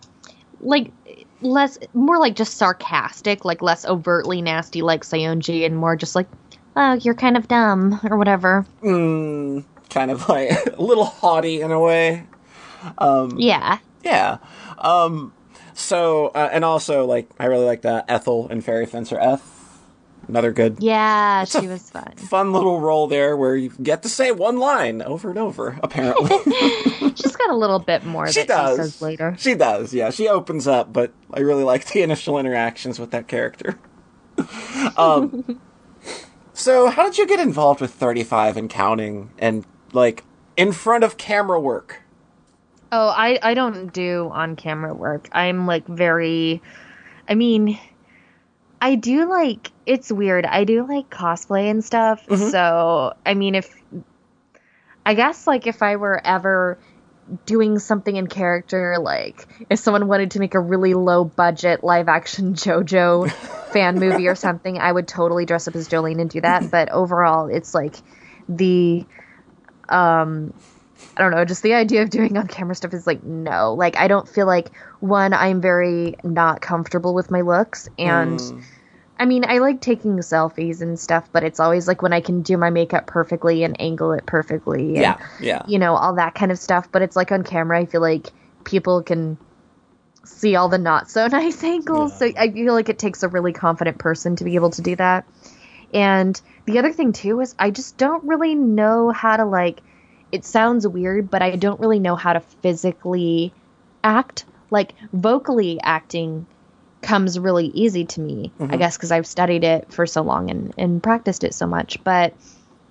like 0.60 0.92
less, 1.40 1.78
more 1.94 2.18
like 2.18 2.36
just 2.36 2.56
sarcastic, 2.56 3.44
like 3.44 3.62
less 3.62 3.84
overtly 3.84 4.42
nasty, 4.42 4.82
like 4.82 5.02
Saionji, 5.02 5.64
and 5.64 5.76
more 5.76 5.96
just 5.96 6.14
like, 6.14 6.28
oh, 6.76 6.94
you're 6.94 7.14
kind 7.14 7.36
of 7.36 7.48
dumb 7.48 8.00
or 8.08 8.16
whatever. 8.16 8.66
Mm, 8.82 9.64
kind 9.88 10.10
of 10.10 10.28
like 10.28 10.50
a 10.78 10.82
little 10.82 11.04
haughty 11.04 11.60
in 11.60 11.70
a 11.70 11.80
way. 11.80 12.26
Yeah. 13.38 13.78
Yeah. 14.04 14.38
Um, 14.78 15.32
so, 15.74 16.28
uh, 16.28 16.48
and 16.52 16.64
also, 16.64 17.04
like, 17.04 17.28
I 17.38 17.46
really 17.46 17.66
like 17.66 17.82
that 17.82 18.04
Ethel 18.08 18.48
and 18.48 18.64
Fairy 18.64 18.86
Fencer 18.86 19.18
F. 19.18 19.59
Another 20.30 20.52
good, 20.52 20.76
Yeah, 20.78 21.42
she 21.44 21.66
was 21.66 21.90
fun. 21.90 22.12
fun 22.16 22.52
little 22.52 22.78
role 22.78 23.08
there 23.08 23.36
where 23.36 23.56
you 23.56 23.70
get 23.82 24.04
to 24.04 24.08
say 24.08 24.30
one 24.30 24.58
line 24.60 25.02
over 25.02 25.28
and 25.28 25.38
over, 25.40 25.76
apparently. 25.82 26.28
She's 27.16 27.34
got 27.34 27.50
a 27.50 27.56
little 27.56 27.80
bit 27.80 28.06
more 28.06 28.28
she 28.30 28.42
that 28.42 28.46
does. 28.46 28.76
she 28.76 28.82
says 28.82 29.02
later. 29.02 29.34
She 29.40 29.54
does, 29.56 29.92
yeah. 29.92 30.10
She 30.10 30.28
opens 30.28 30.68
up, 30.68 30.92
but 30.92 31.12
I 31.34 31.40
really 31.40 31.64
like 31.64 31.84
the 31.86 32.02
initial 32.02 32.38
interactions 32.38 33.00
with 33.00 33.10
that 33.10 33.26
character. 33.26 33.76
um, 34.96 35.60
so, 36.52 36.90
how 36.90 37.06
did 37.06 37.18
you 37.18 37.26
get 37.26 37.40
involved 37.40 37.80
with 37.80 37.92
35 37.92 38.56
and 38.56 38.70
counting 38.70 39.30
and, 39.36 39.66
like, 39.92 40.22
in 40.56 40.70
front 40.70 41.02
of 41.02 41.16
camera 41.16 41.60
work? 41.60 42.02
Oh, 42.92 43.08
I 43.08 43.38
I 43.42 43.54
don't 43.54 43.92
do 43.92 44.30
on 44.32 44.54
camera 44.54 44.94
work. 44.94 45.28
I'm 45.32 45.66
like 45.66 45.86
very 45.88 46.62
I 47.28 47.34
mean 47.34 47.78
I 48.80 48.94
do 48.94 49.28
like 49.28 49.70
it's 49.86 50.10
weird. 50.10 50.46
I 50.46 50.64
do 50.64 50.86
like 50.86 51.10
cosplay 51.10 51.70
and 51.70 51.84
stuff. 51.84 52.24
So, 52.50 53.14
I 53.26 53.34
mean 53.34 53.54
if 53.54 53.74
I 55.04 55.14
guess 55.14 55.46
like 55.46 55.66
if 55.66 55.82
I 55.82 55.96
were 55.96 56.20
ever 56.24 56.78
doing 57.46 57.78
something 57.78 58.16
in 58.16 58.26
character 58.26 58.96
like 58.98 59.46
if 59.70 59.78
someone 59.78 60.08
wanted 60.08 60.32
to 60.32 60.40
make 60.40 60.54
a 60.54 60.60
really 60.60 60.94
low 60.94 61.24
budget 61.24 61.84
live 61.84 62.08
action 62.08 62.54
JoJo 62.54 63.30
fan 63.72 63.98
movie 63.98 64.26
or 64.28 64.34
something, 64.34 64.78
I 64.78 64.90
would 64.90 65.06
totally 65.06 65.46
dress 65.46 65.68
up 65.68 65.76
as 65.76 65.86
Jolyne 65.86 66.18
and 66.20 66.28
do 66.28 66.40
that, 66.40 66.70
but 66.70 66.90
overall 66.90 67.46
it's 67.46 67.74
like 67.74 67.96
the 68.48 69.04
um 69.88 70.52
I 71.16 71.22
don't 71.22 71.32
know, 71.32 71.44
just 71.44 71.62
the 71.62 71.74
idea 71.74 72.02
of 72.02 72.10
doing 72.10 72.36
on 72.36 72.46
camera 72.46 72.74
stuff 72.74 72.94
is 72.94 73.06
like 73.06 73.22
no. 73.22 73.74
Like 73.74 73.96
I 73.96 74.08
don't 74.08 74.28
feel 74.28 74.46
like 74.46 74.70
one 75.00 75.32
I'm 75.32 75.60
very 75.60 76.16
not 76.22 76.60
comfortable 76.60 77.14
with 77.14 77.30
my 77.30 77.40
looks 77.42 77.88
and 77.98 78.38
Mm. 78.38 78.62
I 79.18 79.26
mean, 79.26 79.44
I 79.46 79.58
like 79.58 79.82
taking 79.82 80.16
selfies 80.20 80.80
and 80.80 80.98
stuff, 80.98 81.28
but 81.30 81.44
it's 81.44 81.60
always 81.60 81.86
like 81.86 82.00
when 82.00 82.14
I 82.14 82.22
can 82.22 82.40
do 82.40 82.56
my 82.56 82.70
makeup 82.70 83.06
perfectly 83.06 83.64
and 83.64 83.78
angle 83.78 84.12
it 84.12 84.24
perfectly 84.24 84.94
and 84.94 85.02
Yeah, 85.02 85.18
yeah. 85.38 85.62
you 85.66 85.78
know, 85.78 85.94
all 85.94 86.14
that 86.14 86.34
kind 86.34 86.50
of 86.50 86.58
stuff, 86.58 86.90
but 86.90 87.02
it's 87.02 87.16
like 87.16 87.30
on 87.30 87.44
camera 87.44 87.78
I 87.78 87.84
feel 87.84 88.00
like 88.00 88.28
people 88.64 89.02
can 89.02 89.36
see 90.24 90.56
all 90.56 90.70
the 90.70 90.78
not 90.78 91.10
so 91.10 91.26
nice 91.30 91.62
angles. 91.62 92.18
So 92.18 92.32
I 92.38 92.50
feel 92.50 92.72
like 92.72 92.88
it 92.88 92.98
takes 92.98 93.22
a 93.22 93.28
really 93.28 93.52
confident 93.52 93.98
person 93.98 94.36
to 94.36 94.44
be 94.44 94.54
able 94.54 94.70
to 94.70 94.80
do 94.80 94.96
that. 94.96 95.26
And 95.92 96.40
the 96.64 96.78
other 96.78 96.92
thing 96.92 97.12
too 97.12 97.40
is 97.40 97.54
I 97.58 97.70
just 97.70 97.98
don't 97.98 98.24
really 98.24 98.54
know 98.54 99.10
how 99.10 99.36
to 99.36 99.44
like 99.44 99.82
it 100.32 100.44
sounds 100.44 100.86
weird, 100.86 101.30
but 101.30 101.42
I 101.42 101.56
don't 101.56 101.80
really 101.80 101.98
know 101.98 102.16
how 102.16 102.32
to 102.32 102.40
physically 102.40 103.52
act. 104.02 104.44
Like 104.70 104.94
vocally 105.12 105.80
acting 105.82 106.46
comes 107.02 107.38
really 107.38 107.66
easy 107.66 108.04
to 108.04 108.20
me, 108.20 108.52
I 108.58 108.62
mm-hmm. 108.62 108.76
guess 108.76 108.96
because 108.96 109.10
I've 109.10 109.26
studied 109.26 109.64
it 109.64 109.92
for 109.92 110.06
so 110.06 110.22
long 110.22 110.50
and 110.50 110.74
and 110.76 111.02
practiced 111.02 111.44
it 111.44 111.54
so 111.54 111.66
much. 111.66 112.02
But 112.04 112.34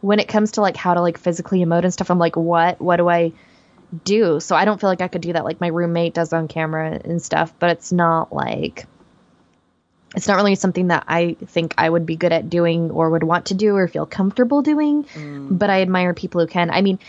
when 0.01 0.19
it 0.19 0.27
comes 0.27 0.53
to 0.53 0.61
like 0.61 0.77
how 0.77 0.93
to 0.93 1.01
like 1.01 1.17
physically 1.17 1.59
emote 1.59 1.83
and 1.83 1.93
stuff, 1.93 2.09
I'm 2.09 2.19
like, 2.19 2.35
what? 2.35 2.81
What 2.81 2.97
do 2.97 3.09
I 3.09 3.33
do? 4.03 4.39
So 4.39 4.55
I 4.55 4.65
don't 4.65 4.79
feel 4.79 4.89
like 4.89 5.01
I 5.01 5.07
could 5.07 5.21
do 5.21 5.33
that 5.33 5.45
like 5.45 5.61
my 5.61 5.67
roommate 5.67 6.13
does 6.13 6.33
on 6.33 6.47
camera 6.47 6.99
and 7.03 7.21
stuff. 7.21 7.53
But 7.59 7.71
it's 7.71 7.91
not 7.91 8.33
like 8.33 8.85
it's 10.15 10.27
not 10.27 10.37
really 10.37 10.55
something 10.55 10.87
that 10.87 11.03
I 11.07 11.35
think 11.45 11.75
I 11.77 11.89
would 11.89 12.05
be 12.05 12.15
good 12.15 12.31
at 12.31 12.49
doing 12.49 12.89
or 12.91 13.09
would 13.11 13.23
want 13.23 13.47
to 13.47 13.53
do 13.53 13.75
or 13.75 13.87
feel 13.87 14.05
comfortable 14.05 14.61
doing. 14.61 15.03
Mm. 15.03 15.57
But 15.57 15.69
I 15.69 15.81
admire 15.81 16.13
people 16.13 16.41
who 16.41 16.47
can. 16.47 16.71
I 16.71 16.81
mean, 16.81 16.99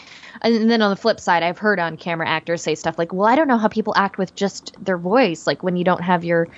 and 0.43 0.71
then 0.71 0.83
on 0.83 0.91
the 0.91 0.97
flip 0.97 1.19
side, 1.19 1.43
I've 1.43 1.59
heard 1.59 1.79
on 1.79 1.97
camera 1.97 2.29
actors 2.29 2.63
say 2.63 2.75
stuff 2.75 2.99
like, 2.99 3.13
well, 3.13 3.27
I 3.27 3.37
don't 3.37 3.49
know 3.49 3.59
how 3.59 3.69
people 3.69 3.95
act 3.97 4.19
with 4.19 4.35
just 4.35 4.77
their 4.85 4.99
voice, 4.99 5.47
like 5.47 5.63
when 5.63 5.77
you 5.77 5.85
don't 5.85 6.03
have 6.03 6.25
your 6.25 6.49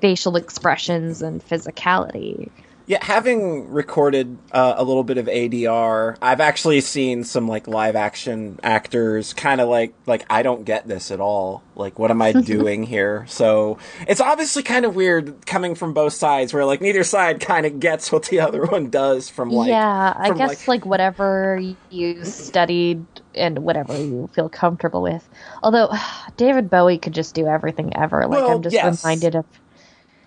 facial 0.00 0.36
expressions 0.36 1.22
and 1.22 1.44
physicality. 1.46 2.50
Yeah, 2.88 3.04
having 3.04 3.70
recorded 3.70 4.38
uh, 4.50 4.72
a 4.78 4.82
little 4.82 5.04
bit 5.04 5.18
of 5.18 5.26
ADR, 5.26 6.16
I've 6.22 6.40
actually 6.40 6.80
seen 6.80 7.22
some 7.22 7.46
like 7.46 7.68
live 7.68 7.96
action 7.96 8.58
actors 8.62 9.34
kind 9.34 9.60
of 9.60 9.68
like 9.68 9.92
like 10.06 10.24
I 10.30 10.42
don't 10.42 10.64
get 10.64 10.88
this 10.88 11.10
at 11.10 11.20
all. 11.20 11.62
Like 11.76 11.98
what 11.98 12.10
am 12.10 12.22
I 12.22 12.32
doing 12.54 12.84
here? 12.84 13.26
So, 13.28 13.76
it's 14.06 14.22
obviously 14.22 14.62
kind 14.62 14.86
of 14.86 14.96
weird 14.96 15.44
coming 15.44 15.74
from 15.74 15.92
both 15.92 16.14
sides 16.14 16.54
where 16.54 16.64
like 16.64 16.80
neither 16.80 17.04
side 17.04 17.40
kind 17.40 17.66
of 17.66 17.78
gets 17.78 18.10
what 18.10 18.24
the 18.24 18.40
other 18.40 18.64
one 18.64 18.88
does 18.88 19.28
from 19.28 19.50
like 19.50 19.68
yeah, 19.68 20.14
I 20.16 20.28
from, 20.28 20.38
guess 20.38 20.66
like, 20.66 20.86
whatever 20.86 21.60
you 21.90 22.24
studied 22.24 23.04
and 23.34 23.58
whatever 23.58 23.94
you 23.98 24.30
feel 24.32 24.48
comfortable 24.48 25.02
with. 25.02 25.28
Although 25.62 25.92
David 26.38 26.70
Bowie 26.70 26.96
could 26.96 27.12
just 27.12 27.34
do 27.34 27.48
everything 27.48 27.94
ever. 27.94 28.22
Like 28.22 28.30
Well, 28.42 28.56
I'm 28.56 28.62
just 28.62 28.72
yes. 28.72 29.04
reminded 29.04 29.34
of 29.34 29.44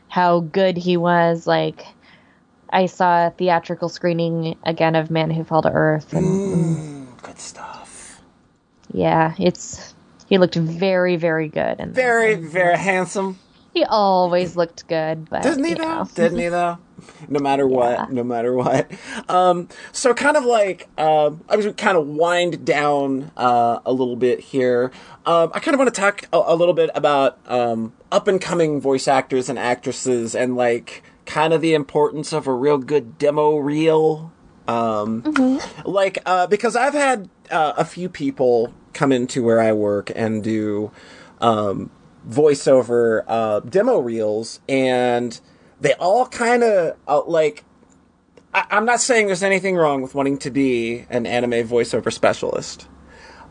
how 0.10 0.42
good 0.42 0.78
he 0.78 0.96
was. 0.96 1.48
Like 1.48 1.88
I 2.72 2.86
saw 2.86 3.28
a 3.28 3.30
theatrical 3.32 3.90
screening 3.90 4.58
again 4.64 4.96
of 4.96 5.10
Man 5.12 5.30
Who 5.32 5.44
Fell 5.44 5.62
to 5.62 5.72
Earth, 5.72 6.14
and 6.14 6.40
Mm, 6.42 7.22
good 7.22 7.40
stuff. 7.40 8.22
yeah, 8.94 9.34
it's 9.38 9.94
he 10.28 10.38
looked 10.38 10.56
very 10.56 11.16
very 11.18 11.48
good 11.50 11.76
and 11.80 11.94
Very 11.94 12.36
very 12.36 12.78
handsome. 12.78 13.40
he 13.74 13.84
always 13.86 14.56
looked 14.56 14.88
good, 14.88 15.30
but 15.30 15.44
Didn't 15.44 15.64
he 15.66 15.74
though? 15.74 15.84
know. 15.84 16.08
Didn't 16.16 16.40
he 16.40 16.48
though? 16.50 16.78
No 17.28 17.40
matter 17.40 17.68
what, 17.78 17.92
Yeah. 18.00 18.06
no 18.10 18.24
matter 18.24 18.54
what. 18.54 18.90
Um, 19.28 19.68
so 19.92 20.14
kind 20.14 20.38
of 20.38 20.46
like 20.46 20.88
um, 20.98 21.44
I 21.50 21.56
was 21.58 21.66
kind 21.78 21.98
of 21.98 22.08
wind 22.08 22.64
down 22.66 23.32
uh, 23.36 23.80
a 23.86 23.92
little 23.92 24.16
bit 24.16 24.40
here. 24.40 24.92
Um, 25.26 25.52
I 25.54 25.60
kind 25.60 25.74
of 25.76 25.80
want 25.80 25.94
to 25.94 26.00
talk 26.00 26.24
a, 26.32 26.42
a 26.48 26.56
little 26.56 26.74
bit 26.74 26.90
about 26.96 27.40
um, 27.48 27.94
up 28.12 28.28
and 28.28 28.40
coming 28.42 28.80
voice 28.82 29.08
actors 29.08 29.50
and 29.50 29.58
actresses, 29.60 30.36
and 30.36 30.56
like 30.56 31.04
kind 31.32 31.54
of 31.54 31.62
the 31.62 31.74
importance 31.74 32.34
of 32.34 32.46
a 32.48 32.54
real 32.54 32.78
good 32.78 33.18
demo 33.18 33.56
reel. 33.58 34.32
Um, 34.68 35.60
Like 35.86 36.20
uh, 36.26 36.48
because 36.48 36.76
I've 36.76 36.94
had 36.94 37.30
uh, 37.50 37.74
a 37.78 37.86
few 37.86 38.10
people 38.10 38.74
come 38.94 39.12
into 39.12 39.44
where 39.44 39.60
I 39.60 39.72
work 39.74 40.12
and 40.16 40.44
do 40.44 40.92
um, 41.40 41.90
voiceover 42.30 43.24
uh, 43.28 43.60
demo 43.62 44.00
reels, 44.00 44.60
and 44.70 45.40
they 45.80 45.94
all 45.94 46.28
kind 46.28 46.64
of 46.64 46.96
uh, 47.08 47.24
like. 47.26 47.64
I- 48.54 48.68
I'm 48.70 48.86
not 48.86 49.00
saying 49.00 49.28
there's 49.28 49.44
anything 49.44 49.76
wrong 49.78 50.02
with 50.02 50.14
wanting 50.14 50.38
to 50.40 50.52
be 50.52 51.06
an 51.10 51.26
anime 51.26 51.66
voiceover 51.68 52.12
specialist, 52.12 52.88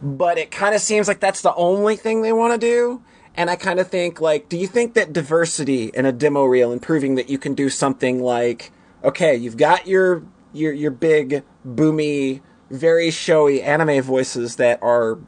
but 0.02 0.36
it 0.38 0.50
kind 0.50 0.74
of 0.74 0.80
seems 0.82 1.08
like 1.08 1.20
that's 1.20 1.40
the 1.40 1.54
only 1.54 1.96
thing 1.96 2.20
they 2.22 2.32
want 2.34 2.52
to 2.52 2.58
do. 2.58 3.02
And 3.34 3.48
I 3.48 3.56
kind 3.56 3.80
of 3.80 3.88
think 3.88 4.20
like, 4.20 4.48
do 4.48 4.56
you 4.56 4.66
think 4.66 4.94
that 4.94 5.12
diversity 5.12 5.90
in 5.94 6.04
a 6.04 6.12
demo 6.12 6.44
reel 6.44 6.72
and 6.72 6.82
proving 6.82 7.14
that 7.14 7.30
you 7.30 7.38
can 7.38 7.54
do 7.54 7.68
something 7.68 8.22
like, 8.22 8.72
okay, 9.04 9.34
you've 9.36 9.56
got 9.56 9.86
your 9.86 10.22
your 10.52 10.72
your 10.72 10.90
big 10.90 11.42
boomy, 11.66 12.40
very 12.70 13.10
showy 13.10 13.62
anime 13.62 14.02
voices 14.02 14.56
that 14.56 14.82
are 14.82 15.18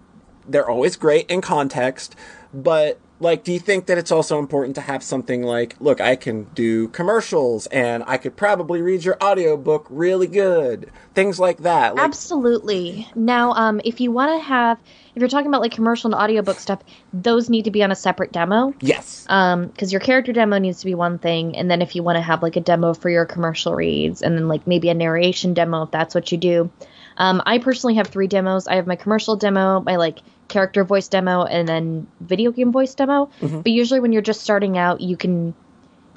they're 0.48 0.68
always 0.68 0.96
great 0.96 1.30
in 1.30 1.40
context, 1.40 2.16
but 2.52 2.98
like 3.22 3.44
do 3.44 3.52
you 3.52 3.58
think 3.58 3.86
that 3.86 3.98
it's 3.98 4.12
also 4.12 4.38
important 4.38 4.74
to 4.74 4.80
have 4.80 5.02
something 5.02 5.42
like 5.42 5.76
look 5.80 6.00
i 6.00 6.16
can 6.16 6.44
do 6.54 6.88
commercials 6.88 7.66
and 7.66 8.02
i 8.06 8.16
could 8.16 8.36
probably 8.36 8.82
read 8.82 9.04
your 9.04 9.16
audiobook 9.22 9.86
really 9.88 10.26
good 10.26 10.90
things 11.14 11.38
like 11.38 11.58
that 11.58 11.94
like, 11.94 12.04
Absolutely. 12.04 13.08
Now, 13.14 13.52
um, 13.52 13.80
if 13.84 14.00
you 14.00 14.10
want 14.10 14.38
to 14.38 14.44
have, 14.44 14.78
if 15.14 15.20
you're 15.20 15.28
talking 15.28 15.46
about 15.46 15.60
like 15.60 15.72
commercial 15.72 16.12
and 16.12 16.20
audiobook 16.20 16.58
stuff, 16.58 16.80
those 17.12 17.50
need 17.50 17.64
to 17.64 17.70
be 17.70 17.82
on 17.82 17.90
a 17.90 17.94
separate 17.94 18.32
demo. 18.32 18.74
yes 18.80 19.26
Um, 19.28 19.66
because 19.68 19.92
your 19.92 20.00
character 20.00 20.32
demo 20.32 20.58
needs 20.58 20.80
to 20.80 20.86
be 20.86 20.94
one 20.94 21.18
thing, 21.18 21.56
and 21.56 21.70
then 21.70 21.82
if 21.82 21.94
you 21.94 22.02
want 22.02 22.16
to 22.16 22.22
have 22.22 22.42
like 22.42 22.56
a 22.56 22.60
demo 22.60 22.94
for 22.94 23.10
your 23.10 23.24
commercial 23.24 23.74
reads, 23.74 24.22
and 24.22 24.36
then 24.36 24.48
like 24.48 24.66
maybe 24.66 24.88
a 24.88 24.94
narration 24.94 25.54
demo 25.54 25.82
if 25.82 25.90
that's 25.90 26.14
what 26.14 26.32
you 26.32 26.38
do. 26.38 26.70
Um, 27.16 27.42
I 27.44 27.58
personally 27.58 27.94
have 27.96 28.06
three 28.06 28.26
demos. 28.26 28.66
I 28.66 28.76
have 28.76 28.86
my 28.86 28.96
commercial 28.96 29.36
demo, 29.36 29.80
my 29.80 29.96
like 29.96 30.18
character 30.52 30.84
voice 30.84 31.08
demo, 31.08 31.44
and 31.44 31.66
then 31.66 32.06
video 32.20 32.52
game 32.52 32.70
voice 32.72 32.94
demo. 32.94 33.30
But 33.62 33.72
usually, 33.72 34.00
when 34.00 34.12
you're 34.12 34.22
just 34.22 34.42
starting 34.42 34.76
out, 34.76 35.00
you 35.00 35.16
can 35.16 35.54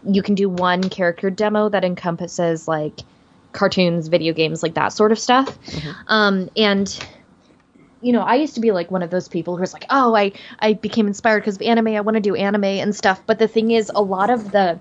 you 0.06 0.22
can 0.22 0.36
do 0.36 0.50
one 0.50 0.90
character 0.90 1.30
demo 1.30 1.70
that 1.70 1.84
encompasses 1.84 2.68
like 2.68 3.00
cartoons, 3.54 4.10
video 4.10 4.34
games, 4.34 4.62
like 4.62 4.74
that 4.76 4.90
sort 4.90 5.12
of 5.12 5.20
stuff. 5.20 5.58
Um, 6.08 6.50
and 6.58 6.88
you 8.02 8.12
know, 8.12 8.22
I 8.22 8.36
used 8.36 8.54
to 8.56 8.62
be 8.62 8.72
like 8.72 8.92
one 8.92 9.02
of 9.02 9.10
those 9.10 9.28
people 9.28 9.58
who's 9.58 9.74
like, 9.74 9.86
oh, 9.90 10.16
I 10.16 10.34
I 10.60 10.74
became 10.74 11.08
inspired 11.08 11.40
because 11.40 11.56
of 11.56 11.62
anime. 11.62 11.88
I 11.88 12.02
want 12.02 12.16
to 12.16 12.22
do 12.22 12.36
anime 12.36 12.66
and 12.66 12.94
stuff. 12.94 13.22
But 13.26 13.40
the 13.40 13.48
thing 13.48 13.72
is, 13.72 13.90
a 13.96 14.02
lot 14.02 14.30
of 14.30 14.52
the 14.52 14.80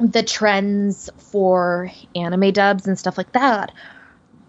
the 0.00 0.22
trends 0.22 1.08
for 1.16 1.90
anime 2.16 2.52
dubs 2.52 2.86
and 2.86 2.98
stuff 2.98 3.16
like 3.16 3.32
that 3.32 3.70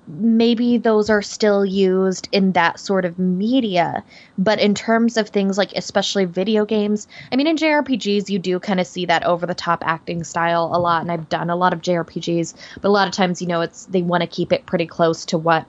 maybe 0.09 0.77
those 0.77 1.09
are 1.09 1.21
still 1.21 1.63
used 1.63 2.27
in 2.31 2.51
that 2.53 2.79
sort 2.79 3.05
of 3.05 3.19
media 3.19 4.03
but 4.39 4.59
in 4.59 4.73
terms 4.73 5.17
of 5.17 5.29
things 5.29 5.57
like 5.57 5.71
especially 5.73 6.25
video 6.25 6.65
games 6.65 7.07
i 7.31 7.35
mean 7.35 7.45
in 7.45 7.55
jrpgs 7.55 8.27
you 8.27 8.39
do 8.39 8.59
kind 8.59 8.79
of 8.79 8.87
see 8.87 9.05
that 9.05 9.23
over 9.23 9.45
the 9.45 9.53
top 9.53 9.83
acting 9.85 10.23
style 10.23 10.71
a 10.73 10.79
lot 10.79 11.01
and 11.03 11.11
i've 11.11 11.29
done 11.29 11.49
a 11.49 11.55
lot 11.55 11.73
of 11.73 11.81
jrpgs 11.81 12.55
but 12.81 12.87
a 12.87 12.89
lot 12.89 13.07
of 13.07 13.13
times 13.13 13.39
you 13.39 13.47
know 13.47 13.61
it's 13.61 13.85
they 13.85 14.01
want 14.01 14.21
to 14.21 14.27
keep 14.27 14.51
it 14.51 14.65
pretty 14.65 14.87
close 14.87 15.25
to 15.25 15.37
what 15.37 15.67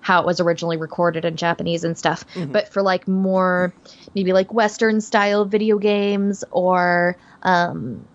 how 0.00 0.20
it 0.20 0.26
was 0.26 0.40
originally 0.40 0.76
recorded 0.76 1.24
in 1.24 1.36
japanese 1.36 1.84
and 1.84 1.98
stuff. 1.98 2.24
But 2.52 2.72
for 2.72 2.82
like 2.82 3.06
more 3.06 3.74
maybe 4.14 4.32
like 4.32 4.52
western 4.52 5.00
style 5.00 5.44
video 5.44 5.78
games 5.78 6.42
or 6.50 7.16
um 7.42 8.06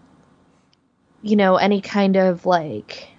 you 1.22 1.36
know 1.36 1.58
any 1.58 1.82
kind 1.82 2.16
of 2.16 2.46
like 2.46 3.10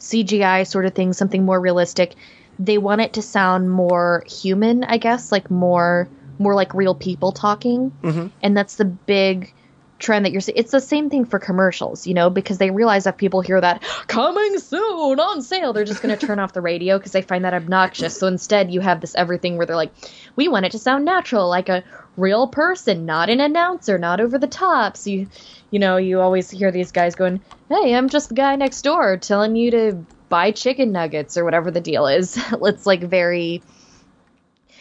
CGI 0.00 0.66
sort 0.66 0.86
of 0.86 0.94
thing, 0.94 1.12
something 1.12 1.44
more 1.44 1.60
realistic. 1.60 2.14
They 2.58 2.78
want 2.78 3.00
it 3.00 3.12
to 3.14 3.22
sound 3.22 3.70
more 3.70 4.24
human, 4.26 4.84
I 4.84 4.98
guess, 4.98 5.30
like 5.32 5.50
more 5.50 6.08
more 6.38 6.54
like 6.54 6.72
real 6.74 6.94
people 6.94 7.32
talking. 7.32 7.92
Mm-hmm. 8.02 8.28
And 8.42 8.56
that's 8.56 8.76
the 8.76 8.84
big 8.84 9.52
trend 9.98 10.24
that 10.24 10.32
you're 10.32 10.40
seeing. 10.40 10.56
It's 10.56 10.70
the 10.70 10.80
same 10.80 11.10
thing 11.10 11.24
for 11.24 11.38
commercials, 11.38 12.06
you 12.06 12.14
know, 12.14 12.30
because 12.30 12.58
they 12.58 12.70
realize 12.70 13.04
that 13.04 13.18
people 13.18 13.40
hear 13.40 13.60
that 13.60 13.82
coming 14.06 14.58
soon 14.58 15.20
on 15.20 15.42
sale, 15.42 15.72
they're 15.72 15.84
just 15.84 16.02
going 16.02 16.14
to 16.18 16.26
turn 16.26 16.38
off 16.38 16.52
the 16.52 16.60
radio 16.60 16.98
because 16.98 17.12
they 17.12 17.22
find 17.22 17.44
that 17.44 17.54
obnoxious. 17.54 18.18
So 18.18 18.26
instead, 18.26 18.72
you 18.72 18.80
have 18.80 19.00
this 19.00 19.14
everything 19.14 19.56
where 19.56 19.66
they're 19.66 19.76
like, 19.76 19.92
we 20.36 20.48
want 20.48 20.66
it 20.66 20.72
to 20.72 20.78
sound 20.78 21.04
natural, 21.04 21.48
like 21.48 21.68
a 21.68 21.82
real 22.16 22.48
person, 22.48 23.06
not 23.06 23.30
an 23.30 23.40
announcer, 23.40 23.98
not 23.98 24.20
over 24.20 24.38
the 24.38 24.46
top. 24.46 24.96
So 24.96 25.10
you, 25.10 25.28
you 25.70 25.78
know, 25.78 25.96
you 25.96 26.20
always 26.20 26.50
hear 26.50 26.70
these 26.70 26.92
guys 26.92 27.14
going, 27.14 27.40
"Hey, 27.68 27.94
I'm 27.94 28.08
just 28.08 28.28
the 28.28 28.34
guy 28.34 28.56
next 28.56 28.82
door 28.82 29.16
telling 29.16 29.56
you 29.56 29.70
to 29.70 30.06
buy 30.28 30.50
chicken 30.50 30.92
nuggets 30.92 31.36
or 31.36 31.44
whatever 31.44 31.70
the 31.70 31.80
deal 31.80 32.06
is." 32.06 32.38
it's 32.62 32.86
like 32.86 33.02
very. 33.02 33.62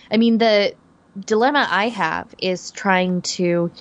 I 0.10 0.18
mean, 0.18 0.38
the 0.38 0.74
dilemma 1.20 1.68
I 1.70 1.90
have 1.90 2.34
is 2.40 2.72
trying 2.72 3.22
to 3.22 3.72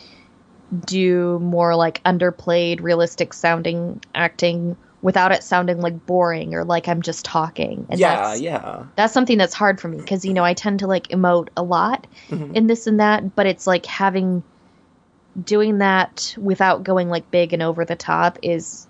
do 0.84 1.38
more 1.40 1.76
like 1.76 2.02
underplayed, 2.04 2.80
realistic 2.82 3.32
sounding 3.32 4.00
acting 4.14 4.76
without 5.02 5.30
it 5.30 5.42
sounding 5.42 5.80
like 5.80 6.06
boring 6.06 6.54
or 6.54 6.64
like 6.64 6.88
I'm 6.88 7.02
just 7.02 7.24
talking. 7.24 7.86
And 7.88 8.00
yeah 8.00 8.16
that's, 8.16 8.40
yeah 8.40 8.86
that's 8.96 9.12
something 9.12 9.38
that's 9.38 9.54
hard 9.54 9.80
for 9.80 9.88
me 9.88 9.98
because 9.98 10.24
you 10.24 10.34
know 10.34 10.44
I 10.44 10.54
tend 10.54 10.80
to 10.80 10.86
like 10.86 11.08
emote 11.08 11.48
a 11.56 11.62
lot 11.62 12.06
mm-hmm. 12.28 12.54
in 12.54 12.66
this 12.66 12.86
and 12.86 12.98
that, 13.00 13.36
but 13.36 13.46
it's 13.46 13.66
like 13.66 13.86
having 13.86 14.42
doing 15.44 15.78
that 15.78 16.34
without 16.38 16.82
going 16.82 17.08
like 17.08 17.30
big 17.30 17.52
and 17.52 17.62
over 17.62 17.84
the 17.84 17.96
top 17.96 18.38
is 18.42 18.86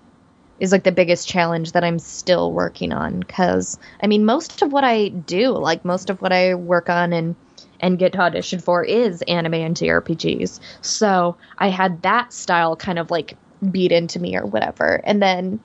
is 0.59 0.71
like 0.71 0.83
the 0.83 0.91
biggest 0.91 1.27
challenge 1.27 1.73
that 1.73 1.83
I'm 1.83 1.99
still 1.99 2.51
working 2.51 2.91
on 2.91 3.21
cuz 3.21 3.77
I 4.01 4.07
mean 4.07 4.25
most 4.25 4.61
of 4.61 4.71
what 4.71 4.83
I 4.83 5.09
do, 5.09 5.51
like 5.51 5.85
most 5.85 6.09
of 6.09 6.21
what 6.21 6.33
I 6.33 6.55
work 6.55 6.89
on 6.89 7.13
and 7.13 7.35
and 7.79 7.99
get 7.99 8.13
auditioned 8.13 8.63
for 8.63 8.83
is 8.83 9.21
anime 9.23 9.55
and 9.55 9.75
JRPGs. 9.75 10.59
So, 10.81 11.37
I 11.57 11.69
had 11.69 12.01
that 12.01 12.33
style 12.33 12.75
kind 12.75 12.99
of 12.99 13.11
like 13.11 13.35
beat 13.71 13.91
into 13.91 14.19
me 14.19 14.35
or 14.35 14.45
whatever. 14.45 15.01
And 15.03 15.21
then 15.21 15.59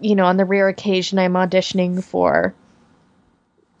you 0.00 0.14
know, 0.14 0.24
on 0.24 0.38
the 0.38 0.44
rare 0.44 0.68
occasion 0.68 1.18
I'm 1.18 1.34
auditioning 1.34 2.02
for 2.02 2.54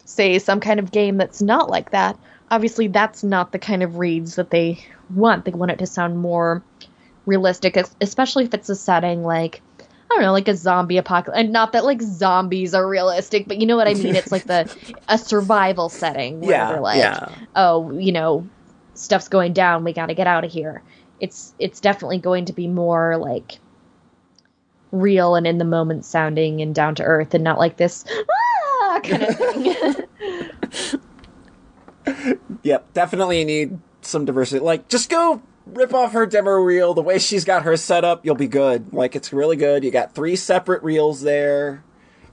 say 0.04 0.38
some 0.38 0.60
kind 0.60 0.80
of 0.80 0.92
game 0.92 1.16
that's 1.16 1.40
not 1.40 1.70
like 1.70 1.90
that, 1.90 2.18
obviously 2.50 2.88
that's 2.88 3.22
not 3.22 3.52
the 3.52 3.58
kind 3.58 3.82
of 3.82 3.96
reads 3.96 4.36
that 4.36 4.50
they 4.50 4.84
want. 5.14 5.44
They 5.44 5.52
want 5.52 5.70
it 5.70 5.78
to 5.78 5.86
sound 5.86 6.18
more 6.18 6.62
realistic, 7.26 7.78
especially 8.00 8.44
if 8.44 8.54
it's 8.54 8.68
a 8.68 8.76
setting 8.76 9.22
like 9.22 9.62
I 10.10 10.14
don't 10.14 10.22
know, 10.22 10.32
like 10.32 10.48
a 10.48 10.56
zombie 10.56 10.96
apocalypse. 10.96 11.38
And 11.38 11.52
not 11.52 11.72
that 11.72 11.84
like 11.84 12.02
zombies 12.02 12.74
are 12.74 12.86
realistic, 12.88 13.46
but 13.46 13.58
you 13.58 13.66
know 13.66 13.76
what 13.76 13.86
I 13.86 13.94
mean. 13.94 14.16
It's 14.16 14.32
like 14.32 14.44
the 14.44 14.74
a 15.08 15.16
survival 15.16 15.88
setting 15.88 16.40
where 16.40 16.50
Yeah, 16.50 16.72
they're 16.72 16.80
like, 16.80 16.98
yeah. 16.98 17.28
oh, 17.54 17.92
you 17.92 18.10
know, 18.10 18.48
stuff's 18.94 19.28
going 19.28 19.52
down. 19.52 19.84
We 19.84 19.92
got 19.92 20.06
to 20.06 20.14
get 20.14 20.26
out 20.26 20.44
of 20.44 20.50
here. 20.50 20.82
It's 21.20 21.54
it's 21.58 21.80
definitely 21.80 22.18
going 22.18 22.46
to 22.46 22.52
be 22.52 22.66
more 22.66 23.16
like 23.18 23.58
real 24.90 25.36
and 25.36 25.46
in 25.46 25.58
the 25.58 25.64
moment 25.64 26.04
sounding 26.04 26.60
and 26.60 26.74
down 26.74 26.96
to 26.96 27.04
earth, 27.04 27.32
and 27.34 27.44
not 27.44 27.58
like 27.58 27.76
this 27.76 28.04
ah, 28.10 29.00
kind 29.04 29.22
of 29.22 29.36
thing. 29.36 31.00
Yep, 32.62 32.92
definitely 32.92 33.44
need 33.44 33.78
some 34.02 34.24
diversity. 34.24 34.60
Like, 34.64 34.88
just 34.88 35.08
go 35.08 35.40
rip 35.74 35.94
off 35.94 36.12
her 36.12 36.26
demo 36.26 36.52
reel 36.52 36.94
the 36.94 37.02
way 37.02 37.18
she's 37.18 37.44
got 37.44 37.62
her 37.64 37.76
set 37.76 38.04
up. 38.04 38.24
You'll 38.24 38.34
be 38.34 38.48
good. 38.48 38.92
Like, 38.92 39.16
it's 39.16 39.32
really 39.32 39.56
good. 39.56 39.84
You 39.84 39.90
got 39.90 40.14
three 40.14 40.36
separate 40.36 40.82
reels 40.82 41.22
there. 41.22 41.82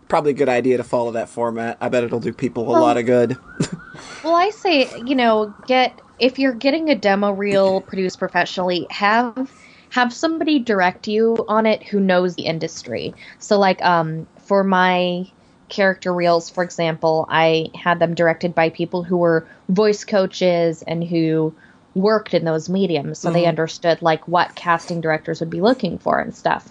Probably 0.07 0.31
a 0.31 0.35
good 0.35 0.49
idea 0.49 0.77
to 0.77 0.83
follow 0.83 1.11
that 1.11 1.29
format. 1.29 1.77
I 1.81 1.89
bet 1.89 2.03
it'll 2.03 2.19
do 2.19 2.33
people 2.33 2.69
a 2.69 2.79
lot 2.79 2.97
of 2.97 3.05
good. 3.05 3.37
Well, 4.23 4.35
I 4.35 4.49
say, 4.51 4.89
you 5.05 5.15
know, 5.15 5.53
get 5.67 5.99
if 6.19 6.39
you're 6.39 6.53
getting 6.53 6.89
a 6.89 6.95
demo 6.95 7.31
reel 7.31 7.81
produced 7.87 8.19
professionally, 8.19 8.87
have 8.89 9.51
have 9.89 10.13
somebody 10.13 10.59
direct 10.59 11.07
you 11.07 11.45
on 11.47 11.65
it 11.65 11.81
who 11.83 11.99
knows 11.99 12.35
the 12.35 12.45
industry. 12.45 13.13
So 13.39 13.57
like 13.57 13.83
um 13.83 14.27
for 14.39 14.63
my 14.63 15.27
character 15.69 16.13
reels, 16.13 16.49
for 16.49 16.63
example, 16.63 17.25
I 17.29 17.67
had 17.75 17.99
them 17.99 18.13
directed 18.13 18.55
by 18.55 18.69
people 18.69 19.03
who 19.03 19.17
were 19.17 19.47
voice 19.69 20.05
coaches 20.05 20.83
and 20.87 21.03
who 21.03 21.53
worked 21.97 22.33
in 22.33 22.45
those 22.45 22.69
mediums, 22.69 23.19
so 23.19 23.31
they 23.31 23.45
understood 23.45 24.01
like 24.01 24.27
what 24.27 24.55
casting 24.55 25.01
directors 25.01 25.39
would 25.39 25.49
be 25.49 25.61
looking 25.61 25.97
for 25.97 26.19
and 26.19 26.35
stuff. 26.35 26.69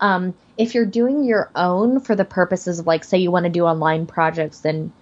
Um, 0.00 0.34
if 0.56 0.74
you're 0.74 0.86
doing 0.86 1.24
your 1.24 1.50
own 1.54 2.00
for 2.00 2.14
the 2.14 2.24
purposes 2.24 2.78
of 2.78 2.86
like, 2.86 3.04
say 3.04 3.18
you 3.18 3.30
want 3.30 3.44
to 3.44 3.50
do 3.50 3.64
online 3.64 4.06
projects, 4.06 4.60
then 4.60 4.92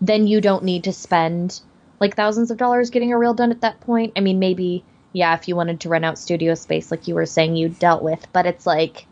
then 0.00 0.26
you 0.26 0.40
don't 0.40 0.64
need 0.64 0.84
to 0.84 0.92
spend 0.92 1.60
like 2.00 2.16
thousands 2.16 2.50
of 2.50 2.58
dollars 2.58 2.90
getting 2.90 3.12
a 3.12 3.18
reel 3.18 3.34
done 3.34 3.50
at 3.50 3.62
that 3.62 3.80
point. 3.80 4.12
I 4.16 4.20
mean, 4.20 4.38
maybe 4.38 4.84
yeah, 5.12 5.34
if 5.34 5.48
you 5.48 5.56
wanted 5.56 5.80
to 5.80 5.88
rent 5.88 6.04
out 6.04 6.18
studio 6.18 6.54
space, 6.54 6.90
like 6.90 7.08
you 7.08 7.14
were 7.14 7.24
saying, 7.24 7.56
you 7.56 7.70
dealt 7.70 8.02
with. 8.02 8.26
But 8.32 8.44
it's 8.44 8.66
like, 8.66 9.06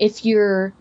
if 0.00 0.24
you're 0.24 0.74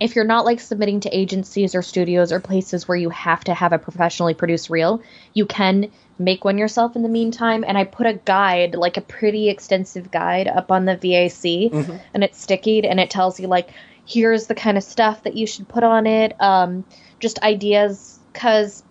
if 0.00 0.14
you're 0.14 0.24
not 0.24 0.44
like 0.44 0.60
submitting 0.60 1.00
to 1.00 1.16
agencies 1.16 1.74
or 1.74 1.82
studios 1.82 2.30
or 2.30 2.40
places 2.40 2.86
where 2.86 2.96
you 2.96 3.10
have 3.10 3.42
to 3.44 3.54
have 3.54 3.72
a 3.72 3.78
professionally 3.78 4.34
produced 4.34 4.70
reel, 4.70 5.02
you 5.34 5.44
can 5.44 5.90
make 6.18 6.44
one 6.44 6.58
yourself 6.58 6.94
in 6.94 7.02
the 7.02 7.08
meantime. 7.08 7.64
And 7.66 7.76
I 7.76 7.84
put 7.84 8.06
a 8.06 8.14
guide, 8.14 8.74
like 8.74 8.96
a 8.96 9.00
pretty 9.00 9.48
extensive 9.48 10.10
guide, 10.10 10.46
up 10.46 10.70
on 10.70 10.84
the 10.84 10.96
VAC, 10.96 11.70
mm-hmm. 11.70 11.96
and 12.14 12.24
it's 12.24 12.40
stickied, 12.40 12.84
and 12.84 13.00
it 13.00 13.10
tells 13.10 13.40
you 13.40 13.48
like 13.48 13.70
here's 14.06 14.46
the 14.46 14.54
kind 14.54 14.78
of 14.78 14.84
stuff 14.84 15.24
that 15.24 15.36
you 15.36 15.46
should 15.46 15.68
put 15.68 15.82
on 15.82 16.06
it, 16.06 16.40
um, 16.40 16.84
just 17.18 17.42
ideas. 17.42 18.20
Because 18.32 18.84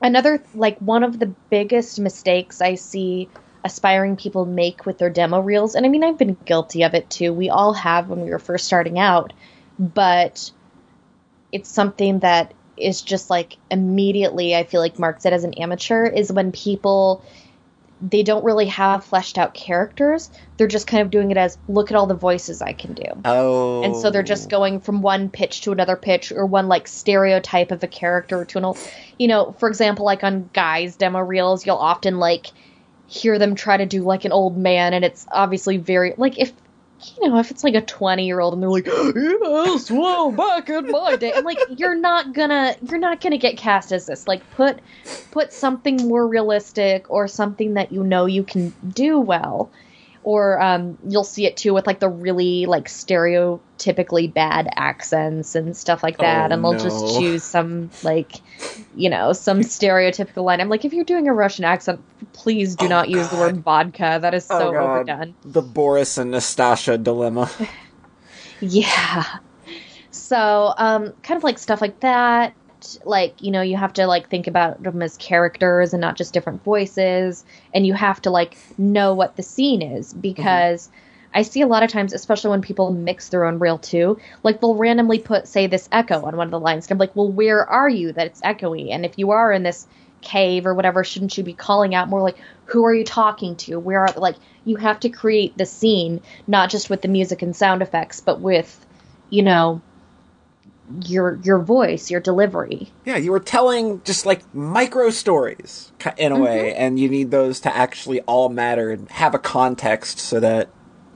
another 0.00 0.42
like 0.54 0.78
one 0.78 1.02
of 1.02 1.18
the 1.18 1.26
biggest 1.26 1.98
mistakes 1.98 2.60
I 2.60 2.76
see 2.76 3.28
aspiring 3.62 4.16
people 4.16 4.46
make 4.46 4.86
with 4.86 4.96
their 4.98 5.10
demo 5.10 5.40
reels, 5.40 5.74
and 5.74 5.84
I 5.84 5.88
mean 5.88 6.04
I've 6.04 6.18
been 6.18 6.36
guilty 6.44 6.84
of 6.84 6.94
it 6.94 7.10
too. 7.10 7.32
We 7.32 7.50
all 7.50 7.72
have 7.72 8.08
when 8.08 8.20
we 8.20 8.30
were 8.30 8.38
first 8.38 8.66
starting 8.66 8.98
out 8.98 9.32
but 9.80 10.52
it's 11.50 11.68
something 11.68 12.20
that 12.20 12.54
is 12.76 13.02
just 13.02 13.30
like 13.30 13.56
immediately 13.70 14.54
I 14.54 14.64
feel 14.64 14.80
like 14.80 14.98
marks 14.98 15.26
it 15.26 15.32
as 15.32 15.44
an 15.44 15.54
amateur 15.54 16.06
is 16.06 16.30
when 16.30 16.52
people 16.52 17.24
they 18.02 18.22
don't 18.22 18.44
really 18.44 18.66
have 18.66 19.04
fleshed 19.04 19.36
out 19.36 19.52
characters. 19.52 20.30
They're 20.56 20.66
just 20.66 20.86
kind 20.86 21.02
of 21.02 21.10
doing 21.10 21.30
it 21.30 21.36
as 21.36 21.58
look 21.68 21.90
at 21.90 21.96
all 21.96 22.06
the 22.06 22.14
voices 22.14 22.62
I 22.62 22.72
can 22.72 22.94
do. 22.94 23.04
Oh. 23.26 23.82
And 23.82 23.94
so 23.94 24.10
they're 24.10 24.22
just 24.22 24.46
oh. 24.46 24.50
going 24.50 24.80
from 24.80 25.02
one 25.02 25.28
pitch 25.28 25.60
to 25.62 25.72
another 25.72 25.96
pitch 25.96 26.32
or 26.32 26.46
one 26.46 26.68
like 26.68 26.88
stereotype 26.88 27.70
of 27.70 27.82
a 27.82 27.86
character 27.86 28.44
to 28.46 28.58
an 28.58 28.64
old 28.64 28.78
you 29.18 29.28
know, 29.28 29.52
for 29.58 29.68
example, 29.68 30.06
like 30.06 30.24
on 30.24 30.48
guys 30.52 30.96
demo 30.96 31.20
reels, 31.20 31.66
you'll 31.66 31.76
often 31.76 32.18
like 32.18 32.46
hear 33.06 33.38
them 33.38 33.54
try 33.54 33.76
to 33.76 33.86
do 33.86 34.02
like 34.02 34.24
an 34.24 34.32
old 34.32 34.56
man 34.56 34.94
and 34.94 35.04
it's 35.04 35.26
obviously 35.30 35.76
very 35.76 36.14
like 36.16 36.38
if 36.38 36.52
you 37.20 37.28
know, 37.28 37.38
if 37.38 37.50
it's 37.50 37.64
like 37.64 37.74
a 37.74 37.80
20 37.80 38.26
year 38.26 38.40
old 38.40 38.54
and 38.54 38.62
they're 38.62 38.70
like, 38.70 38.86
yes, 38.86 39.90
well, 39.90 40.30
back 40.30 40.68
in 40.68 40.90
my 40.90 41.16
day, 41.16 41.32
I'm 41.32 41.44
like, 41.44 41.58
you're 41.76 41.94
not 41.94 42.32
gonna, 42.32 42.76
you're 42.88 42.98
not 42.98 43.20
gonna 43.20 43.38
get 43.38 43.56
cast 43.56 43.92
as 43.92 44.06
this. 44.06 44.26
Like, 44.28 44.48
put, 44.52 44.78
put 45.30 45.52
something 45.52 45.96
more 46.08 46.26
realistic 46.26 47.10
or 47.10 47.28
something 47.28 47.74
that 47.74 47.92
you 47.92 48.02
know 48.02 48.26
you 48.26 48.42
can 48.42 48.74
do 48.88 49.18
well 49.18 49.70
or 50.22 50.60
um, 50.60 50.98
you'll 51.08 51.24
see 51.24 51.46
it 51.46 51.56
too 51.56 51.72
with 51.72 51.86
like 51.86 51.98
the 51.98 52.08
really 52.08 52.66
like 52.66 52.88
stereotypically 52.88 54.32
bad 54.32 54.68
accents 54.76 55.54
and 55.54 55.76
stuff 55.76 56.02
like 56.02 56.18
that, 56.18 56.50
oh, 56.50 56.54
and 56.54 56.64
they'll 56.64 56.72
no. 56.74 56.78
just 56.78 57.18
choose 57.18 57.42
some 57.42 57.90
like 58.02 58.32
you 58.94 59.08
know 59.08 59.32
some 59.32 59.60
stereotypical 59.60 60.44
line. 60.44 60.60
I'm 60.60 60.68
like, 60.68 60.84
if 60.84 60.92
you're 60.92 61.04
doing 61.04 61.28
a 61.28 61.32
Russian 61.32 61.64
accent, 61.64 62.02
please 62.32 62.76
do 62.76 62.86
oh, 62.86 62.88
not 62.88 63.06
God. 63.06 63.16
use 63.16 63.28
the 63.28 63.36
word 63.36 63.58
vodka. 63.58 64.18
That 64.20 64.34
is 64.34 64.44
so 64.44 64.76
oh, 64.76 64.78
overdone. 64.78 65.34
The 65.44 65.62
Boris 65.62 66.18
and 66.18 66.32
Natasha 66.32 66.98
dilemma. 66.98 67.50
yeah. 68.60 69.38
So, 70.10 70.74
um, 70.76 71.12
kind 71.22 71.38
of 71.38 71.44
like 71.44 71.58
stuff 71.58 71.80
like 71.80 72.00
that 72.00 72.54
like 73.04 73.40
you 73.42 73.50
know 73.50 73.62
you 73.62 73.76
have 73.76 73.92
to 73.92 74.06
like 74.06 74.28
think 74.28 74.46
about 74.46 74.82
them 74.82 75.02
as 75.02 75.16
characters 75.16 75.92
and 75.92 76.00
not 76.00 76.16
just 76.16 76.32
different 76.32 76.62
voices 76.64 77.44
and 77.74 77.86
you 77.86 77.94
have 77.94 78.20
to 78.22 78.30
like 78.30 78.56
know 78.78 79.14
what 79.14 79.36
the 79.36 79.42
scene 79.42 79.82
is 79.82 80.12
because 80.12 80.88
mm-hmm. 80.88 80.96
I 81.32 81.42
see 81.42 81.60
a 81.60 81.66
lot 81.66 81.84
of 81.84 81.90
times, 81.90 82.12
especially 82.12 82.50
when 82.50 82.62
people 82.62 82.92
mix 82.92 83.28
their 83.28 83.44
own 83.44 83.60
reel 83.60 83.78
too, 83.78 84.18
like 84.42 84.60
they'll 84.60 84.74
randomly 84.74 85.20
put, 85.20 85.46
say, 85.46 85.68
this 85.68 85.88
echo 85.92 86.22
on 86.24 86.36
one 86.36 86.48
of 86.48 86.50
the 86.50 86.58
lines. 86.58 86.86
And 86.86 86.92
I'm 86.92 86.98
like, 86.98 87.14
well, 87.14 87.30
where 87.30 87.64
are 87.64 87.88
you 87.88 88.12
that 88.12 88.26
it's 88.26 88.40
echoey? 88.40 88.90
And 88.90 89.04
if 89.04 89.16
you 89.16 89.30
are 89.30 89.52
in 89.52 89.62
this 89.62 89.86
cave 90.22 90.66
or 90.66 90.74
whatever, 90.74 91.04
shouldn't 91.04 91.38
you 91.38 91.44
be 91.44 91.52
calling 91.52 91.94
out 91.94 92.08
more 92.08 92.20
like, 92.20 92.36
who 92.64 92.84
are 92.84 92.94
you 92.94 93.04
talking 93.04 93.54
to? 93.56 93.78
Where 93.78 94.00
are, 94.00 94.12
like, 94.16 94.36
you 94.64 94.76
have 94.76 94.98
to 95.00 95.08
create 95.08 95.56
the 95.56 95.66
scene, 95.66 96.20
not 96.48 96.68
just 96.68 96.90
with 96.90 97.00
the 97.00 97.08
music 97.08 97.42
and 97.42 97.54
sound 97.54 97.80
effects, 97.80 98.20
but 98.20 98.40
with, 98.40 98.84
you 99.30 99.42
know, 99.42 99.80
your 101.04 101.38
your 101.42 101.58
voice, 101.58 102.10
your 102.10 102.20
delivery. 102.20 102.90
Yeah, 103.04 103.16
you 103.16 103.30
were 103.30 103.40
telling 103.40 104.02
just 104.04 104.26
like 104.26 104.42
micro 104.54 105.10
stories 105.10 105.92
in 106.16 106.32
a 106.32 106.34
mm-hmm. 106.34 106.44
way, 106.44 106.74
and 106.74 106.98
you 106.98 107.08
need 107.08 107.30
those 107.30 107.60
to 107.60 107.74
actually 107.74 108.20
all 108.22 108.48
matter 108.48 108.90
and 108.90 109.08
have 109.10 109.34
a 109.34 109.38
context 109.38 110.18
so 110.18 110.40
that 110.40 110.68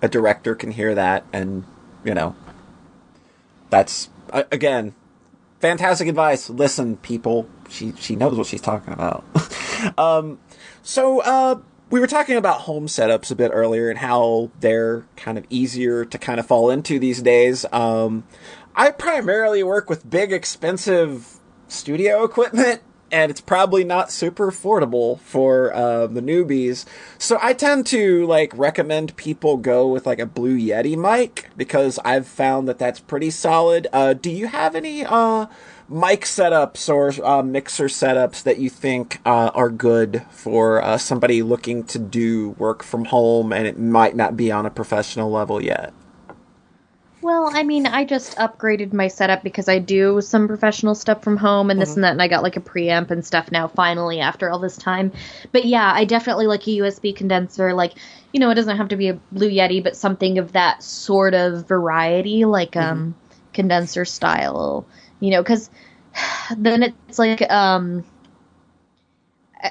a 0.03 0.09
director 0.09 0.55
can 0.55 0.70
hear 0.70 0.95
that, 0.95 1.25
and 1.33 1.64
you 2.05 2.14
know, 2.14 2.35
that's 3.70 4.11
again 4.33 4.95
fantastic 5.64 6.09
advice. 6.09 6.51
Listen, 6.51 6.99
people, 6.99 7.49
she 7.70 7.95
she 7.99 8.16
knows 8.16 8.37
what 8.37 8.47
she's 8.47 8.61
talking 8.61 8.93
about. 8.93 9.25
um, 9.99 10.39
so 10.83 11.20
uh, 11.20 11.59
we 11.89 12.01
were 12.01 12.07
talking 12.07 12.37
about 12.37 12.62
home 12.62 12.87
setups 12.87 13.31
a 13.31 13.35
bit 13.35 13.51
earlier 13.55 13.89
and 13.89 13.99
how 13.99 14.51
they're 14.61 15.07
kind 15.16 15.39
of 15.39 15.47
easier 15.49 16.05
to 16.05 16.18
kind 16.18 16.39
of 16.39 16.47
fall 16.47 16.68
into 16.68 16.99
these 16.99 17.22
days. 17.22 17.64
Um, 17.72 18.25
I 18.77 18.91
primarily 18.91 19.62
work 19.62 19.89
with 19.89 20.09
big, 20.11 20.33
expensive 20.33 21.39
studio 21.68 22.25
equipment, 22.25 22.83
and 23.12 23.31
it's 23.31 23.41
probably 23.41 23.85
not 23.85 24.11
super 24.11 24.51
affordable 24.51 25.20
for 25.20 25.72
uh, 25.72 26.09
the 26.09 26.20
newbies. 26.20 26.85
So 27.16 27.39
I 27.41 27.53
tend 27.53 27.87
to 27.89 28.27
like 28.27 28.53
recommend 28.57 29.14
people 29.14 29.59
go 29.59 29.87
with 29.87 30.07
like 30.07 30.18
a 30.18 30.27
Blue 30.27 30.59
Yeti 30.59 30.97
mic 30.97 31.51
because 31.57 32.01
I've 32.05 32.27
found 32.27 32.66
that 32.66 32.81
that's 32.81 32.99
pretty 32.99 33.31
solid. 33.31 33.87
Uh, 33.93 34.12
do 34.12 34.29
you 34.29 34.49
have 34.49 34.75
any 34.75 35.05
uh, 35.05 35.47
mic 35.89 36.22
setups 36.22 36.93
or 36.93 37.25
uh, 37.25 37.45
mixer 37.45 37.87
setups 37.87 38.43
that 38.43 38.59
you 38.59 38.68
think 38.68 39.20
uh, 39.25 39.53
are 39.55 39.70
good 39.70 40.25
for 40.31 40.83
uh, 40.83 40.99
somebody 40.99 41.45
looking 41.45 41.85
to 41.85 42.01
do 42.01 42.51
work 42.59 42.83
from 42.83 43.05
home 43.05 43.53
and 43.53 43.68
it 43.68 43.79
might 43.79 44.16
not 44.16 44.37
be 44.37 44.51
on 44.51 44.66
a 44.66 44.70
professional 44.70 45.31
level 45.31 45.62
yet? 45.62 45.95
Well, 47.25 47.49
I 47.51 47.62
mean, 47.62 47.87
I 47.87 48.05
just 48.05 48.37
upgraded 48.37 48.93
my 48.93 49.09
setup 49.09 49.43
because 49.43 49.66
I 49.66 49.79
do 49.79 50.20
some 50.20 50.47
professional 50.47 50.95
stuff 50.95 51.22
from 51.22 51.39
home 51.39 51.70
and 51.70 51.81
this 51.81 51.93
mm-hmm. 51.93 52.01
and 52.01 52.05
that, 52.05 52.11
and 52.11 52.20
I 52.20 52.29
got 52.29 52.43
like 52.43 52.59
a 52.59 52.61
preamp 52.61 53.11
and 53.11 53.25
stuff 53.25 53.51
now 53.51 53.66
finally 53.66 54.20
after 54.20 54.51
all 54.51 54.59
this 54.59 54.77
time. 54.77 55.11
But 55.51 55.64
yeah, 55.64 55.91
I 55.91 56.05
definitely 56.05 56.47
like 56.47 56.66
a 56.66 56.70
USB 56.72 57.16
condenser. 57.16 57.72
Like, 57.72 57.95
you 58.35 58.41
know, 58.41 58.51
it 58.51 58.57
doesn't 58.57 58.77
have 58.77 58.89
to 58.89 58.97
be 58.97 59.09
a 59.09 59.14
Blue 59.33 59.49
Yeti, 59.49 59.83
but 59.83 59.97
something 59.97 60.37
of 60.37 60.53
that 60.53 60.83
sort 60.83 61.33
of 61.33 61.66
variety, 61.66 62.45
like 62.45 62.72
mm-hmm. 62.72 62.93
um 62.93 63.14
condenser 63.55 64.05
style. 64.05 64.87
You 65.20 65.31
know, 65.31 65.43
because 65.43 65.70
then 66.59 66.95
it's 67.09 67.18
like 67.18 67.41
um. 67.51 68.05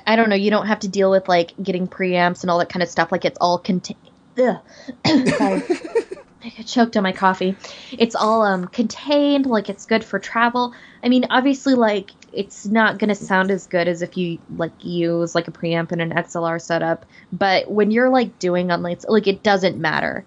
I 0.07 0.15
don't 0.15 0.29
know. 0.29 0.35
You 0.35 0.49
don't 0.49 0.65
have 0.65 0.79
to 0.79 0.87
deal 0.87 1.11
with 1.11 1.29
like 1.29 1.51
getting 1.61 1.87
preamps 1.87 2.41
and 2.41 2.49
all 2.49 2.57
that 2.57 2.69
kind 2.69 2.81
of 2.81 2.89
stuff. 2.89 3.11
Like 3.11 3.25
it's 3.25 3.37
all 3.39 3.59
contained. 3.59 3.99
I 6.43 6.63
choked 6.63 6.97
on 6.97 7.03
my 7.03 7.11
coffee. 7.11 7.55
It's 7.91 8.15
all 8.15 8.41
um 8.43 8.67
contained, 8.67 9.45
like 9.45 9.69
it's 9.69 9.85
good 9.85 10.03
for 10.03 10.19
travel. 10.19 10.73
I 11.03 11.09
mean, 11.09 11.25
obviously, 11.29 11.75
like 11.75 12.11
it's 12.31 12.65
not 12.65 12.99
gonna 12.99 13.15
sound 13.15 13.51
as 13.51 13.67
good 13.67 13.87
as 13.87 14.01
if 14.01 14.17
you 14.17 14.39
like 14.57 14.71
use 14.83 15.35
like 15.35 15.47
a 15.47 15.51
preamp 15.51 15.91
and 15.91 16.01
an 16.01 16.11
XLR 16.11 16.61
setup. 16.61 17.05
But 17.31 17.69
when 17.69 17.91
you're 17.91 18.09
like 18.09 18.39
doing 18.39 18.71
on 18.71 18.81
like 18.81 19.07
like 19.07 19.27
it 19.27 19.43
doesn't 19.43 19.77
matter. 19.77 20.25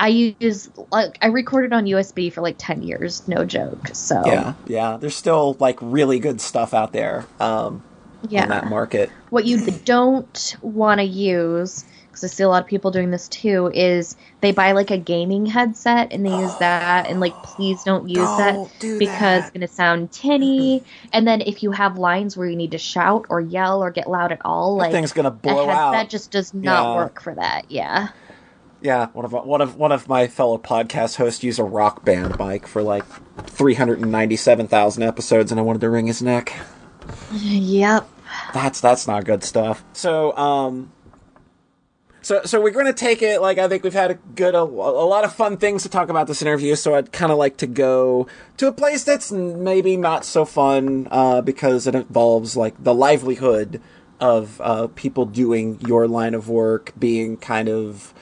I 0.00 0.08
use 0.08 0.70
like 0.92 1.18
I 1.20 1.26
recorded 1.26 1.72
on 1.72 1.84
USB 1.84 2.32
for 2.32 2.40
like 2.40 2.54
ten 2.56 2.82
years, 2.82 3.26
no 3.26 3.44
joke. 3.44 3.88
So 3.94 4.22
yeah, 4.26 4.54
yeah, 4.66 4.96
there's 4.96 5.16
still 5.16 5.56
like 5.58 5.76
really 5.80 6.20
good 6.20 6.40
stuff 6.40 6.72
out 6.72 6.92
there. 6.92 7.26
Um, 7.40 7.82
yeah, 8.28 8.44
in 8.44 8.48
that 8.50 8.66
market. 8.66 9.10
What 9.30 9.44
you 9.44 9.58
don't 9.84 10.56
want 10.62 11.00
to 11.00 11.04
use 11.04 11.84
because 12.18 12.32
I 12.32 12.34
see 12.34 12.42
a 12.42 12.48
lot 12.48 12.62
of 12.62 12.68
people 12.68 12.90
doing 12.90 13.10
this 13.10 13.28
too, 13.28 13.70
is 13.72 14.16
they 14.40 14.52
buy 14.52 14.72
like 14.72 14.90
a 14.90 14.98
gaming 14.98 15.46
headset 15.46 16.12
and 16.12 16.24
they 16.24 16.30
use 16.30 16.54
that, 16.56 17.08
and 17.08 17.20
like 17.20 17.34
please 17.42 17.82
don't 17.84 18.08
use 18.08 18.18
don't 18.18 18.68
that 18.68 18.80
do 18.80 18.98
because 18.98 19.20
that. 19.20 19.38
it's 19.44 19.50
gonna 19.50 19.68
sound 19.68 20.12
tinny. 20.12 20.82
and 21.12 21.26
then 21.26 21.40
if 21.42 21.62
you 21.62 21.72
have 21.72 21.98
lines 21.98 22.36
where 22.36 22.48
you 22.48 22.56
need 22.56 22.72
to 22.72 22.78
shout 22.78 23.26
or 23.28 23.40
yell 23.40 23.82
or 23.82 23.90
get 23.90 24.08
loud 24.08 24.32
at 24.32 24.40
all, 24.44 24.76
that 24.76 24.84
like 24.84 24.92
thing's 24.92 25.12
gonna 25.12 25.30
blow 25.30 25.68
out. 25.68 25.92
That 25.92 26.10
just 26.10 26.30
does 26.30 26.52
not 26.54 26.82
yeah. 26.82 26.96
work 26.96 27.22
for 27.22 27.34
that. 27.34 27.70
Yeah. 27.70 28.08
Yeah, 28.80 29.08
one 29.08 29.24
of 29.24 29.32
one 29.32 29.60
of 29.60 29.76
one 29.76 29.90
of 29.90 30.08
my 30.08 30.28
fellow 30.28 30.56
podcast 30.56 31.16
hosts 31.16 31.42
used 31.42 31.58
a 31.58 31.64
rock 31.64 32.04
band 32.04 32.38
mic 32.38 32.66
for 32.66 32.80
like 32.80 33.04
three 33.46 33.74
hundred 33.74 34.00
and 34.00 34.12
ninety 34.12 34.36
seven 34.36 34.68
thousand 34.68 35.02
episodes, 35.02 35.50
and 35.50 35.58
I 35.58 35.64
wanted 35.64 35.80
to 35.80 35.90
wring 35.90 36.06
his 36.06 36.22
neck. 36.22 36.54
Yep. 37.32 38.06
That's 38.52 38.80
that's 38.80 39.06
not 39.06 39.24
good 39.24 39.42
stuff. 39.42 39.84
So, 39.92 40.36
um, 40.36 40.92
so, 42.28 42.42
so 42.44 42.60
we're 42.60 42.72
going 42.72 42.84
to 42.84 42.92
take 42.92 43.22
it 43.22 43.40
like 43.40 43.56
I 43.56 43.68
think 43.68 43.82
we've 43.82 43.94
had 43.94 44.10
a 44.10 44.14
good, 44.14 44.54
a, 44.54 44.60
a 44.60 45.06
lot 45.08 45.24
of 45.24 45.34
fun 45.34 45.56
things 45.56 45.84
to 45.84 45.88
talk 45.88 46.10
about 46.10 46.26
this 46.26 46.42
interview. 46.42 46.74
So 46.74 46.94
I'd 46.94 47.10
kind 47.10 47.32
of 47.32 47.38
like 47.38 47.56
to 47.56 47.66
go 47.66 48.26
to 48.58 48.66
a 48.66 48.72
place 48.72 49.02
that's 49.02 49.32
maybe 49.32 49.96
not 49.96 50.26
so 50.26 50.44
fun 50.44 51.08
uh, 51.10 51.40
because 51.40 51.86
it 51.86 51.94
involves 51.94 52.54
like 52.54 52.84
the 52.84 52.92
livelihood 52.92 53.80
of 54.20 54.60
uh, 54.60 54.88
people 54.88 55.24
doing 55.24 55.80
your 55.80 56.06
line 56.06 56.34
of 56.34 56.50
work 56.50 56.92
being 56.98 57.38
kind 57.38 57.66
of 57.66 58.12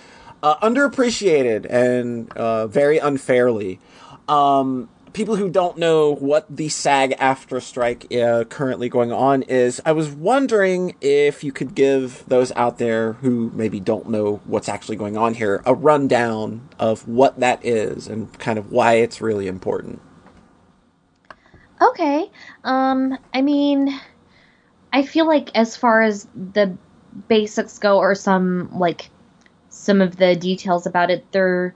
uh, 0.40 0.56
underappreciated 0.58 1.66
and 1.68 2.32
uh, 2.36 2.68
very 2.68 2.98
unfairly. 2.98 3.80
Um, 4.28 4.88
people 5.16 5.36
who 5.36 5.48
don't 5.48 5.78
know 5.78 6.14
what 6.16 6.44
the 6.54 6.68
SAG-AFTRA 6.68 7.62
strike 7.62 8.12
uh, 8.14 8.44
currently 8.44 8.90
going 8.90 9.10
on 9.10 9.42
is, 9.44 9.80
I 9.86 9.92
was 9.92 10.10
wondering 10.10 10.94
if 11.00 11.42
you 11.42 11.52
could 11.52 11.74
give 11.74 12.22
those 12.28 12.52
out 12.52 12.76
there 12.76 13.14
who 13.14 13.50
maybe 13.54 13.80
don't 13.80 14.10
know 14.10 14.42
what's 14.44 14.68
actually 14.68 14.96
going 14.96 15.16
on 15.16 15.32
here 15.32 15.62
a 15.64 15.72
rundown 15.72 16.68
of 16.78 17.08
what 17.08 17.40
that 17.40 17.64
is 17.64 18.06
and 18.06 18.38
kind 18.38 18.58
of 18.58 18.70
why 18.70 18.96
it's 18.96 19.22
really 19.22 19.46
important. 19.46 20.02
Okay. 21.80 22.30
Um, 22.62 23.16
I 23.32 23.40
mean, 23.40 23.98
I 24.92 25.02
feel 25.02 25.26
like 25.26 25.50
as 25.54 25.78
far 25.78 26.02
as 26.02 26.28
the 26.34 26.76
basics 27.26 27.78
go, 27.78 27.96
or 27.96 28.14
some 28.14 28.68
like 28.78 29.08
some 29.70 30.02
of 30.02 30.16
the 30.16 30.36
details 30.36 30.84
about 30.84 31.10
it, 31.10 31.32
there 31.32 31.74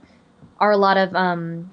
are 0.59 0.71
a 0.71 0.77
lot 0.77 0.97
of 0.97 1.15
um 1.15 1.71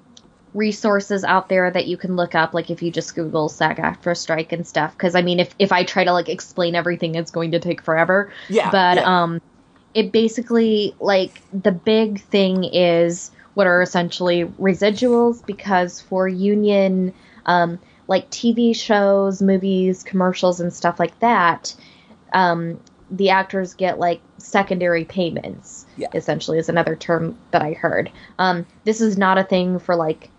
resources 0.53 1.23
out 1.23 1.47
there 1.49 1.69
that 1.69 1.87
you 1.87 1.95
can 1.95 2.15
look 2.15 2.33
up 2.33 2.53
like 2.53 2.71
if 2.71 2.81
you 2.81 2.89
just 2.91 3.13
google 3.15 3.49
sag 3.49 3.77
aftra 3.77 4.17
strike 4.17 4.51
and 4.51 4.65
stuff 4.65 4.93
because 4.93 5.13
i 5.13 5.21
mean 5.21 5.39
if, 5.39 5.53
if 5.59 5.71
i 5.71 5.83
try 5.83 6.03
to 6.03 6.11
like 6.11 6.27
explain 6.27 6.73
everything 6.75 7.13
it's 7.15 7.29
going 7.31 7.51
to 7.51 7.59
take 7.59 7.81
forever 7.81 8.31
Yeah, 8.49 8.71
but 8.71 8.97
yeah. 8.97 9.03
um 9.23 9.41
it 9.93 10.11
basically 10.11 10.95
like 10.99 11.41
the 11.51 11.71
big 11.71 12.21
thing 12.21 12.63
is 12.63 13.31
what 13.53 13.67
are 13.67 13.81
essentially 13.81 14.45
residuals 14.59 15.45
because 15.45 16.01
for 16.01 16.27
union 16.27 17.13
um 17.45 17.77
like 18.07 18.29
tv 18.31 18.75
shows 18.75 19.41
movies 19.43 20.01
commercials 20.03 20.59
and 20.59 20.73
stuff 20.73 20.99
like 20.99 21.17
that 21.19 21.75
um 22.33 22.79
the 23.11 23.29
actors 23.29 23.73
get 23.75 23.99
like 23.99 24.21
secondary 24.37 25.05
payments 25.05 25.85
Yeah. 25.95 26.07
essentially 26.15 26.57
is 26.57 26.69
another 26.69 26.95
term 26.95 27.37
that 27.51 27.61
i 27.61 27.73
heard 27.73 28.11
um 28.39 28.65
this 28.83 28.99
is 28.99 29.15
not 29.17 29.37
a 29.37 29.43
thing 29.43 29.77
for 29.77 29.95
like 29.95 30.29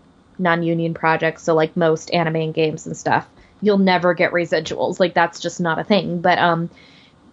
non-union 0.41 0.93
projects 0.93 1.43
so 1.43 1.53
like 1.55 1.77
most 1.77 2.11
anime 2.11 2.35
and 2.37 2.53
games 2.53 2.85
and 2.85 2.97
stuff 2.97 3.27
you'll 3.61 3.77
never 3.77 4.13
get 4.13 4.31
residuals. 4.31 4.99
Like 4.99 5.13
that's 5.13 5.39
just 5.39 5.61
not 5.61 5.79
a 5.79 5.83
thing. 5.83 6.19
But 6.19 6.37
um 6.39 6.69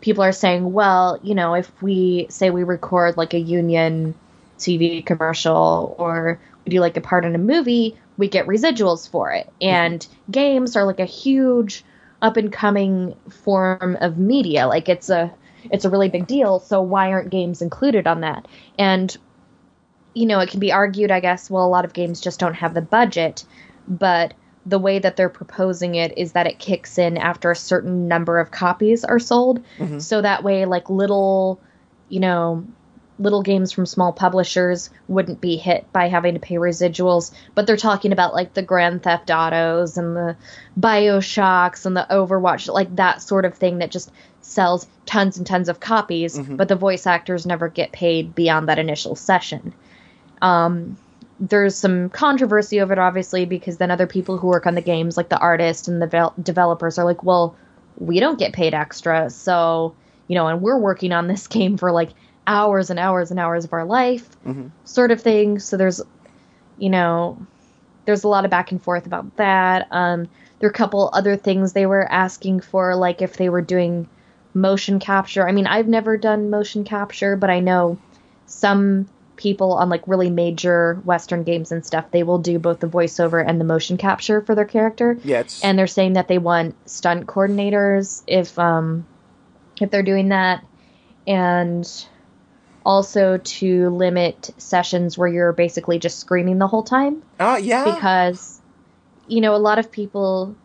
people 0.01 0.23
are 0.23 0.33
saying 0.33 0.73
well 0.73 1.19
you 1.25 1.35
know 1.35 1.55
if 1.55 1.71
we 1.83 2.27
say 2.31 2.51
we 2.51 2.63
record 2.63 3.17
like 3.17 3.35
a 3.35 3.39
union 3.39 4.15
tv 4.57 5.05
commercial 5.05 5.97
or 5.99 6.39
we 6.65 6.71
do 6.71 6.79
like 6.79 6.97
a 6.97 7.01
part 7.01 7.25
in 7.25 7.35
a 7.35 7.39
movie 7.39 7.97
we 8.17 8.29
get 8.29 8.47
residuals 8.47 9.09
for 9.09 9.33
it. 9.33 9.49
And 9.61 10.07
games 10.31 10.77
are 10.77 10.85
like 10.85 11.01
a 11.01 11.05
huge 11.05 11.85
up 12.21 12.37
and 12.37 12.53
coming 12.53 13.15
form 13.29 13.97
of 14.01 14.19
media. 14.19 14.67
Like 14.67 14.89
it's 14.89 15.09
a 15.09 15.33
it's 15.71 15.85
a 15.85 15.91
really 15.91 16.09
big 16.09 16.27
deal 16.27 16.61
so 16.61 16.81
why 16.81 17.13
aren't 17.13 17.31
games 17.31 17.63
included 17.63 18.07
on 18.07 18.21
that? 18.21 18.47
And 18.79 19.17
you 20.15 20.27
know, 20.27 20.41
it 20.41 20.51
can 20.51 20.61
be 20.61 20.73
argued, 20.73 21.11
I 21.11 21.21
guess, 21.21 21.51
well, 21.51 21.65
a 21.65 21.69
lot 21.69 21.85
of 21.85 21.93
games 21.93 22.21
just 22.21 22.41
don't 22.41 22.55
have 22.55 22.75
the 22.75 22.83
budget, 22.83 23.45
but 23.87 24.35
the 24.67 24.79
way 24.79 24.99
that 24.99 25.17
they're 25.17 25.29
proposing 25.29 25.95
it 25.95 26.17
is 26.19 26.33
that 26.33 26.47
it 26.47 26.59
kicks 26.59 26.99
in 26.99 27.17
after 27.17 27.51
a 27.51 27.57
certain 27.57 28.09
number 28.09 28.39
of 28.39 28.51
copies 28.51 29.05
are 29.05 29.19
sold. 29.19 29.65
Mm-hmm. 29.79 29.99
So 30.01 30.21
that 30.21 30.45
way, 30.45 30.65
like 30.67 30.91
little, 30.91 31.61
you 32.09 32.21
know, 32.21 32.67
little 33.19 33.43
games 33.43 33.73
from 33.73 33.87
small 33.87 34.13
publishers 34.13 34.91
wouldn't 35.09 35.41
be 35.41 35.57
hit 35.57 35.91
by 35.93 36.09
having 36.09 36.35
to 36.35 36.41
pay 36.41 36.57
residuals. 36.57 37.33
But 37.55 37.67
they're 37.67 37.77
talking 37.77 38.13
about 38.13 38.35
like 38.35 38.55
the 38.55 38.63
Grand 38.63 39.03
Theft 39.03 39.31
Autos 39.31 39.97
and 39.97 40.15
the 40.17 40.37
Bioshocks 40.79 41.87
and 41.87 41.97
the 41.97 42.07
Overwatch, 42.11 42.73
like 42.73 42.95
that 42.97 43.23
sort 43.23 43.45
of 43.45 43.55
thing 43.55 43.79
that 43.79 43.91
just 43.91 44.13
sells 44.41 44.87
tons 45.07 45.37
and 45.37 45.47
tons 45.47 45.69
of 45.69 45.81
copies, 45.81 46.39
mm-hmm. 46.39 46.57
but 46.57 46.69
the 46.69 46.77
voice 46.77 47.07
actors 47.07 47.47
never 47.47 47.69
get 47.69 47.93
paid 47.93 48.35
beyond 48.35 48.69
that 48.69 48.79
initial 48.79 49.15
session. 49.15 49.75
Um, 50.43 50.97
there's 51.41 51.77
some 51.77 52.11
controversy 52.11 52.81
over 52.81 52.93
it, 52.93 52.99
obviously, 52.99 53.45
because 53.45 53.79
then 53.79 53.91
other 53.91 54.07
people 54.07 54.39
who 54.39 54.49
work 54.49 54.67
on 54.67 54.75
the 54.75 54.81
games, 54.81 55.17
like 55.17 55.29
the 55.29 55.39
artists 55.39 55.87
and 55.89 56.03
the 56.03 56.07
vel- 56.07 56.35
developers, 56.43 56.99
are 56.99 57.05
like, 57.05 57.23
well, 57.23 57.57
we 57.97 58.21
don't 58.21 58.39
get 58.39 58.53
paid 58.53 58.75
extra. 58.75 59.31
So, 59.31 59.95
you 60.27 60.35
know, 60.35 60.49
and 60.49 60.61
we're 60.61 60.79
working 60.79 61.13
on 61.13 61.29
this 61.29 61.47
game 61.59 61.77
for 61.77 61.93
like 61.93 62.11
hours 62.47 62.91
and 62.91 62.99
hours 62.99 63.31
and 63.31 63.39
hours 63.39 63.65
of 63.65 63.73
our 63.73 63.85
life, 63.85 64.29
sort 64.85 65.11
of 65.11 65.21
thing. 65.21 65.59
So 65.59 65.77
there's, 65.77 66.01
you 66.79 66.91
know, 66.91 67.39
there's 68.05 68.25
a 68.25 68.29
lot 68.29 68.45
of 68.45 68.51
back 68.51 68.73
and 68.73 68.83
forth 68.83 69.07
about 69.07 69.37
that. 69.37 69.87
Um, 69.91 70.29
there 70.59 70.67
are 70.67 70.71
a 70.71 70.75
couple 70.75 71.11
other 71.13 71.37
things 71.37 71.73
they 71.73 71.87
were 71.87 72.11
asking 72.11 72.61
for, 72.61 72.97
like 72.97 73.23
if 73.23 73.37
they 73.37 73.49
were 73.49 73.61
doing 73.63 74.09
motion 74.55 74.99
capture. 74.99 75.47
I 75.47 75.53
mean, 75.53 75.67
I've 75.67 75.89
never 75.89 76.17
done 76.17 76.51
motion 76.51 76.85
capture, 76.85 77.37
but 77.37 77.51
I 77.51 77.61
know 77.61 77.99
some 78.47 79.09
people 79.39 79.73
on 79.73 79.89
like 79.89 80.03
really 80.07 80.29
major 80.29 81.01
Western 81.05 81.45
games 81.45 81.73
and 81.73 81.87
stuff, 81.87 82.11
they 82.11 82.23
will 82.23 82.39
do 82.39 82.59
both 82.59 82.81
the 82.81 82.87
voiceover 82.87 83.43
and 83.47 83.59
the 83.59 83.65
motion 83.65 83.97
capture 83.97 84.43
for 84.43 84.55
their 84.55 84.67
character. 84.67 85.19
Yeah, 85.25 85.45
And 85.63 85.79
they're 85.79 85.87
saying 85.87 86.15
that 86.15 86.29
they 86.29 86.37
want 86.37 86.75
stunt 86.87 87.27
coordinators 87.27 88.23
if 88.27 88.59
um 88.59 89.07
if 89.81 89.91
they're 89.91 90.03
doing 90.03 90.29
that. 90.29 90.63
And 91.27 91.89
also 92.85 93.39
to 93.39 93.91
limit 93.91 94.51
sessions 94.59 95.17
where 95.17 95.29
you're 95.29 95.53
basically 95.53 95.99
just 95.99 96.19
screaming 96.19 96.59
the 96.59 96.67
whole 96.67 96.83
time 96.83 97.23
uh, 97.39 97.61
yeah. 97.63 97.85
because 97.85 98.63
you 99.27 99.43
know 99.43 99.55
a 99.55 99.59
lot 99.59 99.79
of 99.79 99.93
people 99.93 100.57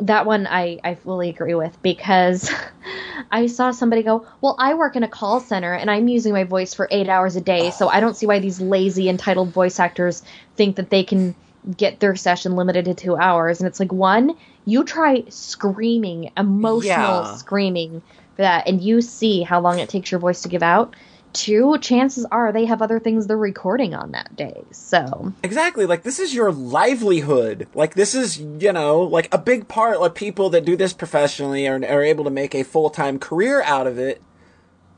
that 0.00 0.26
one 0.26 0.46
I, 0.46 0.78
I 0.84 0.94
fully 0.94 1.28
agree 1.28 1.54
with 1.54 1.80
because 1.82 2.50
I 3.30 3.46
saw 3.46 3.70
somebody 3.70 4.02
go, 4.02 4.26
Well, 4.40 4.56
I 4.58 4.74
work 4.74 4.96
in 4.96 5.02
a 5.02 5.08
call 5.08 5.40
center 5.40 5.72
and 5.72 5.90
I'm 5.90 6.08
using 6.08 6.32
my 6.32 6.44
voice 6.44 6.74
for 6.74 6.88
eight 6.90 7.08
hours 7.08 7.36
a 7.36 7.40
day, 7.40 7.70
so 7.70 7.88
I 7.88 8.00
don't 8.00 8.16
see 8.16 8.26
why 8.26 8.38
these 8.38 8.60
lazy, 8.60 9.08
entitled 9.08 9.52
voice 9.52 9.80
actors 9.80 10.22
think 10.56 10.76
that 10.76 10.90
they 10.90 11.04
can 11.04 11.34
get 11.76 12.00
their 12.00 12.16
session 12.16 12.56
limited 12.56 12.84
to 12.86 12.94
two 12.94 13.16
hours. 13.16 13.60
And 13.60 13.66
it's 13.68 13.80
like, 13.80 13.92
one, 13.92 14.36
you 14.64 14.84
try 14.84 15.24
screaming, 15.28 16.30
emotional 16.36 17.24
Yeah. 17.24 17.34
screaming 17.36 18.02
for 18.36 18.42
that, 18.42 18.68
and 18.68 18.80
you 18.80 19.00
see 19.00 19.42
how 19.42 19.60
long 19.60 19.78
it 19.78 19.88
takes 19.88 20.10
your 20.10 20.20
voice 20.20 20.42
to 20.42 20.48
give 20.48 20.62
out. 20.62 20.94
Two, 21.32 21.78
chances 21.78 22.26
are 22.30 22.52
they 22.52 22.64
have 22.66 22.82
other 22.82 22.98
things 22.98 23.26
they're 23.26 23.36
recording 23.36 23.94
on 23.94 24.12
that 24.12 24.34
day. 24.34 24.64
So, 24.72 25.32
Exactly. 25.42 25.86
Like 25.86 26.02
this 26.02 26.18
is 26.18 26.34
your 26.34 26.50
livelihood. 26.52 27.68
Like 27.74 27.94
this 27.94 28.14
is, 28.14 28.38
you 28.38 28.72
know, 28.72 29.02
like 29.02 29.32
a 29.32 29.38
big 29.38 29.68
part 29.68 29.96
of 29.96 30.14
people 30.14 30.50
that 30.50 30.64
do 30.64 30.76
this 30.76 30.92
professionally 30.92 31.68
are, 31.68 31.76
are 31.84 32.02
able 32.02 32.24
to 32.24 32.30
make 32.30 32.54
a 32.54 32.64
full-time 32.64 33.18
career 33.18 33.62
out 33.62 33.86
of 33.86 33.98
it. 33.98 34.20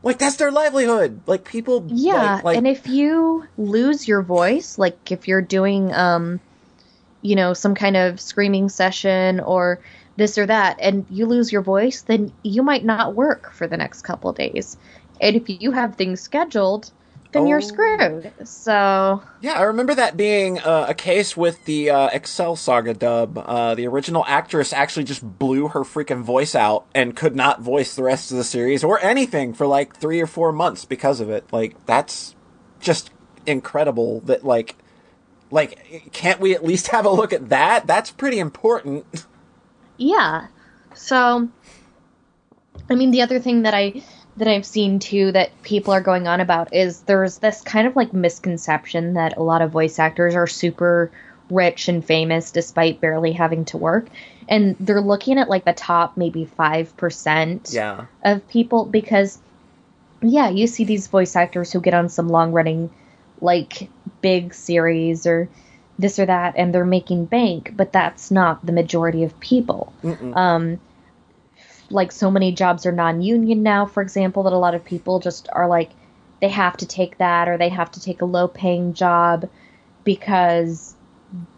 Like 0.02 0.18
that's 0.18 0.36
their 0.36 0.50
livelihood. 0.50 1.20
Like 1.26 1.44
people 1.44 1.86
Yeah, 1.90 2.36
like, 2.36 2.44
like 2.44 2.56
and 2.56 2.66
if 2.66 2.86
you 2.86 3.44
lose 3.58 4.08
your 4.08 4.22
voice, 4.22 4.78
like 4.78 5.12
if 5.12 5.28
you're 5.28 5.42
doing 5.42 5.92
um 5.92 6.40
you 7.22 7.36
know, 7.36 7.52
some 7.52 7.74
kind 7.74 7.96
of 7.96 8.18
screaming 8.18 8.70
session 8.70 9.40
or 9.40 9.78
this 10.16 10.38
or 10.38 10.46
that 10.46 10.78
and 10.80 11.04
you 11.10 11.26
lose 11.26 11.52
your 11.52 11.62
voice, 11.62 12.02
then 12.02 12.32
you 12.42 12.62
might 12.62 12.84
not 12.84 13.14
work 13.14 13.52
for 13.52 13.66
the 13.66 13.76
next 13.76 14.02
couple 14.02 14.32
days. 14.32 14.76
And 15.20 15.36
if 15.36 15.48
you 15.48 15.72
have 15.72 15.96
things 15.96 16.20
scheduled, 16.20 16.90
then 17.32 17.42
Oh. 17.42 17.46
you're 17.46 17.60
screwed. 17.60 18.32
So, 18.44 19.22
Yeah, 19.40 19.52
I 19.52 19.62
remember 19.62 19.94
that 19.94 20.16
being 20.16 20.58
uh, 20.58 20.86
a 20.88 20.94
case 20.94 21.36
with 21.36 21.64
the 21.64 21.88
uh, 21.90 22.08
Excel 22.08 22.56
Saga 22.56 22.92
dub. 22.94 23.38
Uh, 23.38 23.74
the 23.76 23.86
original 23.86 24.24
actress 24.26 24.72
actually 24.72 25.04
just 25.04 25.38
blew 25.38 25.68
her 25.68 25.80
freaking 25.82 26.22
voice 26.22 26.54
out 26.56 26.86
and 26.94 27.14
could 27.14 27.36
not 27.36 27.60
voice 27.60 27.94
the 27.94 28.02
rest 28.02 28.32
of 28.32 28.36
the 28.36 28.42
series 28.44 28.82
or 28.82 28.98
anything 29.00 29.54
for 29.54 29.66
like 29.66 29.94
three 29.94 30.20
or 30.20 30.26
four 30.26 30.50
months 30.52 30.84
because 30.84 31.20
of 31.20 31.30
it. 31.30 31.44
Like 31.52 31.86
that's 31.86 32.34
just 32.80 33.10
incredible. 33.46 34.20
That 34.22 34.44
like, 34.44 34.74
like 35.52 36.10
can't 36.12 36.40
we 36.40 36.54
at 36.54 36.64
least 36.64 36.88
have 36.96 37.04
a 37.06 37.10
look 37.10 37.32
at 37.32 37.50
that? 37.50 37.86
That's 37.86 38.10
pretty 38.10 38.40
important. 38.40 39.26
yeah. 39.98 40.48
So 40.94 41.48
I 42.88 42.94
mean 42.96 43.12
the 43.12 43.22
other 43.22 43.38
thing 43.38 43.62
that 43.62 43.74
I 43.74 44.02
that 44.36 44.48
I've 44.48 44.66
seen 44.66 44.98
too 44.98 45.32
that 45.32 45.50
people 45.62 45.92
are 45.92 46.00
going 46.00 46.26
on 46.26 46.40
about 46.40 46.72
is 46.72 47.00
there's 47.02 47.38
this 47.38 47.60
kind 47.62 47.86
of 47.86 47.96
like 47.96 48.12
misconception 48.12 49.14
that 49.14 49.36
a 49.36 49.42
lot 49.42 49.62
of 49.62 49.70
voice 49.70 49.98
actors 49.98 50.34
are 50.34 50.46
super 50.46 51.10
rich 51.50 51.88
and 51.88 52.04
famous 52.04 52.52
despite 52.52 53.00
barely 53.00 53.32
having 53.32 53.64
to 53.66 53.76
work. 53.76 54.06
And 54.48 54.76
they're 54.78 55.00
looking 55.00 55.38
at 55.38 55.48
like 55.48 55.64
the 55.64 55.72
top 55.72 56.16
maybe 56.16 56.48
5% 56.58 57.72
Yeah. 57.74 58.06
of 58.24 58.46
people 58.48 58.84
because 58.84 59.38
yeah, 60.22 60.48
you 60.50 60.66
see 60.66 60.84
these 60.84 61.06
voice 61.06 61.34
actors 61.34 61.72
who 61.72 61.80
get 61.80 61.94
on 61.94 62.08
some 62.08 62.28
long 62.28 62.52
running 62.52 62.90
like 63.40 63.88
big 64.20 64.52
series 64.54 65.26
or 65.26 65.48
this 65.98 66.18
or 66.18 66.26
that 66.26 66.54
and 66.56 66.74
they're 66.74 66.84
making 66.84 67.24
bank, 67.24 67.72
but 67.76 67.92
that's 67.92 68.30
not 68.30 68.64
the 68.64 68.72
majority 68.72 69.24
of 69.24 69.38
people. 69.40 69.92
Um 70.34 70.78
like 71.90 72.12
so 72.12 72.30
many 72.30 72.52
jobs 72.52 72.86
are 72.86 72.92
non-union 72.92 73.62
now, 73.62 73.86
for 73.86 74.02
example, 74.02 74.44
that 74.44 74.52
a 74.52 74.58
lot 74.58 74.74
of 74.74 74.84
people 74.84 75.18
just 75.20 75.48
are 75.52 75.68
like 75.68 75.90
they 76.40 76.48
have 76.48 76.76
to 76.78 76.86
take 76.86 77.18
that 77.18 77.48
or 77.48 77.58
they 77.58 77.68
have 77.68 77.90
to 77.92 78.00
take 78.00 78.22
a 78.22 78.24
low 78.24 78.48
paying 78.48 78.94
job 78.94 79.48
because 80.04 80.94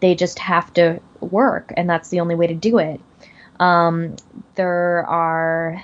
they 0.00 0.14
just 0.14 0.38
have 0.38 0.72
to 0.74 1.00
work 1.20 1.72
and 1.76 1.88
that's 1.88 2.08
the 2.08 2.20
only 2.20 2.34
way 2.34 2.46
to 2.46 2.54
do 2.54 2.78
it. 2.78 3.00
Um, 3.60 4.16
there 4.56 5.06
are 5.06 5.82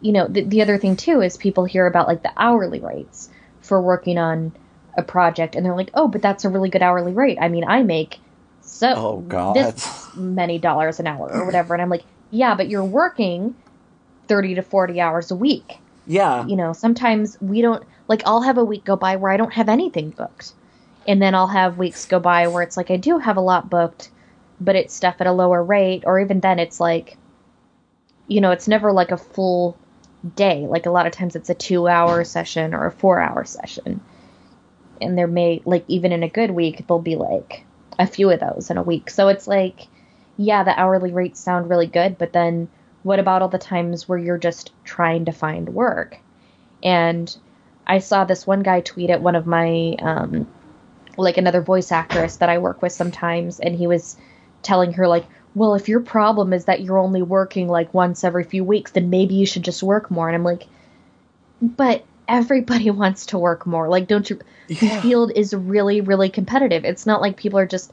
you 0.00 0.12
know, 0.12 0.28
the, 0.28 0.42
the 0.42 0.62
other 0.62 0.78
thing 0.78 0.94
too 0.94 1.22
is 1.22 1.36
people 1.36 1.64
hear 1.64 1.86
about 1.86 2.06
like 2.06 2.22
the 2.22 2.32
hourly 2.36 2.80
rates 2.80 3.30
for 3.62 3.80
working 3.80 4.18
on 4.18 4.52
a 4.96 5.02
project 5.02 5.56
and 5.56 5.64
they're 5.64 5.74
like, 5.74 5.90
oh, 5.94 6.06
but 6.06 6.22
that's 6.22 6.44
a 6.44 6.48
really 6.50 6.68
good 6.68 6.82
hourly 6.82 7.12
rate. 7.12 7.38
I 7.40 7.48
mean, 7.48 7.64
I 7.64 7.82
make 7.82 8.18
so 8.60 8.92
Oh, 8.94 9.20
God. 9.20 9.54
this 9.54 10.06
many 10.14 10.58
dollars 10.58 11.00
an 11.00 11.06
hour 11.06 11.30
or 11.30 11.44
whatever 11.44 11.74
and 11.74 11.82
i'm 11.82 11.90
like 11.90 12.04
yeah 12.30 12.54
but 12.54 12.68
you're 12.68 12.84
working 12.84 13.54
30 14.28 14.56
to 14.56 14.62
40 14.62 15.00
hours 15.00 15.30
a 15.30 15.36
week. 15.36 15.78
Yeah. 16.08 16.46
you 16.46 16.54
know 16.56 16.72
sometimes 16.72 17.36
we 17.40 17.62
don't 17.62 17.82
like 18.06 18.22
i'll 18.26 18.42
have 18.42 18.58
a 18.58 18.64
week 18.64 18.84
go 18.84 18.94
by 18.94 19.16
where 19.16 19.32
i 19.32 19.36
don't 19.36 19.52
have 19.52 19.68
anything 19.68 20.10
booked. 20.10 20.52
And 21.08 21.20
then 21.20 21.34
i'll 21.34 21.46
have 21.48 21.78
weeks 21.78 22.06
go 22.06 22.20
by 22.20 22.48
where 22.48 22.62
it's 22.62 22.76
like 22.76 22.90
i 22.90 22.96
do 22.96 23.18
have 23.18 23.36
a 23.36 23.40
lot 23.40 23.70
booked 23.70 24.10
but 24.60 24.76
it's 24.76 24.94
stuff 24.94 25.16
at 25.20 25.26
a 25.26 25.32
lower 25.32 25.62
rate 25.62 26.04
or 26.06 26.20
even 26.20 26.40
then 26.40 26.58
it's 26.58 26.80
like 26.80 27.16
you 28.28 28.40
know 28.40 28.52
it's 28.52 28.68
never 28.68 28.92
like 28.92 29.10
a 29.10 29.16
full 29.16 29.76
day. 30.34 30.66
Like 30.66 30.86
a 30.86 30.90
lot 30.90 31.06
of 31.06 31.12
times 31.12 31.36
it's 31.36 31.50
a 31.50 31.54
two 31.54 31.88
hour 31.88 32.24
session 32.24 32.74
or 32.74 32.86
a 32.86 32.92
four 32.92 33.20
hour 33.20 33.44
session. 33.44 34.00
And 35.00 35.16
there 35.16 35.26
may 35.26 35.62
like 35.64 35.84
even 35.88 36.12
in 36.12 36.22
a 36.22 36.28
good 36.28 36.50
week 36.50 36.86
there'll 36.86 37.02
be 37.02 37.16
like 37.16 37.64
a 37.98 38.06
few 38.06 38.30
of 38.30 38.40
those 38.40 38.70
in 38.70 38.76
a 38.76 38.82
week. 38.82 39.10
So 39.10 39.28
it's 39.28 39.46
like 39.46 39.86
yeah 40.36 40.62
the 40.62 40.78
hourly 40.78 41.12
rates 41.12 41.40
sound 41.40 41.68
really 41.70 41.86
good 41.86 42.18
but 42.18 42.32
then 42.32 42.68
what 43.02 43.18
about 43.18 43.40
all 43.40 43.48
the 43.48 43.58
times 43.58 44.08
where 44.08 44.18
you're 44.18 44.36
just 44.36 44.72
trying 44.82 45.26
to 45.26 45.32
find 45.32 45.68
work? 45.68 46.18
And 46.82 47.34
i 47.86 47.98
saw 48.00 48.24
this 48.24 48.46
one 48.46 48.62
guy 48.62 48.80
tweet 48.80 49.10
at 49.10 49.22
one 49.22 49.36
of 49.36 49.46
my 49.46 49.94
um 50.02 50.46
like 51.16 51.36
another 51.38 51.60
voice 51.60 51.92
actress 51.92 52.36
that 52.36 52.48
i 52.48 52.58
work 52.58 52.82
with 52.82 52.92
sometimes 52.92 53.60
and 53.60 53.76
he 53.76 53.86
was 53.86 54.16
telling 54.62 54.92
her 54.92 55.06
like 55.06 55.24
well 55.54 55.74
if 55.74 55.88
your 55.88 56.00
problem 56.00 56.52
is 56.52 56.64
that 56.64 56.80
you're 56.82 56.98
only 56.98 57.22
working 57.22 57.68
like 57.68 57.94
once 57.94 58.24
every 58.24 58.42
few 58.44 58.64
weeks 58.64 58.90
then 58.90 59.08
maybe 59.08 59.34
you 59.34 59.46
should 59.46 59.62
just 59.64 59.82
work 59.82 60.10
more. 60.10 60.28
And 60.28 60.34
i'm 60.34 60.44
like 60.44 60.66
but 61.60 62.04
everybody 62.28 62.90
wants 63.02 63.26
to 63.26 63.38
work 63.38 63.66
more. 63.66 63.88
Like 63.88 64.08
don't 64.08 64.28
you 64.28 64.40
Yeah. 64.68 64.96
the 64.96 65.00
field 65.00 65.32
is 65.34 65.54
really 65.54 66.00
really 66.00 66.28
competitive. 66.28 66.84
It's 66.84 67.06
not 67.06 67.20
like 67.20 67.36
people 67.36 67.58
are 67.58 67.66
just 67.66 67.92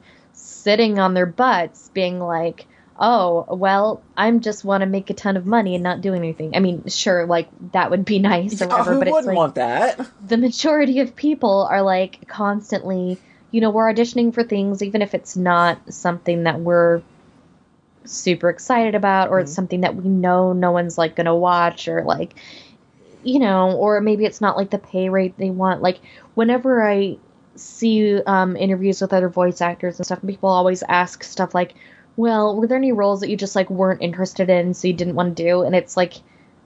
sitting 0.64 0.97
on 0.97 1.14
their 1.14 1.26
butts 1.26 1.89
being 1.93 2.20
like 2.20 2.66
oh 2.99 3.45
well 3.49 4.01
i'm 4.16 4.39
just 4.39 4.64
want 4.64 4.82
to 4.82 4.86
make 4.86 5.09
a 5.09 5.14
ton 5.14 5.36
of 5.36 5.45
money 5.45 5.76
and 5.76 5.84
not 5.84 6.01
doing 6.01 6.20
anything. 6.20 6.55
I 6.55 6.59
mean 6.59 6.88
sure 6.88 7.26
like 7.26 7.49
that 7.72 7.91
would 7.91 8.05
be 8.05 8.20
nice 8.34 8.61
or 8.61 8.66
Oh, 8.66 8.68
whatever 8.70 8.93
who 8.93 8.99
but 8.99 9.07
it's 9.07 9.28
like 9.28 9.36
want 9.36 9.55
that? 9.55 9.99
the 10.26 10.38
majority 10.38 10.99
of 10.99 11.16
people 11.16 11.68
are 11.70 11.82
like 11.82 12.28
constantly 12.28 13.18
you 13.51 13.61
know 13.61 13.72
we're 13.72 13.91
auditioning 13.91 14.34
for 14.34 14.43
things 14.43 14.82
even 14.82 15.01
if 15.01 15.14
it's 15.14 15.36
not 15.36 15.93
something 15.93 16.43
that 16.43 16.59
we're 16.59 17.01
super 18.05 18.49
excited 18.49 18.95
about 18.95 19.30
or 19.30 19.39
it's 19.39 19.51
mm-hmm. 19.51 19.55
something 19.55 19.82
that 19.82 19.95
we 19.95 20.07
know 20.07 20.53
no 20.53 20.72
one's 20.72 20.97
like 20.97 21.16
gonna 21.16 21.36
watch 21.36 21.88
or 21.88 22.03
like 22.03 22.36
you 23.24 23.39
know 23.39 23.76
or 23.76 24.01
maybe 24.01 24.26
it's 24.26 24.41
not 24.41 24.55
like 24.55 24.70
the 24.70 24.78
pay 24.78 25.09
rate 25.09 25.38
they 25.38 25.49
want. 25.49 25.82
Like 25.82 25.99
whenever 26.36 26.88
i 26.88 27.18
see 27.56 28.22
um, 28.24 28.56
interviews 28.56 29.01
with 29.01 29.14
other 29.14 29.30
voice 29.30 29.62
actors 29.62 29.99
and 29.99 30.06
stuff 30.06 30.20
people 30.26 30.49
always 30.49 30.84
ask 30.89 31.24
stuff 31.24 31.54
like 31.54 31.76
well 32.18 32.56
were 32.56 32.68
there 32.68 32.78
any 32.78 32.91
roles 32.91 33.20
that 33.22 33.30
you 33.30 33.38
just 33.38 33.56
like 33.56 33.70
weren't 33.70 34.01
interested 34.01 34.49
in 34.49 34.74
so 34.74 34.88
you 34.88 34.93
didn't 34.93 35.16
want 35.16 35.36
to 35.36 35.43
do 35.43 35.62
and 35.64 35.76
it's 35.76 35.95
like 35.95 36.14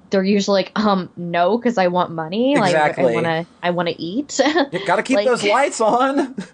they're 0.09 0.23
usually 0.23 0.63
like 0.63 0.71
um 0.79 1.09
no 1.17 1.57
because 1.57 1.77
i 1.77 1.87
want 1.87 2.11
money 2.11 2.55
like 2.57 2.73
i 2.75 3.01
want 3.01 3.25
to 3.25 3.45
i 3.61 3.69
want 3.71 3.89
to 3.89 4.01
eat 4.01 4.39
You 4.71 4.85
gotta 4.85 5.03
keep 5.03 5.17
Like- 5.17 5.27
those 5.27 5.43
lights 5.43 5.81
on. 5.81 6.35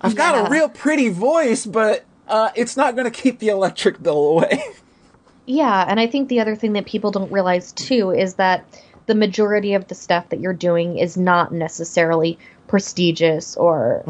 I've 0.00 0.16
got 0.16 0.46
a 0.46 0.50
real 0.50 0.68
pretty 0.68 1.08
voice, 1.08 1.64
but 1.64 2.04
uh, 2.28 2.50
it's 2.54 2.76
not 2.76 2.94
gonna 2.94 3.10
keep 3.10 3.38
the 3.38 3.48
electric 3.48 4.02
bill 4.02 4.28
away. 4.28 4.62
Yeah, 5.46 5.84
and 5.86 6.00
I 6.00 6.06
think 6.06 6.30
the 6.30 6.40
other 6.40 6.56
thing 6.56 6.72
that 6.72 6.86
people 6.86 7.10
don't 7.10 7.30
realize 7.30 7.72
too 7.72 8.10
is 8.12 8.36
that 8.36 8.64
the 9.04 9.14
majority 9.14 9.74
of 9.74 9.88
the 9.88 9.94
stuff 9.94 10.30
that 10.30 10.40
you're 10.40 10.54
doing 10.54 10.96
is 10.96 11.18
not 11.18 11.52
necessarily 11.52 12.38
prestigious 12.66 13.56
or 13.56 14.06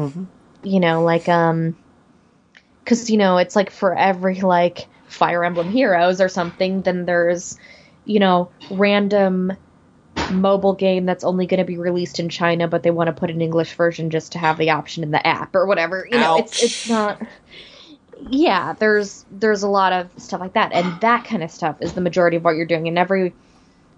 you 0.63 0.79
know, 0.79 1.03
like 1.03 1.29
um 1.29 1.75
cuz 2.85 3.09
you 3.09 3.17
know, 3.17 3.37
it's 3.37 3.55
like 3.55 3.69
for 3.71 3.95
every 3.97 4.41
like 4.41 4.89
Fire 5.07 5.43
Emblem 5.43 5.69
Heroes 5.69 6.21
or 6.21 6.29
something, 6.29 6.81
then 6.83 7.05
there's 7.05 7.57
you 8.05 8.19
know, 8.19 8.51
random 8.69 9.51
mobile 10.29 10.75
game 10.75 11.05
that's 11.05 11.23
only 11.23 11.47
going 11.47 11.59
to 11.59 11.65
be 11.65 11.77
released 11.77 12.19
in 12.19 12.29
China 12.29 12.67
but 12.67 12.83
they 12.83 12.91
want 12.91 13.07
to 13.07 13.13
put 13.13 13.31
an 13.31 13.41
English 13.41 13.75
version 13.75 14.09
just 14.09 14.31
to 14.33 14.39
have 14.39 14.57
the 14.57 14.71
option 14.71 15.03
in 15.03 15.11
the 15.11 15.25
app 15.27 15.55
or 15.55 15.65
whatever. 15.67 16.07
You 16.09 16.19
know, 16.19 16.35
it's 16.37 16.57
it's 16.59 16.85
not 16.85 17.21
yeah, 18.17 18.73
there's 18.79 19.25
there's 19.29 19.63
a 19.63 19.69
lot 19.69 19.93
of 19.93 20.11
stuff 20.17 20.39
like 20.39 20.53
that, 20.53 20.71
and 20.73 20.99
that 21.01 21.25
kind 21.25 21.43
of 21.43 21.51
stuff 21.51 21.77
is 21.81 21.93
the 21.93 22.01
majority 22.01 22.37
of 22.37 22.43
what 22.43 22.55
you're 22.55 22.65
doing. 22.65 22.87
And 22.87 22.97
every 22.97 23.35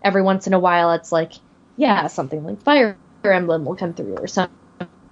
every 0.04 0.22
once 0.22 0.48
in 0.48 0.54
a 0.54 0.60
while, 0.60 0.94
it's 0.94 1.12
like, 1.12 1.34
yeah, 1.78 2.08
something 2.08 2.44
like 2.44 2.64
Fire 2.64 3.00
Emblem 3.24 3.66
will 3.66 3.76
come 3.76 3.94
through, 3.94 4.16
or 4.18 4.28
some- 4.28 4.50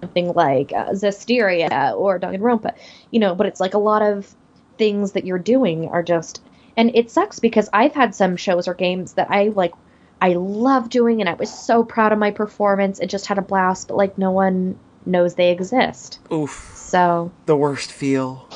something 0.02 0.34
like 0.34 0.72
uh, 0.74 0.90
Zestiria 0.92 1.94
or 1.98 2.20
Danganronpa, 2.20 2.74
you 3.12 3.20
know. 3.20 3.36
But 3.36 3.48
it's 3.48 3.60
like 3.60 3.74
a 3.74 3.80
lot 3.80 4.02
of 4.02 4.34
things 4.78 5.14
that 5.14 5.26
you're 5.26 5.40
doing 5.40 5.88
are 5.90 6.04
just, 6.04 6.42
and 6.78 6.92
it 6.96 7.12
sucks 7.12 7.40
because 7.40 7.70
I've 7.74 7.94
had 7.94 8.14
some 8.16 8.36
shows 8.38 8.68
or 8.68 8.74
games 8.74 9.14
that 9.14 9.30
I 9.30 9.50
like. 9.50 9.74
I 10.22 10.34
love 10.34 10.90
doing, 10.90 11.20
and 11.20 11.30
I 11.30 11.34
was 11.34 11.54
so 11.54 11.84
proud 11.84 12.14
of 12.14 12.20
my 12.20 12.32
performance. 12.32 13.00
It 13.00 13.08
just 13.08 13.26
had 13.28 13.38
a 13.38 13.42
blast, 13.44 13.90
but 13.90 13.98
like 13.98 14.18
no 14.18 14.32
one 14.32 14.78
knows 15.06 15.36
they 15.36 15.52
exist. 15.52 16.20
Oof, 16.32 16.72
So 16.76 17.32
the 17.46 17.56
worst 17.58 17.92
feel. 17.92 18.48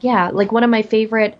yeah, 0.00 0.28
like 0.30 0.52
one 0.52 0.62
of 0.62 0.70
my 0.70 0.82
favorite 0.82 1.38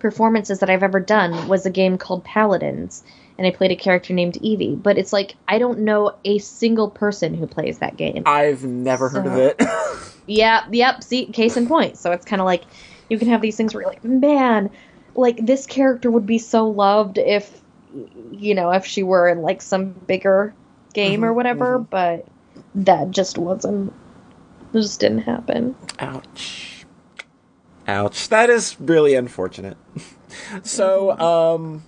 performances 0.00 0.58
that 0.58 0.68
I've 0.68 0.82
ever 0.82 1.00
done 1.00 1.48
was 1.48 1.64
a 1.64 1.70
game 1.70 1.96
called 1.96 2.24
Paladins, 2.24 3.04
and 3.38 3.46
I 3.46 3.50
played 3.50 3.70
a 3.70 3.76
character 3.76 4.12
named 4.12 4.36
Evie. 4.38 4.74
But 4.74 4.98
it's 4.98 5.12
like 5.12 5.34
I 5.48 5.58
don't 5.58 5.80
know 5.80 6.16
a 6.24 6.38
single 6.38 6.90
person 6.90 7.34
who 7.34 7.46
plays 7.46 7.78
that 7.78 7.96
game. 7.96 8.22
I've 8.26 8.64
never 8.64 9.08
heard 9.08 9.26
of 9.26 9.36
it. 9.36 9.62
yeah, 10.26 10.64
yep. 10.70 11.02
See, 11.02 11.26
case 11.26 11.56
in 11.56 11.66
point. 11.66 11.98
So 11.98 12.12
it's 12.12 12.24
kind 12.24 12.40
of 12.40 12.46
like 12.46 12.64
you 13.08 13.18
can 13.18 13.28
have 13.28 13.40
these 13.40 13.56
things 13.56 13.74
where 13.74 13.82
you're 13.82 13.90
like, 13.90 14.04
man, 14.04 14.70
like 15.14 15.44
this 15.44 15.66
character 15.66 16.10
would 16.10 16.26
be 16.26 16.38
so 16.38 16.68
loved 16.68 17.18
if, 17.18 17.60
you 18.32 18.54
know, 18.54 18.70
if 18.70 18.86
she 18.86 19.02
were 19.02 19.28
in 19.28 19.42
like 19.42 19.60
some 19.62 19.90
bigger 19.90 20.54
game 20.94 21.24
or 21.24 21.32
whatever. 21.32 21.78
But 21.78 22.26
that 22.74 23.10
just 23.10 23.38
wasn't. 23.38 23.92
It 24.72 24.80
just 24.80 25.00
didn't 25.00 25.20
happen. 25.20 25.74
Ouch. 25.98 26.86
Ouch. 27.86 28.28
That 28.28 28.48
is 28.48 28.80
really 28.80 29.14
unfortunate. 29.14 29.76
so, 30.62 31.18
um, 31.18 31.82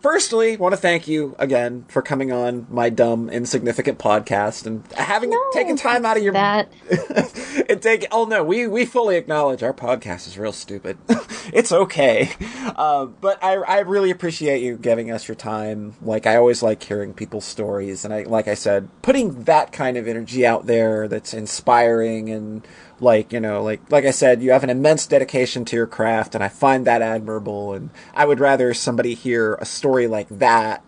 firstly, 0.00 0.56
want 0.56 0.72
to 0.72 0.76
thank 0.76 1.06
you 1.08 1.34
again 1.38 1.84
for 1.88 2.02
coming 2.02 2.32
on 2.32 2.66
my 2.70 2.90
dumb, 2.90 3.30
insignificant 3.30 3.98
podcast 3.98 4.66
and 4.66 4.84
having 4.92 5.30
No, 5.30 5.42
taken 5.52 5.76
time 5.76 6.04
out 6.04 6.16
of 6.16 6.22
your 6.22 6.32
that 6.32 6.72
and 7.68 7.80
take. 7.82 8.06
Oh 8.10 8.24
no, 8.24 8.42
we 8.42 8.66
we 8.66 8.84
fully 8.84 9.16
acknowledge 9.16 9.62
our 9.62 9.72
podcast 9.72 10.26
is 10.26 10.38
real 10.38 10.52
stupid. 10.52 10.98
it's 11.52 11.72
okay, 11.72 12.30
uh, 12.76 13.06
but 13.06 13.42
I 13.42 13.54
I 13.56 13.78
really 13.80 14.10
appreciate 14.10 14.62
you 14.62 14.76
giving 14.76 15.10
us 15.10 15.28
your 15.28 15.34
time. 15.34 15.94
Like 16.02 16.26
I 16.26 16.36
always 16.36 16.62
like 16.62 16.82
hearing 16.82 17.14
people's 17.14 17.44
stories, 17.44 18.04
and 18.04 18.12
I 18.12 18.22
like 18.24 18.48
I 18.48 18.54
said, 18.54 18.88
putting 19.02 19.44
that 19.44 19.72
kind 19.72 19.96
of 19.96 20.08
energy 20.08 20.46
out 20.46 20.66
there 20.66 21.08
that's 21.08 21.34
inspiring 21.34 22.30
and 22.30 22.66
like 23.00 23.32
you 23.32 23.40
know 23.40 23.62
like 23.62 23.80
like 23.90 24.04
I 24.04 24.10
said, 24.10 24.42
you 24.42 24.52
have 24.52 24.64
an 24.64 24.70
immense 24.70 25.06
dedication 25.06 25.64
to 25.66 25.76
your 25.76 25.86
craft, 25.86 26.34
and 26.34 26.44
I 26.44 26.48
find 26.48 26.86
that 26.86 27.02
admirable. 27.02 27.74
And 27.74 27.90
I 28.14 28.24
would 28.26 28.40
rather 28.40 28.74
somebody 28.74 29.14
hear 29.14 29.54
a 29.54 29.64
story 29.64 30.06
like 30.06 30.28
that, 30.28 30.84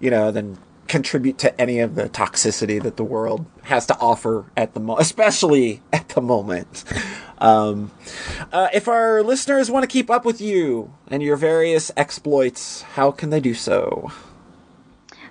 you 0.00 0.10
know, 0.10 0.30
than 0.30 0.58
contribute 0.88 1.36
to 1.38 1.60
any 1.60 1.80
of 1.80 1.96
the 1.96 2.08
toxicity 2.08 2.80
that 2.80 2.96
the 2.96 3.04
world 3.04 3.44
has 3.64 3.86
to 3.86 3.98
offer 3.98 4.46
at 4.56 4.72
the 4.74 4.80
moment 4.80 5.00
especially 5.06 5.82
at 5.92 6.08
the 6.10 6.20
moment. 6.20 6.84
Um, 7.38 7.90
uh, 8.52 8.68
if 8.72 8.88
our 8.88 9.22
listeners 9.22 9.70
want 9.70 9.82
to 9.82 9.88
keep 9.88 10.10
up 10.10 10.24
with 10.24 10.40
you 10.40 10.92
and 11.08 11.22
your 11.22 11.36
various 11.36 11.90
exploits, 11.96 12.82
how 12.82 13.10
can 13.10 13.30
they 13.30 13.40
do 13.40 13.52
so? 13.52 14.10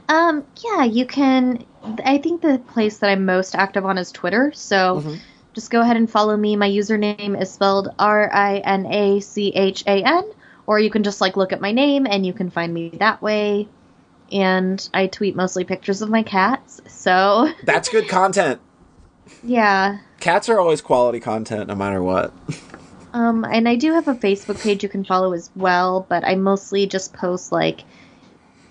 Um, 0.07 0.45
yeah, 0.63 0.83
you 0.83 1.05
can. 1.05 1.65
I 2.03 2.19
think 2.19 2.41
the 2.41 2.59
place 2.59 2.99
that 2.99 3.09
I'm 3.09 3.25
most 3.25 3.55
active 3.55 3.85
on 3.85 3.97
is 3.97 4.11
Twitter. 4.11 4.51
So 4.53 5.17
just 5.55 5.71
go 5.71 5.81
ahead 5.81 5.97
and 5.97 6.09
follow 6.09 6.35
me. 6.37 6.55
My 6.55 6.69
username 6.69 7.41
is 7.41 7.49
spelled 7.51 7.89
R 7.97 8.31
I 8.31 8.57
N 8.57 8.85
A 8.85 9.19
C 9.21 9.49
H 9.55 9.83
A 9.87 10.03
N, 10.03 10.29
or 10.67 10.79
you 10.79 10.89
can 10.91 11.01
just 11.03 11.21
like 11.21 11.37
look 11.37 11.53
at 11.53 11.61
my 11.61 11.71
name 11.71 12.05
and 12.05 12.25
you 12.25 12.33
can 12.33 12.49
find 12.51 12.71
me 12.73 12.89
that 12.99 13.21
way. 13.21 13.67
And 14.31 14.87
I 14.93 15.07
tweet 15.07 15.35
mostly 15.35 15.63
pictures 15.63 16.01
of 16.01 16.09
my 16.09 16.23
cats. 16.23 16.81
So 16.87 17.51
That's 17.63 17.89
good 17.89 18.07
content. 18.07 18.59
yeah. 19.41 19.99
Cats 20.19 20.49
are 20.49 20.59
always 20.59 20.81
quality 20.81 21.19
content, 21.19 21.67
no 21.67 21.75
matter 21.75 22.03
what. 22.03 22.33
Um, 23.13 23.45
and 23.45 23.69
I 23.69 23.77
do 23.77 23.93
have 23.93 24.09
a 24.09 24.13
Facebook 24.13 24.61
page 24.61 24.83
you 24.83 24.89
can 24.89 25.05
follow 25.05 25.31
as 25.31 25.49
well, 25.55 26.05
but 26.09 26.25
I 26.25 26.35
mostly 26.35 26.85
just 26.85 27.13
post 27.13 27.49
like 27.49 27.85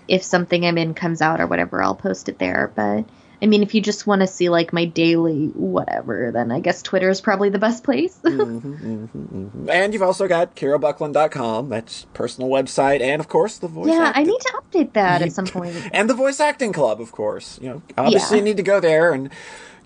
if 0.07 0.21
something 0.21 0.63
I'm 0.63 0.77
in 0.77 0.93
comes 0.93 1.19
out 1.19 1.41
or 1.41 1.47
whatever, 1.47 1.81
I'll 1.81 1.95
post 1.95 2.29
it 2.29 2.37
there. 2.37 2.71
But 2.75 3.05
I 3.45 3.47
mean, 3.47 3.61
if 3.61 3.75
you 3.75 3.81
just 3.81 4.07
want 4.07 4.21
to 4.21 4.27
see 4.27 4.49
like 4.49 4.73
my 4.73 4.85
daily 4.85 5.49
whatever, 5.49 6.31
then 6.31 6.51
I 6.51 6.59
guess 6.61 6.81
Twitter 6.81 7.11
is 7.11 7.21
probably 7.21 7.49
the 7.49 7.59
best 7.59 7.83
place. 7.83 8.17
Mm-hmm, 8.25 8.73
mm-hmm, 8.73 9.45
mm-hmm. 9.45 9.69
And 9.69 9.93
you've 9.93 10.01
also 10.01 10.27
got 10.27 10.55
KiraBuckland.com, 10.55 11.69
that's 11.69 12.05
personal 12.15 12.49
website, 12.49 13.01
and 13.01 13.19
of 13.19 13.27
course 13.27 13.59
the 13.59 13.67
voice. 13.67 13.89
yeah, 13.89 13.99
I 14.15 14.21
acting- 14.21 14.25
need 14.27 14.39
to 14.41 14.53
update 14.61 14.93
that 14.93 15.21
at 15.21 15.31
some 15.31 15.45
point. 15.45 15.75
and 15.93 16.09
the 16.09 16.15
voice 16.15 16.39
acting 16.39 16.73
club, 16.73 16.99
of 16.99 17.11
course. 17.11 17.59
You 17.61 17.69
know, 17.69 17.81
obviously 17.99 18.37
Yeah. 18.37 18.41
you 18.41 18.45
need 18.45 18.57
to 18.57 18.63
go 18.63 18.79
there 18.79 19.13
and 19.13 19.29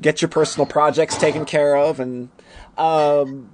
get 0.01 0.22
your 0.22 0.30
personal 0.30 0.66
projects 0.66 1.18
taken 1.18 1.43
care 1.43 1.76
of. 1.76 1.99
And 1.99 2.30
um, 2.78 3.49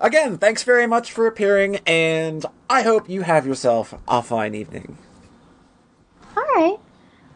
again, 0.00 0.36
thanks 0.38 0.64
very 0.64 0.88
much 0.88 1.12
for 1.12 1.28
appearing, 1.28 1.76
and 1.86 2.44
I 2.68 2.82
hope 2.82 3.08
you 3.08 3.22
have 3.22 3.46
yourself 3.46 3.94
a 4.08 4.20
fine 4.20 4.56
evening. 4.56 4.98
All 6.36 6.42
right. 6.42 6.78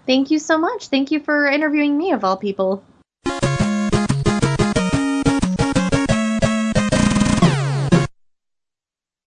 Thank 0.09 0.33
you 0.33 0.41
so 0.41 0.59
much. 0.59 0.89
Thank 0.89 1.13
you 1.13 1.21
for 1.21 1.47
interviewing 1.47 1.97
me, 1.97 2.13
of 2.13 2.25
all 2.25 2.37
people. 2.37 2.83